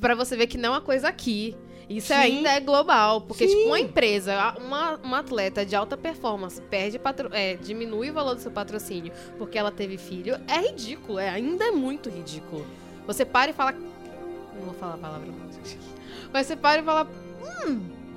Pra 0.00 0.14
você 0.14 0.36
ver 0.36 0.46
que 0.46 0.56
não 0.58 0.70
é 0.70 0.72
uma 0.76 0.80
coisa 0.80 1.08
aqui. 1.08 1.56
Isso 1.88 2.08
Sim. 2.08 2.14
ainda 2.14 2.50
é 2.52 2.60
global. 2.60 3.20
Porque, 3.22 3.48
Sim. 3.48 3.54
tipo, 3.56 3.68
uma 3.68 3.80
empresa, 3.80 4.54
uma, 4.58 4.96
uma 5.02 5.18
atleta 5.18 5.66
de 5.66 5.74
alta 5.74 5.96
performance 5.96 6.60
perde 6.62 6.98
patro- 6.98 7.30
é, 7.32 7.56
diminui 7.56 8.10
o 8.10 8.14
valor 8.14 8.34
do 8.36 8.40
seu 8.40 8.50
patrocínio 8.50 9.12
porque 9.36 9.58
ela 9.58 9.72
teve 9.72 9.98
filho, 9.98 10.38
é 10.46 10.60
ridículo. 10.68 11.18
É, 11.18 11.28
ainda 11.28 11.64
é 11.64 11.70
muito 11.72 12.08
ridículo. 12.08 12.64
Você 13.06 13.24
para 13.24 13.50
e 13.50 13.54
fala. 13.54 13.72
Não 13.72 14.62
vou 14.66 14.74
falar 14.74 14.94
a 14.94 14.98
palavra. 14.98 15.28
Mas 16.32 16.46
você 16.46 16.54
para 16.56 16.80
e 16.80 16.84
fala. 16.84 17.10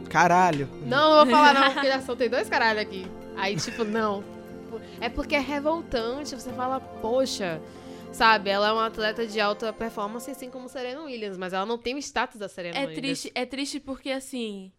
Caralho. 0.09 0.69
Não, 0.85 1.09
não 1.09 1.25
vou 1.25 1.35
falar 1.35 1.53
não, 1.53 1.71
porque 1.73 1.87
já 1.87 2.01
soltei 2.01 2.29
dois 2.29 2.47
caralho 2.49 2.79
aqui. 2.79 3.07
Aí, 3.35 3.55
tipo, 3.55 3.83
não. 3.83 4.23
É 5.01 5.09
porque 5.09 5.35
é 5.35 5.39
revoltante. 5.39 6.35
Você 6.35 6.51
fala, 6.53 6.79
poxa, 6.79 7.59
sabe? 8.13 8.49
Ela 8.49 8.69
é 8.69 8.71
uma 8.71 8.85
atleta 8.85 9.27
de 9.27 9.39
alta 9.41 9.73
performance, 9.73 10.29
assim 10.31 10.49
como 10.49 10.69
Serena 10.69 11.01
Williams, 11.03 11.37
mas 11.37 11.51
ela 11.51 11.65
não 11.65 11.77
tem 11.77 11.95
o 11.95 11.97
status 11.97 12.39
da 12.39 12.47
Serena 12.47 12.77
É 12.77 12.81
Williams. 12.85 12.95
triste, 13.01 13.31
é 13.35 13.45
triste 13.45 13.79
porque 13.79 14.11
assim, 14.11 14.71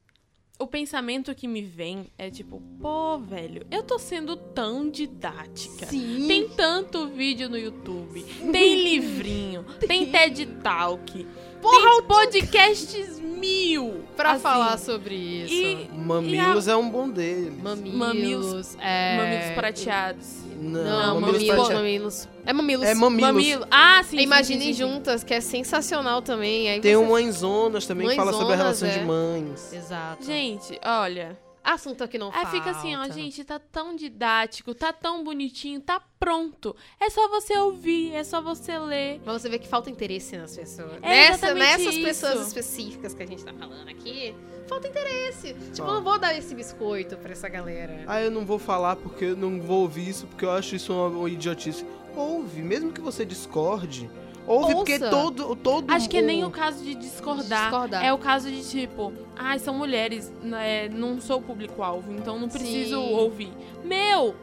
o 0.58 0.66
pensamento 0.66 1.34
que 1.34 1.48
me 1.48 1.60
vem 1.62 2.12
é 2.16 2.30
tipo, 2.30 2.62
pô, 2.80 3.18
velho, 3.18 3.66
eu 3.70 3.82
tô 3.82 3.98
sendo 3.98 4.36
tão 4.36 4.88
didática. 4.88 5.86
Sim. 5.86 6.26
Tem 6.28 6.48
tanto 6.48 7.08
vídeo 7.08 7.48
no 7.48 7.58
YouTube, 7.58 8.22
tem 8.52 8.74
livrinho, 8.84 9.64
tem 9.86 10.10
TED 10.10 10.46
Talk, 10.62 11.26
tem 11.70 12.02
podcasts 12.06 13.20
mil 13.20 14.04
Pra 14.16 14.32
assim, 14.32 14.42
falar 14.42 14.78
sobre 14.78 15.14
isso. 15.14 15.52
E 15.52 15.90
Mamilos 15.92 16.68
é 16.68 16.76
um 16.76 16.88
bom 16.88 17.08
deles. 17.08 17.52
Mamilos. 17.60 17.94
Mamilos- 17.96 18.76
é... 18.80 19.16
mamilos 19.16 19.54
prateados. 19.54 20.26
Não, 20.56 20.84
Não, 20.84 21.20
mamilos 21.20 21.32
mamilos, 21.32 21.46
prateados. 21.46 21.74
mamilos. 21.74 22.28
É 22.46 22.52
mamilos. 22.52 22.86
É 22.86 22.94
mamilos. 22.94 23.32
Mamilo. 23.32 23.66
Ah, 23.70 24.02
sim. 24.04 24.18
sim, 24.18 24.22
Imaginem 24.22 24.68
sim, 24.68 24.72
sim, 24.72 24.72
sim. 24.74 24.92
juntas, 24.94 25.24
que 25.24 25.34
é 25.34 25.40
sensacional 25.40 26.22
também. 26.22 26.70
Aí 26.70 26.80
Tem 26.80 26.94
você... 26.94 27.04
o 27.04 27.10
Mãezonas 27.10 27.86
também 27.86 28.08
que 28.08 28.14
fala 28.14 28.32
sobre 28.32 28.54
a 28.54 28.56
Mãezonas, 28.56 28.80
relação 28.80 28.88
é. 28.88 28.98
de 28.98 29.04
mães. 29.04 29.72
Exato. 29.72 30.24
Gente, 30.24 30.78
olha. 30.84 31.36
Assunto 31.64 32.06
que 32.06 32.18
não 32.18 32.26
Aí 32.28 32.32
falta. 32.42 32.50
fica 32.50 32.70
assim, 32.70 32.94
ó, 32.94 33.08
gente, 33.08 33.42
tá 33.42 33.58
tão 33.58 33.96
didático, 33.96 34.74
tá 34.74 34.92
tão 34.92 35.24
bonitinho, 35.24 35.80
tá 35.80 35.98
pronto. 36.20 36.76
É 37.00 37.08
só 37.08 37.26
você 37.28 37.56
ouvir, 37.58 38.12
é 38.12 38.22
só 38.22 38.42
você 38.42 38.78
ler. 38.78 39.22
Mas 39.24 39.40
você 39.40 39.48
vê 39.48 39.58
que 39.58 39.66
falta 39.66 39.88
interesse 39.88 40.36
nas 40.36 40.54
pessoas. 40.54 40.92
É 41.00 41.30
Nessa, 41.30 41.54
nessas 41.54 41.94
isso. 41.94 42.04
pessoas 42.04 42.46
específicas 42.48 43.14
que 43.14 43.22
a 43.22 43.26
gente 43.26 43.42
tá 43.42 43.52
falando 43.54 43.88
aqui, 43.88 44.34
falta 44.68 44.88
interesse. 44.88 45.54
Tipo, 45.72 45.86
Ó. 45.88 45.90
eu 45.90 45.94
não 45.94 46.04
vou 46.04 46.18
dar 46.18 46.36
esse 46.36 46.54
biscoito 46.54 47.16
pra 47.16 47.32
essa 47.32 47.48
galera. 47.48 48.04
Ah, 48.06 48.20
eu 48.20 48.30
não 48.30 48.44
vou 48.44 48.58
falar 48.58 48.96
porque 48.96 49.24
eu 49.24 49.36
não 49.36 49.58
vou 49.60 49.80
ouvir 49.82 50.06
isso, 50.08 50.26
porque 50.26 50.44
eu 50.44 50.50
acho 50.50 50.76
isso 50.76 50.92
uma 50.92 51.30
idiotice. 51.30 51.86
Ouve, 52.14 52.60
mesmo 52.62 52.92
que 52.92 53.00
você 53.00 53.24
discorde. 53.24 54.08
Ouve, 54.46 54.74
porque 54.74 54.92
Ouça. 54.94 55.10
todo, 55.10 55.56
todo 55.56 55.90
Acho 55.90 56.08
que 56.08 56.18
é 56.18 56.22
nem 56.22 56.44
o 56.44 56.48
o 56.48 56.50
caso 56.50 56.82
de 56.84 56.94
discordar. 56.94 57.70
Discordar. 57.70 58.04
É 58.04 58.12
o 58.12 58.18
caso 58.18 58.50
de 58.50 58.62
tipo, 58.68 59.12
ai, 59.36 59.58
são 59.58 59.74
mulheres, 59.74 60.32
né, 60.42 60.88
não 60.88 61.20
sou 61.20 61.40
público-alvo, 61.40 62.12
então 62.12 62.38
não 62.38 62.48
preciso 62.48 63.00
Sim. 63.00 63.14
ouvir. 63.14 63.52
Meu, 63.82 64.34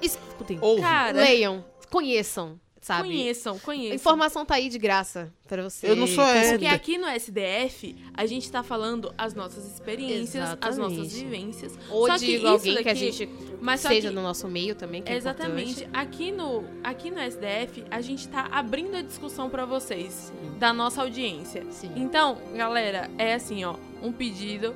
Escutem. 0.00 0.58
Ouve. 0.60 0.80
cara, 0.80 1.12
Leiam. 1.18 1.64
Conheçam, 1.90 2.58
sabe? 2.82 3.08
conheçam, 3.08 3.56
A 3.56 3.60
conheçam. 3.60 3.94
informação 3.94 4.44
tá 4.44 4.56
aí 4.56 4.68
de 4.68 4.78
graça 4.78 5.32
pra 5.48 5.62
você. 5.62 5.88
Eu 5.88 5.96
não 5.96 6.06
sou 6.06 6.22
hétero. 6.24 6.58
Porque 6.58 6.66
aqui 6.66 6.98
no 6.98 7.06
SDF, 7.06 7.96
a 8.12 8.26
gente 8.26 8.50
tá 8.50 8.62
falando 8.62 9.14
as 9.16 9.32
nossas 9.34 9.64
experiências, 9.72 10.56
as 10.60 10.76
nossas 10.76 10.98
Exatamente. 10.98 11.24
vivências. 11.24 11.72
Ou 11.88 12.06
Só 12.06 12.16
de 12.16 12.26
que 12.26 12.46
alguém 12.46 12.72
que 12.74 12.80
a 12.80 12.82
daqui- 12.82 12.94
gente 13.12 13.28
Mas 13.60 13.80
seja 13.80 14.08
que- 14.10 14.14
no 14.14 14.22
nosso 14.22 14.46
meio 14.48 14.74
também, 14.74 15.00
que 15.02 15.10
é 15.12 15.16
Exatamente. 15.16 15.88
Aqui 15.92 16.30
no, 16.32 16.64
aqui 16.84 17.10
no 17.10 17.18
SDF, 17.20 17.84
a 17.90 18.00
gente 18.00 18.28
tá 18.28 18.48
abrindo 18.50 18.96
a 18.96 19.02
discussão 19.02 19.48
pra 19.48 19.64
vocês, 19.64 20.32
da 20.58 20.72
nossa 20.72 21.00
audiência. 21.02 21.64
Sim. 21.70 21.92
Então, 21.96 22.38
galera, 22.56 23.08
é 23.16 23.34
assim, 23.34 23.64
ó, 23.64 23.76
um 24.02 24.10
pedido, 24.12 24.74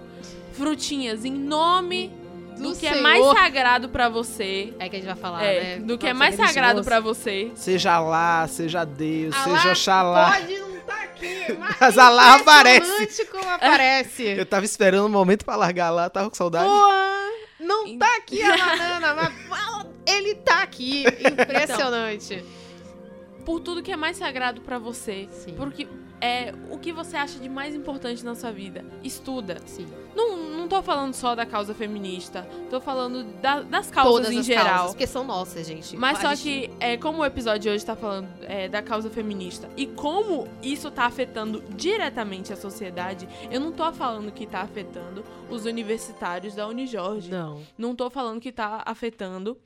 frutinhas 0.52 1.24
em 1.24 1.32
nome 1.32 2.10
do, 2.56 2.70
Do 2.70 2.76
que 2.76 2.86
é 2.86 2.90
Senhor. 2.90 3.02
mais 3.02 3.24
sagrado 3.38 3.88
pra 3.88 4.08
você. 4.08 4.74
É 4.78 4.88
que 4.88 4.96
a 4.96 4.98
gente 4.98 5.06
vai 5.06 5.16
falar, 5.16 5.42
é, 5.44 5.76
né? 5.76 5.84
do 5.84 5.98
que 5.98 6.06
é 6.06 6.12
Nossa, 6.12 6.18
mais 6.18 6.34
sagrado 6.36 6.82
pra 6.84 7.00
você. 7.00 7.50
Seja 7.54 7.98
lá, 8.00 8.46
seja 8.48 8.84
Deus, 8.84 9.34
Alá 9.34 9.44
seja 9.58 9.72
Oxalá. 9.72 10.32
Pode 10.32 10.58
não 10.58 10.80
tá 10.80 11.02
aqui, 11.02 11.56
mas, 11.58 11.76
Mas 11.80 11.98
Alá 11.98 12.34
aparece. 12.36 12.90
impressionante 12.90 13.24
como 13.30 13.50
aparece. 13.50 14.22
Eu 14.38 14.46
tava 14.46 14.64
esperando 14.64 15.06
o 15.06 15.08
momento 15.10 15.44
pra 15.44 15.56
largar 15.56 15.90
lá, 15.90 16.08
tava 16.08 16.28
com 16.30 16.36
saudade. 16.36 16.68
Porra, 16.68 17.30
não 17.60 17.98
tá 17.98 18.16
aqui 18.16 18.42
a 18.42 18.56
banana, 18.56 19.14
mas 19.14 19.86
ele 20.06 20.34
tá 20.36 20.62
aqui. 20.62 21.04
Impressionante. 21.30 22.44
Por 23.44 23.60
tudo 23.60 23.82
que 23.82 23.92
é 23.92 23.96
mais 23.96 24.16
sagrado 24.16 24.60
pra 24.60 24.78
você. 24.78 25.28
Sim. 25.30 25.54
Porque 25.54 25.86
é 26.20 26.52
o 26.70 26.78
que 26.78 26.92
você 26.92 27.16
acha 27.16 27.38
de 27.38 27.48
mais 27.48 27.74
importante 27.74 28.24
na 28.24 28.34
sua 28.34 28.50
vida. 28.52 28.84
Estuda. 29.02 29.58
Sim. 29.66 29.86
Não, 30.14 30.36
não 30.36 30.66
tô 30.66 30.82
falando 30.82 31.12
só 31.12 31.34
da 31.34 31.44
causa 31.44 31.74
feminista, 31.74 32.48
tô 32.70 32.80
falando 32.80 33.22
da- 33.40 33.60
das 33.60 33.90
causas 33.90 34.12
Todas 34.12 34.30
em 34.32 34.38
as 34.40 34.46
geral. 34.46 34.64
causas, 34.66 34.90
porque 34.92 35.06
são 35.06 35.24
nossas, 35.24 35.66
gente. 35.66 35.94
Mas 35.96 36.18
só 36.18 36.34
que, 36.34 36.70
é, 36.80 36.96
como 36.96 37.18
o 37.20 37.24
episódio 37.24 37.60
de 37.60 37.68
hoje 37.68 37.84
tá 37.84 37.94
falando 37.94 38.28
é, 38.42 38.66
da 38.66 38.80
causa 38.82 39.10
feminista 39.10 39.68
e 39.76 39.86
como 39.86 40.48
isso 40.62 40.90
tá 40.90 41.04
afetando 41.04 41.62
diretamente 41.76 42.52
a 42.52 42.56
sociedade, 42.56 43.28
eu 43.50 43.60
não 43.60 43.70
tô 43.72 43.92
falando 43.92 44.32
que 44.32 44.46
tá 44.46 44.60
afetando 44.62 45.22
os 45.50 45.66
universitários 45.66 46.54
da 46.54 46.66
Unijorge. 46.66 47.30
Não, 47.30 47.62
Não 47.76 47.94
tô 47.94 48.08
falando 48.08 48.40
que 48.40 48.50
tá 48.50 48.82
afetando 48.86 49.58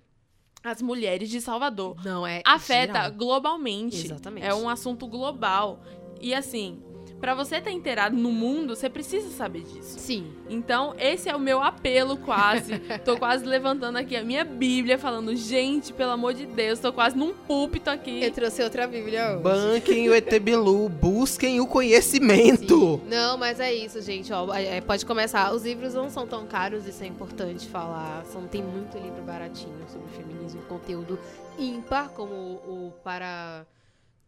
as 0.62 0.82
mulheres 0.82 1.30
de 1.30 1.40
Salvador. 1.40 1.96
não 2.04 2.26
é 2.26 2.42
Afeta 2.44 2.92
geral. 3.04 3.12
globalmente. 3.12 4.04
Exatamente. 4.04 4.46
É 4.46 4.54
um 4.54 4.68
assunto 4.68 5.06
global. 5.06 5.80
E 6.20 6.34
assim, 6.34 6.82
Pra 7.20 7.34
você 7.34 7.56
estar 7.56 7.70
inteirado 7.70 8.16
no 8.16 8.32
mundo, 8.32 8.74
você 8.74 8.88
precisa 8.88 9.28
saber 9.28 9.60
disso. 9.60 9.98
Sim. 9.98 10.32
Então, 10.48 10.94
esse 10.98 11.28
é 11.28 11.36
o 11.36 11.38
meu 11.38 11.62
apelo 11.62 12.16
quase. 12.16 12.78
tô 13.04 13.18
quase 13.18 13.44
levantando 13.44 13.98
aqui 13.98 14.16
a 14.16 14.24
minha 14.24 14.42
Bíblia, 14.42 14.98
falando, 14.98 15.36
gente, 15.36 15.92
pelo 15.92 16.12
amor 16.12 16.32
de 16.32 16.46
Deus, 16.46 16.78
tô 16.78 16.90
quase 16.90 17.18
num 17.18 17.34
púlpito 17.34 17.90
aqui. 17.90 18.24
Eu 18.24 18.30
trouxe 18.30 18.62
outra 18.62 18.86
Bíblia 18.86 19.32
hoje. 19.32 19.42
Banquem 19.42 20.08
o 20.08 20.14
ET 20.14 20.38
Bilu, 20.40 20.88
busquem 20.88 21.60
o 21.60 21.66
conhecimento. 21.66 22.96
Sim. 22.96 23.02
Não, 23.10 23.36
mas 23.36 23.60
é 23.60 23.72
isso, 23.72 24.00
gente. 24.00 24.32
Ó, 24.32 24.54
é, 24.54 24.80
pode 24.80 25.04
começar. 25.04 25.52
Os 25.52 25.64
livros 25.64 25.92
não 25.92 26.08
são 26.08 26.26
tão 26.26 26.46
caros, 26.46 26.86
isso 26.86 27.04
é 27.04 27.06
importante 27.06 27.68
falar. 27.68 28.24
São, 28.32 28.46
tem 28.46 28.62
muito 28.62 28.96
livro 28.96 29.22
baratinho 29.22 29.76
sobre 29.88 30.08
feminismo 30.12 30.62
e 30.62 30.66
conteúdo 30.66 31.18
ímpar, 31.58 32.08
como 32.10 32.32
o, 32.32 32.86
o 32.86 32.92
para, 33.04 33.66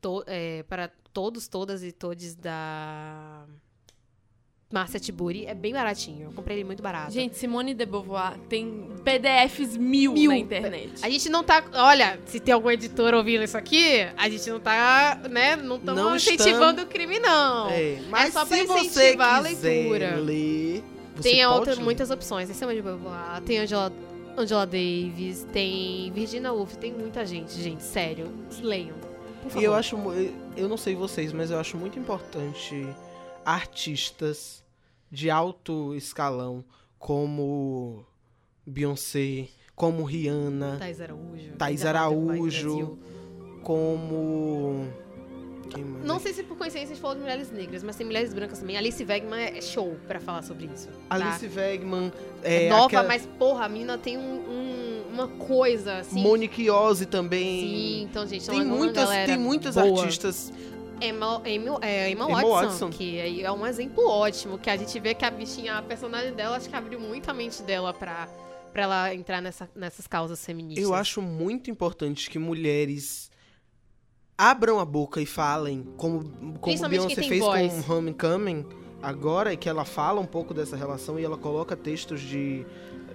to, 0.03 0.23
é, 0.27 0.63
para 0.65 0.91
todos, 1.15 1.49
todas 1.49 1.83
e 1.83 1.93
todes 1.93 2.35
da 2.35 3.45
Marcia 4.73 4.99
Tiburi. 4.99 5.45
É 5.47 5.55
bem 5.55 5.73
baratinho. 5.73 6.25
Eu 6.29 6.33
comprei 6.33 6.57
ele 6.59 6.65
muito 6.65 6.83
barato. 6.83 7.13
Gente, 7.13 7.37
Simone 7.37 7.75
de 7.75 7.85
Beauvoir 7.87 8.39
tem 8.49 8.89
PDFs 9.05 9.77
mil, 9.77 10.13
Mil. 10.15 10.31
na 10.31 10.37
internet. 10.39 10.93
A 11.05 11.09
gente 11.11 11.29
não 11.29 11.45
tá. 11.45 11.63
Olha, 11.75 12.19
se 12.27 12.41
tem 12.41 12.55
algum 12.55 12.71
editor 12.71 13.13
ouvindo 13.15 13.45
isso 13.45 13.57
aqui, 13.57 14.01
a 14.17 14.29
gente 14.29 14.49
não 14.51 14.59
tá, 14.61 15.21
né? 15.31 15.57
Não 15.57 15.65
Não 15.65 15.77
estamos 15.77 15.99
estamos- 16.01 16.25
incentivando 16.27 16.83
o 16.83 16.87
crime, 16.87 17.19
não. 17.19 17.69
É, 17.71 18.01
mas 18.11 18.33
só 18.33 18.45
pra 18.47 18.57
se 18.57 18.65
incentivar 18.65 19.35
a 19.37 19.41
leitura. 19.41 20.17
ler, 20.17 20.83
você 21.17 21.31
Tem 21.31 21.47
outras, 21.47 21.79
muitas 21.79 22.11
opções. 22.11 22.49
Tem 22.49 22.55
Simone 22.57 22.77
de 22.77 22.83
Beauvoir, 22.83 23.43
tem 23.45 23.59
Angela, 23.59 23.93
Angela 24.39 24.65
Davis, 24.65 25.47
tem 25.53 26.11
Virginia 26.15 26.51
Woolf, 26.51 26.77
tem 26.77 26.93
muita 26.95 27.27
gente, 27.27 27.53
gente. 27.61 27.83
Sério. 27.83 28.33
Leiam. 28.63 29.12
E 29.59 29.65
eu 29.65 29.75
acho, 29.75 29.97
eu 30.57 30.69
não 30.69 30.77
sei 30.77 30.95
vocês, 30.95 31.33
mas 31.33 31.51
eu 31.51 31.59
acho 31.59 31.77
muito 31.77 31.99
importante 31.99 32.87
artistas 33.45 34.63
de 35.11 35.29
alto 35.31 35.95
escalão 35.95 36.65
como 36.99 38.05
Beyoncé, 38.67 39.49
como 39.75 40.05
Rihanna, 40.05 40.77
Thais 40.79 41.01
Araújo. 41.01 41.53
Thais 41.59 41.85
Araújo. 41.85 42.99
Como? 43.63 44.87
Não 46.05 46.19
sei 46.19 46.33
se 46.35 46.43
por 46.43 46.57
coincidência 46.59 46.93
a 46.93 46.95
gente 46.95 47.01
falou 47.01 47.17
de 47.17 47.23
mulheres 47.23 47.51
negras, 47.51 47.83
mas 47.83 47.97
tem 47.97 48.05
mulheres 48.05 48.35
brancas 48.35 48.59
também. 48.59 48.77
Alice 48.77 49.03
Wegman 49.03 49.41
é 49.41 49.61
show 49.61 49.97
pra 50.07 50.21
falar 50.21 50.43
sobre 50.43 50.67
isso. 50.67 50.89
tá? 50.89 50.95
Alice 51.11 51.47
Wegman, 51.49 52.13
É, 52.43 52.67
é, 52.67 52.69
nova, 52.69 52.87
aquela- 52.87 53.09
mas 53.09 53.25
porra, 53.39 53.65
a 53.65 53.69
mina 53.69 53.97
tem 53.97 54.19
um- 54.19 54.23
um- 54.51 55.02
uma 55.13 55.29
coisa 55.29 55.99
assim. 55.99 56.21
Monique 56.21 56.69
Ozzy 56.71 57.07
também. 57.07 57.61
Sim, 57.61 58.03
então, 58.03 58.27
gente, 58.27 58.49
Tem 58.49 58.61
é 58.61 58.65
muitas, 58.65 59.05
galera 59.05 59.27
tem 59.27 59.39
muitas 59.39 59.75
boa. 59.75 60.01
artistas. 60.01 60.53
Emma, 61.01 61.43
Emma, 61.45 61.79
é, 61.83 62.11
Emma 62.11 62.27
Emma 62.27 62.41
Watson, 62.41 62.69
Watson. 62.69 62.91
que 62.91 63.43
é 63.43 63.51
um 63.51 63.67
exemplo 63.67 64.07
ótimo, 64.09 64.57
que 64.57 64.71
a 64.71 64.77
gente 64.77 64.99
vê 65.01 65.15
que 65.15 65.25
a 65.25 65.31
bichinha, 65.31 65.79
a 65.79 65.83
personagem 65.83 66.33
dela, 66.33 66.57
acho 66.57 66.69
que 66.69 66.77
abriu 66.77 67.01
muito 67.01 67.29
a 67.29 67.35
mente 67.35 67.61
dela 67.63 67.93
pra, 67.93 68.29
pra 68.73 68.83
ela 68.85 69.15
entrar 69.15 69.43
nessa, 69.43 69.69
nessas 69.75 70.07
causas 70.07 70.45
feministas. 70.45 70.85
Eu 70.85 70.95
acho 70.95 71.21
muito 71.21 71.71
importante 71.71 72.31
que 72.31 72.39
mulheres 72.39 73.31
abram 74.39 74.79
a 74.79 74.85
boca 74.85 75.21
e 75.21 75.27
falem, 75.27 75.83
como, 75.97 76.59
como 76.61 76.89
Beyoncé 76.89 77.23
fez 77.23 77.41
voz. 77.41 77.85
com 77.85 77.93
Homecoming, 77.93 78.65
agora, 79.03 79.57
que 79.57 79.69
ela 79.69 79.85
fala 79.85 80.21
um 80.21 80.27
pouco 80.27 80.55
dessa 80.55 80.77
relação 80.77 81.19
e 81.19 81.25
ela 81.25 81.37
coloca 81.37 81.77
textos 81.77 82.21
de. 82.21 82.65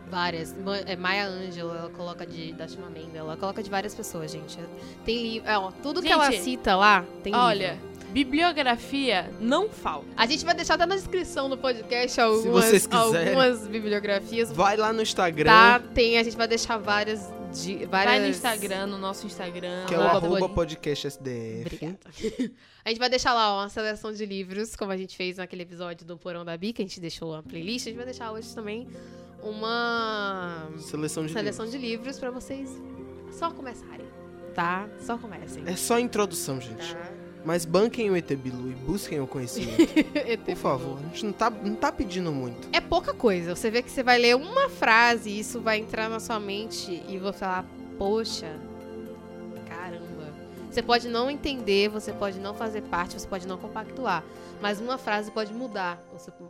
Várias. 0.10 0.56
É, 0.86 0.96
Maya 0.96 1.28
Angelou, 1.28 1.76
ela 1.76 1.90
coloca 1.90 2.26
de 2.26 2.54
da 2.54 2.68
Chimamanda, 2.68 3.18
ela 3.18 3.36
coloca 3.38 3.62
de 3.62 3.70
várias 3.70 3.94
pessoas, 3.94 4.32
gente. 4.32 4.58
Tem 5.06 5.34
livro. 5.34 5.50
ó, 5.50 5.72
tudo 5.84 6.02
que 6.02 6.08
Gente, 6.08 6.14
ela 6.18 6.32
cita 6.32 6.76
lá 6.76 7.06
tem 7.24 7.36
Olha, 7.36 7.74
livro. 7.74 8.14
bibliografia 8.14 9.30
não 9.40 9.70
falta. 9.70 10.08
A 10.16 10.26
gente 10.26 10.46
vai 10.46 10.56
deixar 10.56 10.76
até 10.76 10.86
na 10.86 10.96
descrição 10.96 11.50
do 11.50 11.58
podcast 11.58 12.20
algumas, 12.22 12.88
algumas 12.92 13.68
bibliografias. 13.68 14.52
Vai 14.52 14.78
lá 14.78 14.94
no 14.94 15.02
Instagram, 15.02 15.50
Tá, 15.50 15.80
tem, 15.94 16.18
a 16.18 16.24
gente 16.24 16.38
vai 16.38 16.48
deixar 16.48 16.78
várias. 16.78 17.30
De, 17.54 17.86
várias... 17.86 17.90
Vai 18.14 18.20
no 18.20 18.28
Instagram, 18.28 18.88
no 18.88 18.98
nosso 18.98 19.26
Instagram. 19.26 19.86
que 19.88 19.96
é 19.96 19.98
o 19.98 20.02
Arroba 20.02 20.50
podcast 20.50 21.08
SDF. 21.08 21.62
Obrigada. 21.62 22.00
A 22.84 22.90
gente 22.90 23.00
vai 23.00 23.10
deixar 23.10 23.34
lá 23.34 23.54
ó, 23.54 23.62
uma 23.64 23.70
seleção 23.70 24.14
de 24.14 24.26
livros, 24.26 24.74
como 24.74 24.94
a 24.94 24.98
gente 24.98 25.18
fez 25.18 25.36
naquele 25.36 25.64
episódio 25.64 26.08
do 26.08 26.18
Porão 26.18 26.46
da 26.46 26.56
Bica, 26.56 26.82
a 26.82 26.86
gente 26.86 27.02
deixou 27.02 27.34
uma 27.34 27.44
playlist, 27.44 27.86
a 27.86 27.90
gente 27.90 27.98
vai 27.98 28.06
deixar 28.06 28.32
hoje 28.32 28.56
também 28.56 28.88
uma 29.42 30.70
Seleção 30.80 31.26
de 31.26 31.32
seleção 31.34 31.66
livros. 31.66 31.82
de 31.82 31.88
livros 31.88 32.20
pra 32.20 32.32
vocês 32.32 32.70
só 33.32 33.52
começarem, 33.52 34.06
tá? 34.54 34.88
Só 35.00 35.18
comecem. 35.18 35.64
É 35.66 35.76
só 35.76 36.00
introdução, 36.00 36.60
gente. 36.60 36.94
Tá? 36.96 37.12
Mas 37.46 37.64
banquem 37.64 38.10
o 38.10 38.16
ET 38.16 38.30
Bilu 38.36 38.72
e 38.72 38.74
busquem 38.74 39.22
o 39.22 39.28
conhecimento. 39.28 39.94
Por 40.44 40.56
favor, 40.56 40.98
a 41.00 41.04
gente 41.04 41.26
não 41.26 41.34
tá, 41.34 41.50
não 41.50 41.76
tá 41.76 41.92
pedindo 41.92 42.32
muito. 42.32 42.68
É 42.74 42.82
pouca 42.82 43.14
coisa. 43.14 43.56
Você 43.56 43.72
vê 43.72 43.82
que 43.82 43.90
você 43.90 44.04
vai 44.04 44.18
ler 44.18 44.36
uma 44.36 44.68
frase 44.70 45.30
e 45.30 45.40
isso 45.40 45.62
vai 45.62 45.78
entrar 45.78 46.10
na 46.10 46.20
sua 46.20 46.40
mente 46.40 47.02
e 47.08 47.18
você 47.18 47.38
falar, 47.40 47.66
poxa, 47.98 48.54
caramba. 49.66 50.34
Você 50.70 50.82
pode 50.82 51.08
não 51.08 51.30
entender, 51.32 51.88
você 51.90 52.12
pode 52.12 52.40
não 52.40 52.54
fazer 52.54 52.82
parte, 52.82 53.18
você 53.20 53.28
pode 53.28 53.48
não 53.48 53.58
compactuar. 53.58 54.24
Mas 54.62 54.82
uma 54.82 54.98
frase 54.98 55.32
pode 55.32 55.54
mudar 55.54 56.04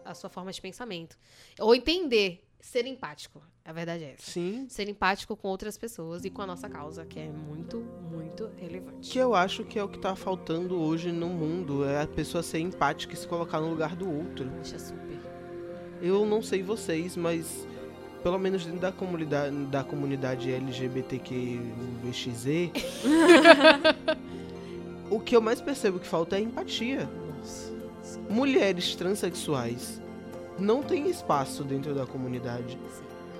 a 0.03 0.15
sua 0.15 0.29
forma 0.29 0.51
de 0.51 0.59
pensamento. 0.59 1.17
Ou 1.59 1.75
entender, 1.75 2.43
ser 2.67 2.85
empático. 2.85 3.41
A 3.63 3.71
verdade 3.71 4.03
é 4.03 4.13
essa. 4.13 4.29
Sim. 4.31 4.67
Ser 4.69 4.89
empático 4.89 5.37
com 5.37 5.47
outras 5.47 5.77
pessoas 5.77 6.25
e 6.25 6.29
com 6.29 6.41
a 6.41 6.45
nossa 6.45 6.69
causa, 6.69 7.05
que 7.05 7.17
é 7.17 7.29
muito, 7.29 7.77
muito 8.11 8.49
relevante. 8.57 9.09
Que 9.09 9.17
eu 9.17 9.33
acho 9.33 9.63
que 9.63 9.79
é 9.79 9.83
o 9.83 9.87
que 9.87 9.97
tá 9.97 10.15
faltando 10.15 10.77
hoje 10.77 11.11
no 11.11 11.29
mundo. 11.29 11.85
É 11.85 12.01
a 12.01 12.07
pessoa 12.07 12.43
ser 12.43 12.59
empática 12.59 13.13
e 13.13 13.17
se 13.17 13.25
colocar 13.25 13.61
no 13.61 13.69
lugar 13.69 13.95
do 13.95 14.09
outro. 14.09 14.51
Acha 14.59 14.77
super. 14.77 15.17
Eu 16.01 16.25
não 16.25 16.43
sei 16.43 16.61
vocês, 16.61 17.15
mas 17.15 17.65
pelo 18.21 18.37
menos 18.37 18.65
dentro 18.65 18.81
da 18.81 18.91
comunidade, 18.91 19.55
da 19.67 19.83
comunidade 19.83 20.51
LGBTQVXZ, 20.51 22.45
o 25.09 25.21
que 25.21 25.35
eu 25.35 25.41
mais 25.41 25.61
percebo 25.61 25.99
que 25.99 26.07
falta 26.07 26.35
é 26.35 26.41
empatia. 26.41 27.09
Nossa. 27.37 27.71
Mulheres 28.29 28.93
transexuais 28.95 30.01
não 30.59 30.81
têm 30.83 31.09
espaço 31.09 31.63
dentro 31.63 31.93
da 31.93 32.05
comunidade. 32.05 32.77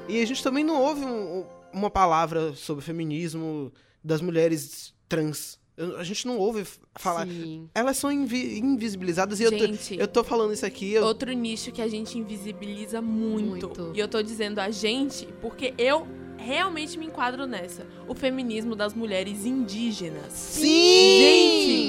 E 0.07 0.21
a 0.21 0.25
gente 0.25 0.41
também 0.43 0.63
não 0.63 0.81
ouve 0.81 1.03
um- 1.03 1.39
um- 1.39 1.45
uma 1.73 1.89
palavra 1.89 2.53
sobre 2.53 2.83
feminismo 2.83 3.71
das 4.03 4.21
mulheres 4.21 4.93
trans. 5.09 5.59
A 5.99 6.03
gente 6.03 6.25
não 6.25 6.37
ouve 6.39 6.65
falar. 6.95 7.27
Sim. 7.27 7.69
Elas 7.75 7.97
são 7.97 8.11
invi- 8.11 8.57
invisibilizadas 8.59 9.39
e 9.39 9.43
eu 9.43 9.51
tô, 9.51 9.57
Gente, 9.59 9.99
eu 9.99 10.07
tô 10.07 10.23
falando 10.23 10.51
isso 10.53 10.65
aqui. 10.65 10.93
Eu, 10.93 11.03
outro 11.05 11.31
nicho 11.33 11.71
que 11.71 11.81
a 11.81 11.87
gente 11.87 12.17
invisibiliza 12.17 12.99
muito. 13.01 13.67
Muito. 13.67 13.91
E 13.93 13.99
eu 13.99 14.07
tô 14.07 14.21
dizendo 14.23 14.57
a 14.59 14.71
gente 14.71 15.27
porque 15.39 15.75
eu 15.77 16.07
realmente 16.35 16.97
me 16.97 17.05
enquadro 17.05 17.45
nessa. 17.45 17.85
O 18.07 18.15
feminismo 18.15 18.75
das 18.75 18.95
mulheres 18.95 19.45
indígenas. 19.45 20.33
Sim! 20.33 21.19
Gente! 21.19 21.86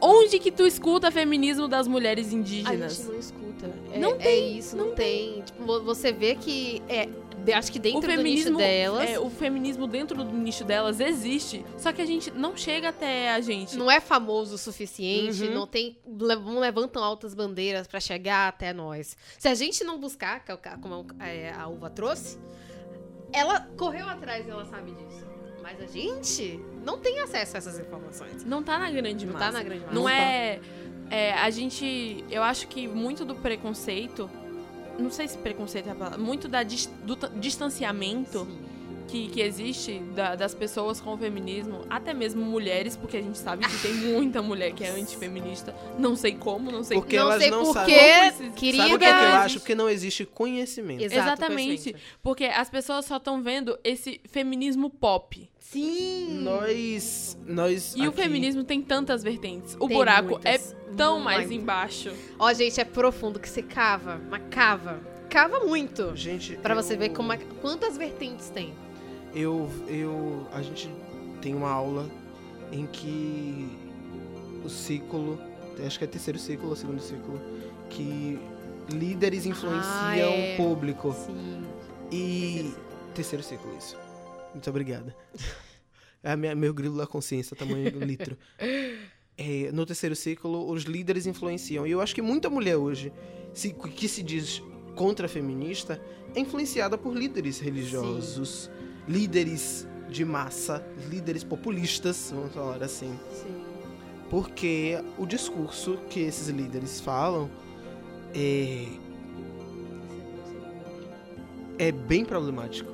Onde 0.00 0.38
que 0.38 0.50
tu 0.52 0.66
escuta 0.66 1.10
feminismo 1.10 1.66
das 1.68 1.86
mulheres 1.88 2.26
A 2.26 2.30
gente 2.30 2.38
indígenas? 2.40 3.04
não 3.06 3.18
escuta. 3.18 3.46
É, 3.92 3.98
Não 3.98 4.16
é 4.20 4.36
isso, 4.36 4.76
não, 4.76 4.94
tem. 4.94 5.42
Tipo, 5.42 5.64
vo- 5.64 5.82
você 5.82 6.12
vê 6.12 6.34
que 6.34 6.82
é, 6.88 7.08
acho 7.54 7.72
que 7.72 7.78
dentro 7.78 7.98
o 7.98 8.02
do 8.02 8.06
nicho 8.08 8.16
feminismo, 8.18 8.58
delas 8.58 9.10
é, 9.10 9.18
o 9.18 9.30
feminismo 9.30 9.86
dentro 9.86 10.22
do 10.22 10.30
nicho 10.36 10.62
delas 10.64 11.00
existe, 11.00 11.64
só 11.78 11.90
que 11.92 12.02
a 12.02 12.04
gente 12.04 12.30
não 12.30 12.54
chega 12.56 12.90
até 12.90 13.30
a 13.30 13.40
gente. 13.40 13.76
não 13.78 13.90
é 13.90 13.98
famoso 13.98 14.56
o 14.56 14.58
suficiente, 14.58 15.44
Uhum. 15.44 15.54
não 15.54 15.66
tem 15.66 15.96
não 16.06 16.58
levantam 16.58 17.02
altas 17.02 17.34
bandeiras 17.34 17.86
pra 17.86 17.98
chegar 17.98 18.48
até 18.48 18.74
nós. 18.74 19.16
Se 19.38 19.48
a 19.48 19.54
gente 19.54 19.82
não 19.82 19.98
buscar, 19.98 20.44
é 20.46 20.56
como 20.82 21.06
é, 21.20 21.50
a 21.52 21.66
uva 21.68 21.88
trouxe, 21.88 22.38
ela 23.32 23.60
correu 23.78 24.06
atrás 24.08 24.46
e 24.46 24.50
ela 24.50 24.64
sabe 24.66 24.92
disso. 24.92 25.24
Mas 25.62 25.80
a 25.80 25.86
gente 25.86 26.60
não 26.86 26.96
tem 26.98 27.20
acesso 27.20 27.56
a 27.56 27.58
essas 27.58 27.78
informações. 27.78 28.44
Não 28.44 28.62
tá 28.62 28.78
na 28.78 28.90
grande 28.90 29.26
Não 29.26 29.32
massa. 29.34 29.44
tá 29.46 29.52
na 29.52 29.62
grande 29.62 29.82
massa. 29.82 29.94
Não 29.94 30.08
é, 30.08 30.60
é, 31.10 31.32
A 31.34 31.50
gente. 31.50 32.24
Eu 32.30 32.42
acho 32.42 32.66
que 32.68 32.86
muito 32.88 33.24
do 33.24 33.34
preconceito. 33.34 34.30
Não 34.98 35.10
sei 35.10 35.28
se 35.28 35.36
preconceito 35.36 35.88
é 35.88 35.92
a 35.92 35.94
palavra. 35.94 36.16
Muito 36.18 36.48
da, 36.48 36.62
do 36.62 37.16
ta- 37.16 37.28
distanciamento 37.36 38.46
Sim. 38.46 38.58
que, 39.08 39.28
que 39.28 39.42
existe 39.42 39.98
da- 40.14 40.34
das 40.34 40.54
pessoas 40.54 41.00
com 41.00 41.12
o 41.12 41.18
feminismo, 41.18 41.82
até 41.90 42.14
mesmo 42.14 42.42
mulheres, 42.42 42.96
porque 42.96 43.18
a 43.18 43.20
gente 43.22 43.36
sabe 43.36 43.66
que 43.68 43.76
tem 43.82 43.92
muita 43.92 44.40
mulher 44.40 44.72
que 44.72 44.82
é 44.84 44.88
antifeminista. 44.98 45.74
Não 45.98 46.16
sei 46.16 46.34
como, 46.34 46.70
não 46.72 46.82
sei 46.82 46.96
Porque 46.96 47.16
não 47.16 47.24
elas 47.26 47.42
sei 47.42 47.50
não 47.50 47.64
por 47.64 47.74
sabem. 47.74 47.94
querida. 48.54 48.84
Sabe 48.84 48.94
o 48.94 48.98
que, 48.98 49.04
é 49.04 49.12
que 49.18 49.24
eu 49.24 49.28
acho? 49.36 49.58
Porque 49.60 49.74
não 49.74 49.90
existe 49.90 50.24
conhecimento. 50.24 51.02
Exato, 51.02 51.20
Exatamente. 51.20 51.64
conhecimento. 51.66 52.00
Porque 52.22 52.44
as 52.46 52.70
pessoas 52.70 53.04
só 53.04 53.18
estão 53.18 53.42
vendo 53.42 53.78
esse 53.84 54.18
feminismo 54.30 54.88
pop. 54.88 55.46
Sim. 55.70 56.40
Nós. 56.42 57.36
nós 57.46 57.94
E 57.96 58.06
o 58.06 58.10
aqui- 58.10 58.22
feminismo 58.22 58.64
tem 58.64 58.80
tantas 58.82 59.22
vertentes. 59.22 59.74
O 59.80 59.86
Tem 59.88 59.96
buraco 59.96 60.30
muitas. 60.30 60.72
é 60.72 60.76
tão 60.96 61.18
mais 61.20 61.50
embaixo. 61.50 62.12
Ó, 62.38 62.52
gente, 62.52 62.80
é 62.80 62.84
profundo 62.84 63.38
que 63.40 63.48
você 63.48 63.62
cava, 63.62 64.20
mas 64.30 64.42
cava. 64.50 65.00
Cava 65.28 65.60
muito. 65.60 66.14
Gente. 66.16 66.56
Pra 66.56 66.74
você 66.74 66.94
eu- 66.94 66.98
ver 66.98 67.08
como 67.10 67.32
é, 67.32 67.38
quantas 67.60 67.96
vertentes 67.98 68.48
tem. 68.48 68.72
Eu, 69.34 69.68
eu. 69.88 70.46
A 70.52 70.62
gente 70.62 70.88
tem 71.42 71.54
uma 71.54 71.70
aula 71.70 72.08
em 72.72 72.86
que 72.86 73.68
o 74.64 74.68
ciclo 74.68 75.38
acho 75.84 75.98
que 75.98 76.04
é 76.04 76.08
terceiro 76.08 76.38
ciclo 76.38 76.70
ou 76.70 76.76
segundo 76.76 77.00
ciclo, 77.02 77.38
que 77.90 78.38
líderes 78.88 79.44
influenciam 79.44 79.82
Ah, 79.84 80.16
é. 80.16 80.54
o 80.54 80.56
público. 80.56 81.12
Sim. 81.12 81.64
E. 82.10 82.72
Terceiro 83.14 83.42
ciclo, 83.44 83.76
isso. 83.76 83.96
Muito 84.56 84.70
obrigada. 84.70 85.14
É 86.22 86.34
minha, 86.34 86.54
meu 86.54 86.72
grilo 86.72 86.96
da 86.96 87.06
consciência, 87.06 87.54
tamanho 87.54 87.92
do 87.92 88.00
litro. 88.00 88.36
É, 89.38 89.70
no 89.70 89.84
terceiro 89.84 90.16
ciclo, 90.16 90.66
os 90.70 90.84
líderes 90.84 91.26
influenciam. 91.26 91.86
E 91.86 91.90
eu 91.90 92.00
acho 92.00 92.14
que 92.14 92.22
muita 92.22 92.48
mulher 92.48 92.76
hoje, 92.78 93.12
se, 93.52 93.70
que 93.70 94.08
se 94.08 94.22
diz 94.22 94.62
contra-feminista, 94.94 96.00
é 96.34 96.40
influenciada 96.40 96.96
por 96.96 97.14
líderes 97.14 97.60
religiosos, 97.60 98.70
líderes 99.06 99.86
de 100.08 100.24
massa, 100.24 100.82
líderes 101.10 101.44
populistas, 101.44 102.32
vamos 102.34 102.54
falar 102.54 102.82
assim. 102.82 103.14
Sim. 103.30 103.62
Porque 104.30 104.98
o 105.18 105.26
discurso 105.26 105.98
que 106.08 106.20
esses 106.20 106.48
líderes 106.48 106.98
falam 106.98 107.50
é, 108.34 108.86
é 111.78 111.92
bem 111.92 112.24
problemático. 112.24 112.90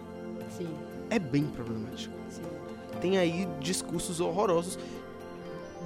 Sim. 0.58 0.91
É 1.12 1.18
bem 1.18 1.46
problemático. 1.46 2.14
Tem 2.98 3.18
aí 3.18 3.46
discursos 3.60 4.18
horrorosos 4.18 4.78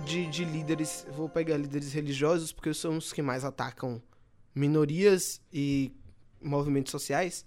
de, 0.04 0.24
de 0.26 0.44
líderes. 0.44 1.04
Vou 1.16 1.28
pegar 1.28 1.56
líderes 1.56 1.92
religiosos, 1.92 2.52
porque 2.52 2.72
são 2.72 2.96
os 2.96 3.12
que 3.12 3.20
mais 3.20 3.44
atacam 3.44 4.00
minorias 4.54 5.40
e 5.52 5.90
movimentos 6.40 6.92
sociais. 6.92 7.44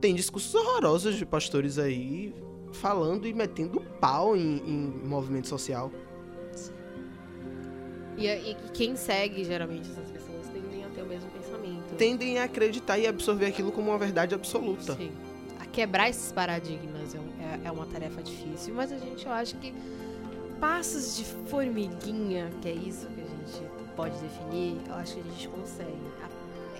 Tem 0.00 0.12
discursos 0.12 0.52
horrorosos 0.56 1.14
de 1.14 1.24
pastores 1.24 1.78
aí 1.78 2.34
falando 2.72 3.28
e 3.28 3.32
metendo 3.32 3.80
pau 4.00 4.36
em, 4.36 4.56
em 4.66 5.06
movimento 5.06 5.46
social. 5.46 5.92
E, 8.16 8.26
e 8.26 8.56
quem 8.74 8.96
segue, 8.96 9.44
geralmente, 9.44 9.88
essas 9.88 10.10
pessoas 10.10 10.48
tendem 10.48 10.82
a 10.84 10.88
ter 10.88 11.02
o 11.02 11.06
mesmo 11.06 11.30
pensamento. 11.30 11.94
Tendem 11.94 12.38
a 12.40 12.44
acreditar 12.44 12.98
e 12.98 13.06
absorver 13.06 13.46
aquilo 13.46 13.70
como 13.70 13.90
uma 13.90 13.98
verdade 13.98 14.34
absoluta. 14.34 14.96
Sim. 14.96 15.12
Quebrar 15.78 16.10
esses 16.10 16.32
paradigmas 16.32 17.14
é, 17.14 17.18
é- 17.18 17.68
é 17.68 17.70
uma 17.70 17.86
tarefa 17.86 18.20
difícil, 18.20 18.74
mas 18.74 18.90
a 18.90 18.98
gente, 18.98 19.24
eu 19.24 19.30
acho 19.30 19.54
que 19.58 19.72
passos 20.58 21.16
de 21.16 21.24
formiguinha, 21.24 22.50
que 22.60 22.68
é 22.68 22.72
isso 22.72 23.06
que 23.06 23.20
a 23.20 23.24
gente 23.24 23.94
pode 23.94 24.18
definir, 24.18 24.76
eu 24.88 24.94
acho 24.94 25.14
que 25.14 25.20
a 25.20 25.22
gente 25.22 25.48
consegue. 25.48 25.96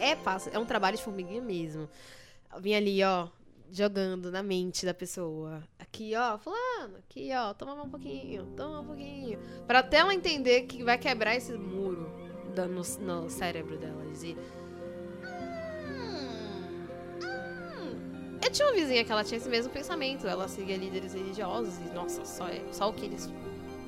É 0.01 0.16
passo, 0.16 0.51
é 0.53 0.59
um 0.59 0.64
trabalho 0.64 0.96
de 0.96 1.03
formiguinha 1.05 1.40
mesmo. 1.40 1.88
Vim 2.59 2.74
ali, 2.74 3.01
ó, 3.05 3.28
jogando 3.70 4.32
na 4.32 4.42
mente 4.42 4.84
da 4.84 4.92
pessoa. 4.92 5.62
Aqui, 5.78 6.16
ó, 6.16 6.36
fulano, 6.36 6.96
aqui, 6.99 7.30
ó, 7.32 7.55
toma 7.55 7.80
um 7.80 7.88
pouquinho, 7.88 8.46
toma 8.57 8.80
um 8.80 8.84
pouquinho. 8.84 9.38
Pra 9.64 9.78
até 9.78 9.99
ela 9.99 10.12
entender 10.12 10.62
que 10.62 10.82
vai 10.82 10.99
quebrar 10.99 11.36
esse 11.36 11.53
muro 11.53 12.11
no, 12.53 13.22
no 13.22 13.30
cérebro 13.30 13.78
dela. 13.78 14.05
Dizer, 14.07 14.36
Eu 18.49 18.53
tinha 18.53 18.66
uma 18.68 18.74
vizinha 18.74 19.05
que 19.05 19.12
ela 19.12 19.22
tinha 19.22 19.36
esse 19.36 19.49
mesmo 19.49 19.70
pensamento. 19.70 20.26
Ela 20.26 20.49
seguia 20.49 20.76
líderes 20.78 21.12
religiosos 21.12 21.74
e, 21.76 21.94
nossa, 21.94 22.24
só, 22.24 22.46
só 22.72 22.88
o 22.88 22.94
que 22.94 23.05
eles 23.05 23.28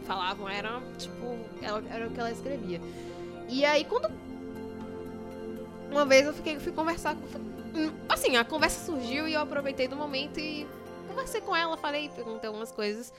falavam 0.06 0.46
era, 0.46 0.82
tipo, 0.98 1.38
ela- 1.62 1.82
era 1.90 2.06
o 2.06 2.10
que 2.10 2.20
ela 2.20 2.30
escrevia. 2.30 2.78
E 3.48 3.64
aí, 3.64 3.86
quando. 3.86 4.10
Uma 5.90 6.04
vez 6.04 6.26
eu 6.26 6.34
fiquei, 6.34 6.58
fui 6.60 6.72
conversar 6.72 7.16
com. 7.16 7.22
hum, 7.78 7.90
Assim, 8.06 8.36
a 8.36 8.44
conversa 8.44 8.84
surgiu 8.84 9.26
e 9.26 9.32
eu 9.32 9.40
aproveitei 9.40 9.88
do 9.88 9.96
momento 9.96 10.38
e 10.38 10.66
conversei 11.08 11.40
com 11.40 11.56
ela, 11.56 11.76
falei, 11.78 12.10
perguntei 12.10 12.46
algumas 12.48 12.70
coisas. 12.70 13.12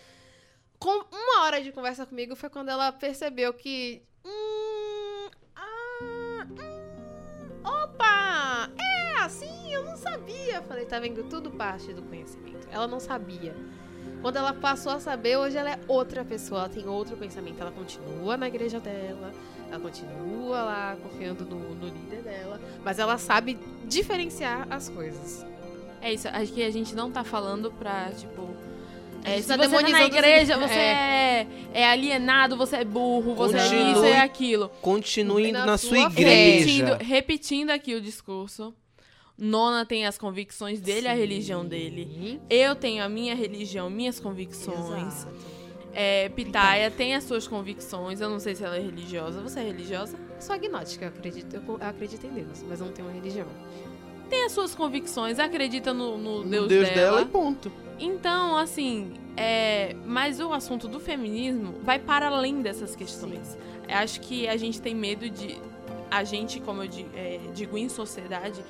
Com 0.78 1.04
uma 1.12 1.42
hora 1.44 1.60
de 1.62 1.72
conversa 1.72 2.06
comigo 2.06 2.36
foi 2.36 2.50
quando 2.52 2.70
ela 2.70 2.92
percebeu 2.92 3.52
que. 3.52 4.04
É 9.32 9.46
assim, 9.46 9.74
eu 9.74 9.84
não 9.84 9.96
sabia. 9.98 10.56
Eu 10.56 10.64
Falei, 10.64 10.86
tá 10.86 11.00
vendo? 11.00 11.24
Tudo 11.30 11.52
parte 11.52 11.94
do 11.94 12.02
conhecimento. 12.02 12.68
Ela 12.72 12.88
não 12.88 13.00
sabia. 13.00 13.56
Quando 14.22 14.38
ela 14.38 14.54
passou 14.54 14.92
a 14.92 15.00
saber, 15.00 15.38
hoje 15.38 15.58
ela 15.58 15.72
é 15.72 15.80
outra 15.88 16.24
pessoa, 16.24 16.62
ela 16.62 16.70
tem 16.70 16.88
outro 16.88 17.18
pensamento. 17.18 17.60
Ela 17.60 17.72
continua 17.72 18.38
na 18.38 18.48
igreja 18.48 18.80
dela, 18.80 19.32
ela 19.70 19.80
continua 19.80 20.62
lá 20.64 20.98
confiando 21.02 21.44
no, 21.46 21.74
no 21.76 21.86
líder 21.88 22.22
dela, 22.22 22.60
mas 22.84 23.00
ela 23.00 23.18
sabe 23.18 23.58
diferenciar 23.86 24.68
as 24.70 24.90
coisas. 24.90 25.46
É 26.02 26.14
isso, 26.14 26.28
acho 26.28 26.54
que 26.54 26.64
a 26.64 26.70
gente 26.72 26.96
não 26.96 27.12
tá 27.12 27.24
falando 27.24 27.72
pra, 27.72 28.12
tipo. 28.12 28.48
A 29.24 29.30
É, 29.30 29.42
se 29.42 29.48
tá 29.48 29.56
você 29.58 29.76
tá 29.76 29.90
na 29.90 30.04
igreja, 30.04 30.54
igre- 30.56 30.68
você 30.68 30.80
é. 30.80 31.48
é 31.74 31.88
alienado, 31.90 32.58
você 32.58 32.78
é 32.78 32.84
burro, 32.86 33.36
você 33.36 33.58
é 33.58 33.92
isso, 33.92 34.04
é 34.04 34.20
aquilo. 34.20 34.70
Continue 34.82 35.50
indo 35.50 35.60
Na 35.60 35.66
na, 35.66 35.78
sua 35.78 35.90
sua 35.90 36.12
igreja. 36.12 36.66
Repetindo, 36.66 36.98
repetindo 37.04 37.70
aqui 37.70 37.94
o 37.96 38.02
discurso. 38.02 38.74
Nona 39.38 39.86
tem 39.86 40.06
as 40.06 40.18
convicções 40.18 40.80
dele, 40.80 41.08
a 41.08 41.14
Sim. 41.14 41.20
religião 41.20 41.66
dele. 41.66 42.40
Eu 42.50 42.76
tenho 42.76 43.04
a 43.04 43.10
minha 43.10 43.36
religião, 43.36 43.90
minhas 43.90 44.20
convicções. 44.20 45.14
Exato. 45.26 45.62
É, 45.94 46.30
Pitaia 46.30 46.90
tem 46.90 47.16
as 47.16 47.24
suas 47.24 47.48
convicções. 47.48 48.22
Eu 48.22 48.30
não 48.30 48.40
sei 48.40 48.56
se 48.56 48.64
ela 48.64 48.78
é 48.78 48.80
religiosa. 48.80 49.42
Você 49.42 49.60
é 49.60 49.64
religiosa? 49.64 50.18
Eu 50.36 50.42
sou 50.42 50.56
agnóstica, 50.56 51.06
eu 51.06 51.10
acredito, 51.10 51.54
eu, 51.56 51.78
acredito 51.82 52.26
em 52.26 52.30
Deus, 52.32 52.64
mas 52.68 52.80
não 52.80 52.92
tenho 52.92 53.08
uma 53.08 53.14
religião. 53.14 53.48
Tem 54.30 54.46
as 54.46 54.54
suas 54.54 54.74
convicções, 54.74 55.38
acredita 55.40 55.94
no, 55.94 56.18
no 56.18 56.44
No 56.44 56.50
Deus, 56.50 56.68
Deus, 56.70 56.90
dela. 56.90 56.96
dela 57.18 57.22
e 57.22 57.26
ponto. 57.26 57.70
Então, 58.00 58.56
assim, 58.58 59.12
é, 59.36 59.94
mas 60.06 60.40
o 60.40 60.54
assunto 60.54 60.88
do 60.88 61.00
feminismo 61.00 61.76
vai 61.84 62.00
para 62.00 62.28
além 62.28 62.62
dessas 62.62 62.96
questões. 62.96 63.58
Eu 63.90 63.98
acho 63.98 64.22
que 64.22 64.48
a 64.48 64.56
gente 64.56 64.82
tem 64.82 64.96
medo 64.96 65.30
de. 65.30 65.60
A 66.10 66.24
gente, 66.24 66.60
como 66.62 66.82
eu 66.84 66.88
di- 66.88 67.06
é, 67.14 67.40
digo, 67.54 67.78
em 67.78 67.88
sociedade, 67.90 68.64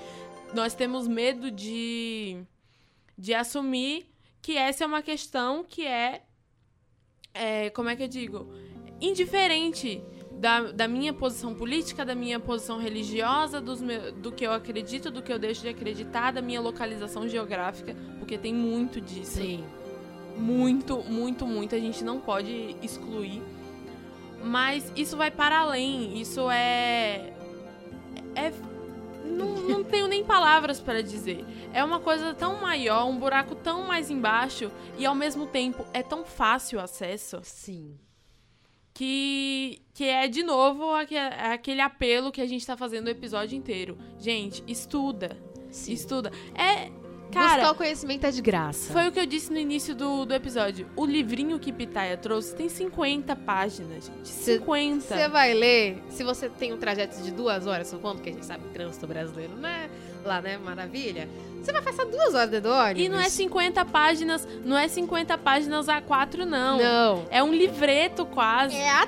nós 0.54 0.74
temos 0.74 1.08
medo 1.08 1.50
de, 1.50 2.44
de 3.18 3.34
assumir 3.34 4.08
que 4.42 4.58
essa 4.58 4.84
é 4.84 4.88
uma 4.88 5.02
questão 5.02 5.64
que 5.64 5.86
é, 5.86 6.24
é, 7.34 7.70
como 7.70 7.90
é 7.90 7.96
que 7.96 8.04
eu 8.04 8.08
digo? 8.08 8.52
Indiferente 9.00 10.04
da, 10.34 10.72
da 10.72 10.88
minha 10.88 11.14
posição 11.14 11.54
política, 11.54 12.04
da 12.04 12.16
minha 12.16 12.40
posição 12.40 12.80
religiosa, 12.80 13.62
dos 13.62 13.82
meu, 13.82 14.12
do 14.12 14.32
que 14.32 14.46
eu 14.46 14.52
acredito, 14.52 15.12
do 15.12 15.22
que 15.22 15.32
eu 15.32 15.38
deixo 15.38 15.62
de 15.62 15.70
acreditar, 15.70 16.32
da 16.32 16.42
minha 16.42 16.60
localização 16.60 17.28
geográfica, 17.28 17.96
porque 18.18 18.38
tem 18.38 18.54
muito 18.54 19.00
disso. 19.00 19.38
Sim. 19.38 19.64
Muito, 20.36 21.04
muito, 21.04 21.46
muito. 21.46 21.76
A 21.76 21.80
gente 21.80 22.04
não 22.04 22.20
pode 22.20 22.76
excluir. 22.82 23.42
Mas 24.44 24.92
isso 24.96 25.16
vai 25.16 25.30
para 25.30 25.60
além. 25.60 26.20
Isso 26.20 26.50
é. 26.50 27.34
É. 28.34 28.71
Não, 29.26 29.48
não 29.62 29.84
tenho 29.84 30.08
nem 30.08 30.24
palavras 30.24 30.80
para 30.80 31.02
dizer. 31.04 31.46
É 31.74 31.84
uma 31.84 32.00
coisa 32.00 32.34
tão 32.34 32.60
maior, 32.62 33.06
um 33.08 33.18
buraco 33.18 33.56
tão 33.56 33.84
mais 33.84 34.10
embaixo 34.10 34.72
e 34.98 35.06
ao 35.06 35.16
mesmo 35.16 35.46
tempo 35.48 35.86
é 35.94 36.02
tão 36.04 36.24
fácil 36.26 36.80
o 36.80 36.82
acesso 36.82 37.40
Sim. 37.44 37.98
que, 38.94 39.82
que 39.94 40.04
é 40.06 40.28
de 40.28 40.44
novo 40.44 40.92
aque- 40.92 41.18
aquele 41.18 41.82
apelo 41.82 42.32
que 42.32 42.42
a 42.42 42.46
gente 42.48 42.66
tá 42.66 42.76
fazendo 42.76 43.08
o 43.08 43.12
episódio 43.12 43.58
inteiro. 43.58 43.98
Gente, 44.20 44.64
estuda. 44.68 45.38
Sim. 45.70 45.94
Estuda. 45.94 46.32
É. 46.54 46.92
Buscar 47.40 47.58
Cara, 47.58 47.72
o 47.72 47.76
conhecimento 47.76 48.26
é 48.26 48.32
de 48.32 48.42
graça. 48.42 48.92
foi 48.92 49.08
o 49.08 49.12
que 49.12 49.20
eu 49.20 49.26
disse 49.26 49.52
no 49.52 49.58
início 49.60 49.96
do, 49.96 50.26
do 50.26 50.34
episódio. 50.34 50.88
O 50.96 51.06
livrinho 51.06 51.58
que 51.60 51.72
Pitaia 51.72 52.18
trouxe 52.18 52.56
tem 52.56 52.68
50 52.70 53.36
páginas, 53.38 54.06
gente. 54.06 54.28
Cê- 54.28 54.58
50. 54.60 55.02
Você 55.16 55.28
vai 55.30 55.54
ler, 55.54 56.04
se 56.10 56.24
você 56.24 56.50
tem 56.50 56.74
um 56.74 56.78
trajeto 56.78 57.22
de 57.22 57.32
duas 57.32 57.66
horas, 57.68 57.88
supondo 57.88 58.22
que 58.22 58.30
a 58.30 58.34
gente 58.34 58.46
sabe 58.46 58.64
trânsito 58.74 59.08
brasileiro 59.08 59.54
não 59.56 59.68
é 59.70 59.90
lá, 60.26 60.42
né? 60.42 60.58
Maravilha. 60.58 61.28
Você 61.62 61.72
vai 61.72 61.82
passar 61.82 62.06
duas 62.06 62.34
horas 62.34 62.50
dentro 62.50 62.70
do 62.70 62.76
ônibus. 62.76 63.04
E 63.04 63.10
não 63.10 63.20
é 63.20 63.30
50 63.30 63.86
páginas, 63.86 64.48
não 64.66 64.78
é 64.78 64.88
50 64.88 65.38
páginas 65.38 65.88
A4, 65.88 66.40
não. 66.46 66.78
Não. 66.80 67.26
É 67.30 67.44
um 67.44 67.54
livreto 67.54 68.26
quase. 68.26 68.76
É 68.76 68.90
a... 68.90 69.08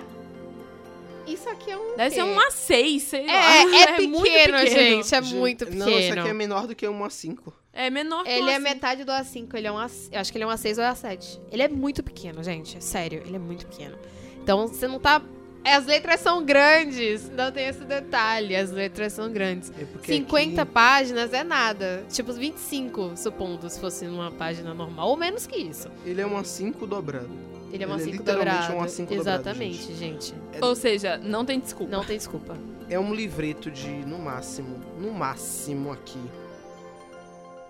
Isso 1.26 1.50
aqui 1.50 1.72
é 1.72 1.78
um 1.78 1.96
Deve 1.96 2.10
quê? 2.10 2.16
ser 2.16 2.24
um 2.24 2.36
A6, 2.38 3.00
sei 3.00 3.26
lá. 3.26 3.34
É, 3.34 3.62
é, 3.96 4.02
muito 4.02 4.24
pequeno, 4.24 4.58
pequeno. 4.58 4.58
gente. 4.60 5.16
É 5.16 5.22
Gente, 5.22 5.36
muito 5.36 5.66
pequeno. 5.66 5.86
Não, 5.86 6.00
isso 6.00 6.14
aqui 6.20 6.28
é 6.30 6.34
menor 6.34 6.68
do 6.68 6.76
que 6.76 6.88
um 6.88 7.00
A5. 7.00 7.54
É 7.72 7.90
menor 7.90 8.24
que 8.24 8.30
Ele 8.30 8.44
um 8.44 8.50
é 8.50 8.58
A5. 8.58 8.62
metade 8.62 9.04
do 9.04 9.12
A5, 9.12 9.56
ele 9.56 9.68
é 9.68 9.72
um 9.72 9.78
A... 9.78 9.88
Eu 10.12 10.20
acho 10.20 10.32
que 10.32 10.38
ele 10.38 10.44
é 10.44 10.48
um 10.48 10.52
A6 10.52 10.78
ou 10.78 10.84
é 10.84 10.92
A7. 10.92 11.40
Ele 11.52 11.64
é 11.64 11.68
muito 11.68 12.04
pequeno, 12.04 12.44
gente. 12.44 12.84
Sério, 12.84 13.24
ele 13.26 13.36
é 13.36 13.40
muito 13.40 13.66
pequeno. 13.68 13.98
Então, 14.42 14.68
você 14.68 14.88
não 14.88 15.00
tá... 15.00 15.22
As 15.66 15.86
letras 15.86 16.20
são 16.20 16.44
grandes. 16.44 17.30
Não 17.30 17.52
tem 17.52 17.68
esse 17.68 17.84
detalhe. 17.86 18.56
As 18.56 18.70
letras 18.72 19.14
são 19.14 19.32
grandes. 19.32 19.72
É 19.80 19.86
porque 19.86 20.14
50 20.14 20.62
aqui- 20.64 20.72
páginas 20.72 21.34
é 21.34 21.44
nada. 21.44 22.04
Tipo, 22.10 22.34
25, 22.34 23.14
supondo, 23.16 23.70
se 23.70 23.80
fosse 23.80 24.06
numa 24.06 24.32
página 24.32 24.74
normal. 24.74 25.10
Ou 25.10 25.16
menos 25.18 25.48
que 25.48 25.58
isso. 25.58 25.90
ele 26.06 26.20
é 26.22 26.28
um 26.28 26.38
A5 26.40 26.86
dobrado. 26.86 27.30
Ele 27.72 27.84
é 27.84 27.88
uma 27.88 27.96
Ele 27.96 28.04
é 28.04 28.06
5 28.14 28.18
literalmente 28.18 28.68
dobrado. 28.68 28.74
um 28.74 28.86
A5 28.86 28.98
dobrado, 29.16 29.22
Exatamente, 29.22 29.94
gente. 29.96 30.34
Ou 30.62 30.76
seja, 30.76 31.18
não 31.18 31.44
tem 31.46 31.60
desculpa. 31.60 31.92
Não 31.92 32.04
tem 32.06 32.18
desculpa. 32.18 32.58
É 32.90 33.00
um 33.00 33.14
livreto 33.16 33.72
de, 33.72 33.88
no 33.90 34.20
máximo, 34.20 34.78
no 35.00 35.12
máximo 35.12 35.92
aqui, 35.92 36.20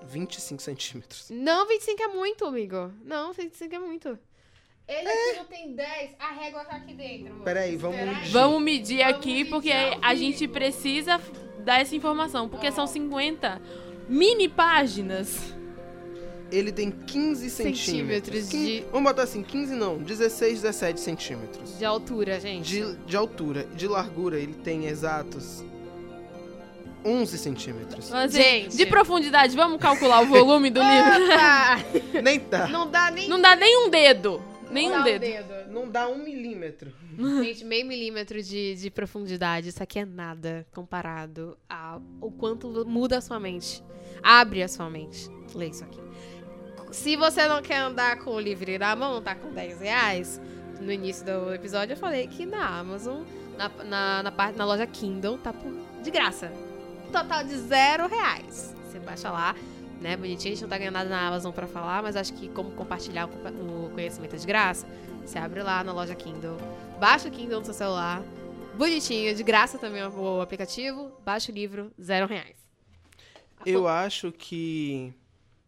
25 0.07 0.61
centímetros. 0.61 1.27
Não, 1.29 1.67
25 1.67 2.03
é 2.03 2.07
muito, 2.07 2.45
amigo. 2.45 2.91
Não, 3.05 3.31
25 3.31 3.75
é 3.75 3.79
muito. 3.79 4.19
Ele 4.87 5.07
aqui 5.07 5.37
não 5.37 5.45
tem 5.45 5.73
10, 5.73 6.11
a 6.19 6.31
régua 6.33 6.65
tá 6.65 6.75
aqui 6.75 6.93
dentro. 6.93 7.35
Peraí, 7.43 7.75
vamos 7.77 7.97
Espera 7.97 8.17
medir. 8.17 8.31
Vamos 8.31 8.61
medir 8.61 8.97
Vamos 8.99 9.15
aqui, 9.15 9.33
medir 9.33 9.49
porque 9.49 9.71
a 9.71 10.09
vivo. 10.13 10.15
gente 10.23 10.47
precisa 10.47 11.21
dar 11.59 11.79
essa 11.81 11.95
informação, 11.95 12.49
porque 12.49 12.69
são 12.71 12.85
50 12.85 13.61
mini 14.09 14.49
páginas. 14.49 15.53
Ele 16.51 16.71
tem 16.71 16.91
15 16.91 17.49
centímetros. 17.49 17.85
Centímetros 17.85 18.49
Quin- 18.49 18.65
de- 18.65 18.85
Vamos 18.91 19.09
botar 19.09 19.23
assim, 19.23 19.41
15 19.41 19.73
não, 19.73 19.97
16, 19.97 20.61
17 20.61 20.99
centímetros. 20.99 21.77
De 21.79 21.85
altura, 21.85 22.39
gente. 22.39 22.67
De, 22.69 22.95
de 22.97 23.15
altura. 23.17 23.65
De 23.73 23.87
largura, 23.87 24.37
ele 24.37 24.53
tem 24.53 24.85
exatos 24.85 25.63
11 27.05 27.37
centímetros. 27.37 28.09
Mas, 28.11 28.31
Gente. 28.33 28.77
De 28.77 28.85
profundidade, 28.85 29.55
vamos 29.55 29.79
calcular 29.81 30.21
o 30.21 30.25
volume 30.27 30.69
do 30.69 30.79
livro? 30.83 32.21
Nem 32.21 32.39
tá. 32.39 32.67
Não 32.67 32.87
dá 32.89 33.09
nem 33.09 33.27
Não 33.27 33.41
dá 33.41 33.55
nem 33.55 33.85
um 33.87 33.89
dedo. 33.89 34.41
Não 34.73 34.81
Nem 34.81 34.89
dá 34.91 34.97
um 34.97 35.01
o 35.01 35.19
dedo. 35.19 35.71
Não 35.71 35.89
dá 35.89 36.07
um 36.09 36.23
milímetro. 36.23 36.91
Gente, 37.43 37.63
meio 37.63 37.85
milímetro 37.85 38.41
de, 38.41 38.75
de 38.75 38.89
profundidade. 38.89 39.69
Isso 39.69 39.81
aqui 39.83 39.99
é 39.99 40.05
nada 40.05 40.65
comparado 40.73 41.57
ao 41.69 42.01
quanto 42.37 42.85
muda 42.85 43.17
a 43.17 43.21
sua 43.21 43.39
mente. 43.39 43.83
Abre 44.21 44.63
a 44.63 44.67
sua 44.67 44.89
mente. 44.89 45.29
Lê 45.53 45.67
isso 45.67 45.83
aqui. 45.83 45.99
Se 46.91 47.15
você 47.15 47.47
não 47.47 47.61
quer 47.61 47.77
andar 47.77 48.17
com 48.19 48.31
o 48.31 48.39
livro 48.39 48.77
na 48.77 48.95
mão, 48.95 49.21
tá 49.21 49.33
com 49.35 49.51
10 49.51 49.79
reais. 49.79 50.41
No 50.79 50.91
início 50.91 51.25
do 51.25 51.53
episódio 51.53 51.93
eu 51.93 51.97
falei 51.97 52.27
que 52.27 52.45
na 52.45 52.79
Amazon, 52.79 53.23
na, 53.57 53.69
na, 53.83 54.23
na, 54.23 54.31
parte- 54.31 54.57
na 54.57 54.65
loja 54.65 54.85
Kindle, 54.85 55.37
tá 55.37 55.51
por, 55.53 55.71
de 56.03 56.11
graça. 56.11 56.51
Total 57.11 57.43
de 57.43 57.55
zero 57.57 58.07
reais. 58.07 58.75
Você 58.85 58.99
baixa 58.99 59.31
lá, 59.31 59.55
né? 60.01 60.17
Bonitinho, 60.17 60.53
a 60.53 60.55
gente 60.55 60.61
não 60.61 60.69
tá 60.69 60.77
ganhando 60.77 60.93
nada 60.93 61.09
na 61.09 61.27
Amazon 61.27 61.51
pra 61.51 61.67
falar, 61.67 62.03
mas 62.03 62.15
acho 62.15 62.33
que 62.33 62.49
como 62.49 62.71
compartilhar 62.71 63.25
o 63.27 63.89
conhecimento 63.91 64.35
é 64.35 64.39
de 64.39 64.47
graça, 64.47 64.87
você 65.25 65.37
abre 65.37 65.61
lá 65.61 65.83
na 65.83 65.93
loja 65.93 66.13
Kindle, 66.15 66.57
baixa 66.99 67.27
o 67.27 67.31
Kindle 67.31 67.59
no 67.59 67.65
seu 67.65 67.73
celular, 67.73 68.21
bonitinho, 68.77 69.33
de 69.33 69.43
graça 69.43 69.77
também 69.77 70.03
o 70.03 70.41
aplicativo, 70.41 71.11
baixa 71.23 71.51
o 71.51 71.55
livro, 71.55 71.91
zero 72.01 72.27
reais. 72.27 72.57
Eu 73.65 73.87
acho 73.87 74.31
que 74.31 75.13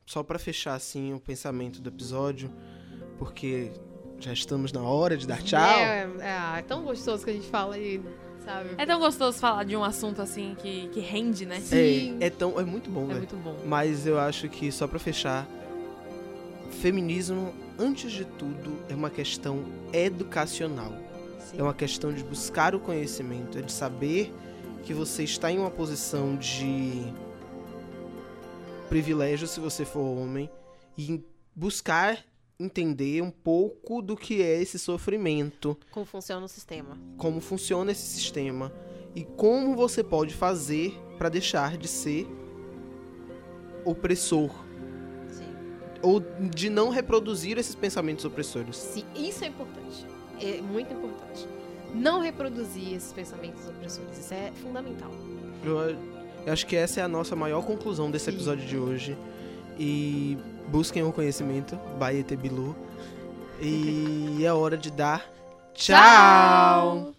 só 0.06 0.22
pra 0.22 0.38
fechar 0.38 0.76
assim 0.76 1.14
o 1.14 1.20
pensamento 1.20 1.82
do 1.82 1.90
episódio, 1.90 2.52
porque 3.18 3.72
já 4.20 4.34
estamos 4.34 4.72
na 4.72 4.82
hora 4.84 5.18
de 5.18 5.26
dar 5.26 5.42
tchau. 5.42 5.60
É, 5.60 6.08
é, 6.20 6.60
é 6.60 6.62
tão 6.62 6.84
gostoso 6.84 7.24
que 7.24 7.32
a 7.32 7.34
gente 7.34 7.48
fala 7.48 7.76
aí, 7.76 8.02
sabe? 8.46 8.70
É 8.78 8.86
tão 8.86 9.00
gostoso 9.00 9.38
falar 9.40 9.64
de 9.64 9.76
um 9.76 9.84
assunto 9.84 10.22
assim 10.22 10.56
que, 10.60 10.88
que 10.90 11.00
rende, 11.00 11.46
né? 11.46 11.60
Sim. 11.60 12.18
É, 12.22 12.28
é 12.28 12.30
tão 12.30 12.60
é 12.60 12.64
muito 12.64 12.90
bom, 12.90 13.04
É 13.04 13.08
velho. 13.08 13.18
muito 13.20 13.36
bom. 13.38 13.58
Mas 13.66 14.06
eu 14.06 14.20
acho 14.20 14.48
que 14.48 14.72
só 14.72 14.88
pra 14.88 15.00
fechar, 15.00 15.48
feminismo 16.82 17.54
antes 17.78 18.12
de 18.12 18.26
tudo 18.26 18.78
é 18.90 18.96
uma 18.96 19.10
questão 19.10 19.64
educacional. 19.92 20.94
Sim. 21.40 21.58
É 21.60 21.64
uma 21.64 21.74
questão 21.74 22.14
de 22.14 22.24
buscar 22.24 22.74
o 22.76 22.80
conhecimento, 22.80 23.58
é 23.58 23.62
de 23.62 23.72
saber 23.72 24.34
que 24.84 24.94
você 24.94 25.24
está 25.24 25.52
em 25.52 25.58
uma 25.58 25.72
posição 25.72 26.36
de 26.36 27.04
privilégio 28.90 29.48
se 29.48 29.60
você 29.60 29.84
for 29.84 30.02
homem 30.18 30.50
e 30.98 31.24
buscar 31.56 32.20
entender 32.60 33.22
um 33.22 33.30
pouco 33.32 34.02
do 34.02 34.16
que 34.16 34.42
é 34.42 34.62
esse 34.62 34.80
sofrimento, 34.80 35.78
Como 35.92 36.06
funciona 36.06 36.46
o 36.46 36.48
sistema. 36.50 36.98
como 37.18 37.42
funciona 37.42 37.92
esse 37.92 38.08
sistema 38.08 38.72
e 39.14 39.24
como 39.24 39.76
você 39.76 40.04
pode 40.04 40.34
fazer 40.34 40.94
para 41.18 41.30
deixar 41.30 41.78
de 41.78 41.88
ser 41.88 42.28
opressor 43.84 44.50
Sim. 45.30 45.48
ou 46.02 46.20
de 46.20 46.70
não 46.70 46.90
reproduzir 46.90 47.58
esses 47.58 47.76
pensamentos 47.76 48.26
opressores. 48.26 48.76
Sim, 48.78 49.06
isso 49.16 49.44
é 49.44 49.48
importante. 49.48 50.06
É 50.42 50.62
muito 50.62 50.94
importante. 50.94 51.48
Não 51.94 52.20
reproduzir 52.22 52.94
esses 52.94 53.14
pensamentos 53.14 53.68
opressores. 53.68 54.18
Isso 54.18 54.34
é 54.34 54.52
fundamental. 54.62 55.12
Eu, 55.64 55.96
eu 56.46 56.54
acho 56.54 56.66
que 56.68 56.76
essa 56.76 57.00
é 57.00 57.04
a 57.04 57.08
nossa 57.08 57.36
maior 57.36 57.66
conclusão 57.66 58.12
desse 58.12 58.26
Sim. 58.26 58.32
episódio 58.32 58.66
de 58.68 58.78
hoje. 58.78 59.18
E 59.78 60.38
busquem 60.68 61.04
o 61.04 61.12
conhecimento, 61.12 61.78
by 62.00 62.20
ET 62.20 62.36
Bilu. 62.38 62.76
E 63.62 64.44
é 64.44 64.54
hora 64.54 64.78
de 64.78 64.92
dar 64.92 65.26
tchau. 65.74 67.15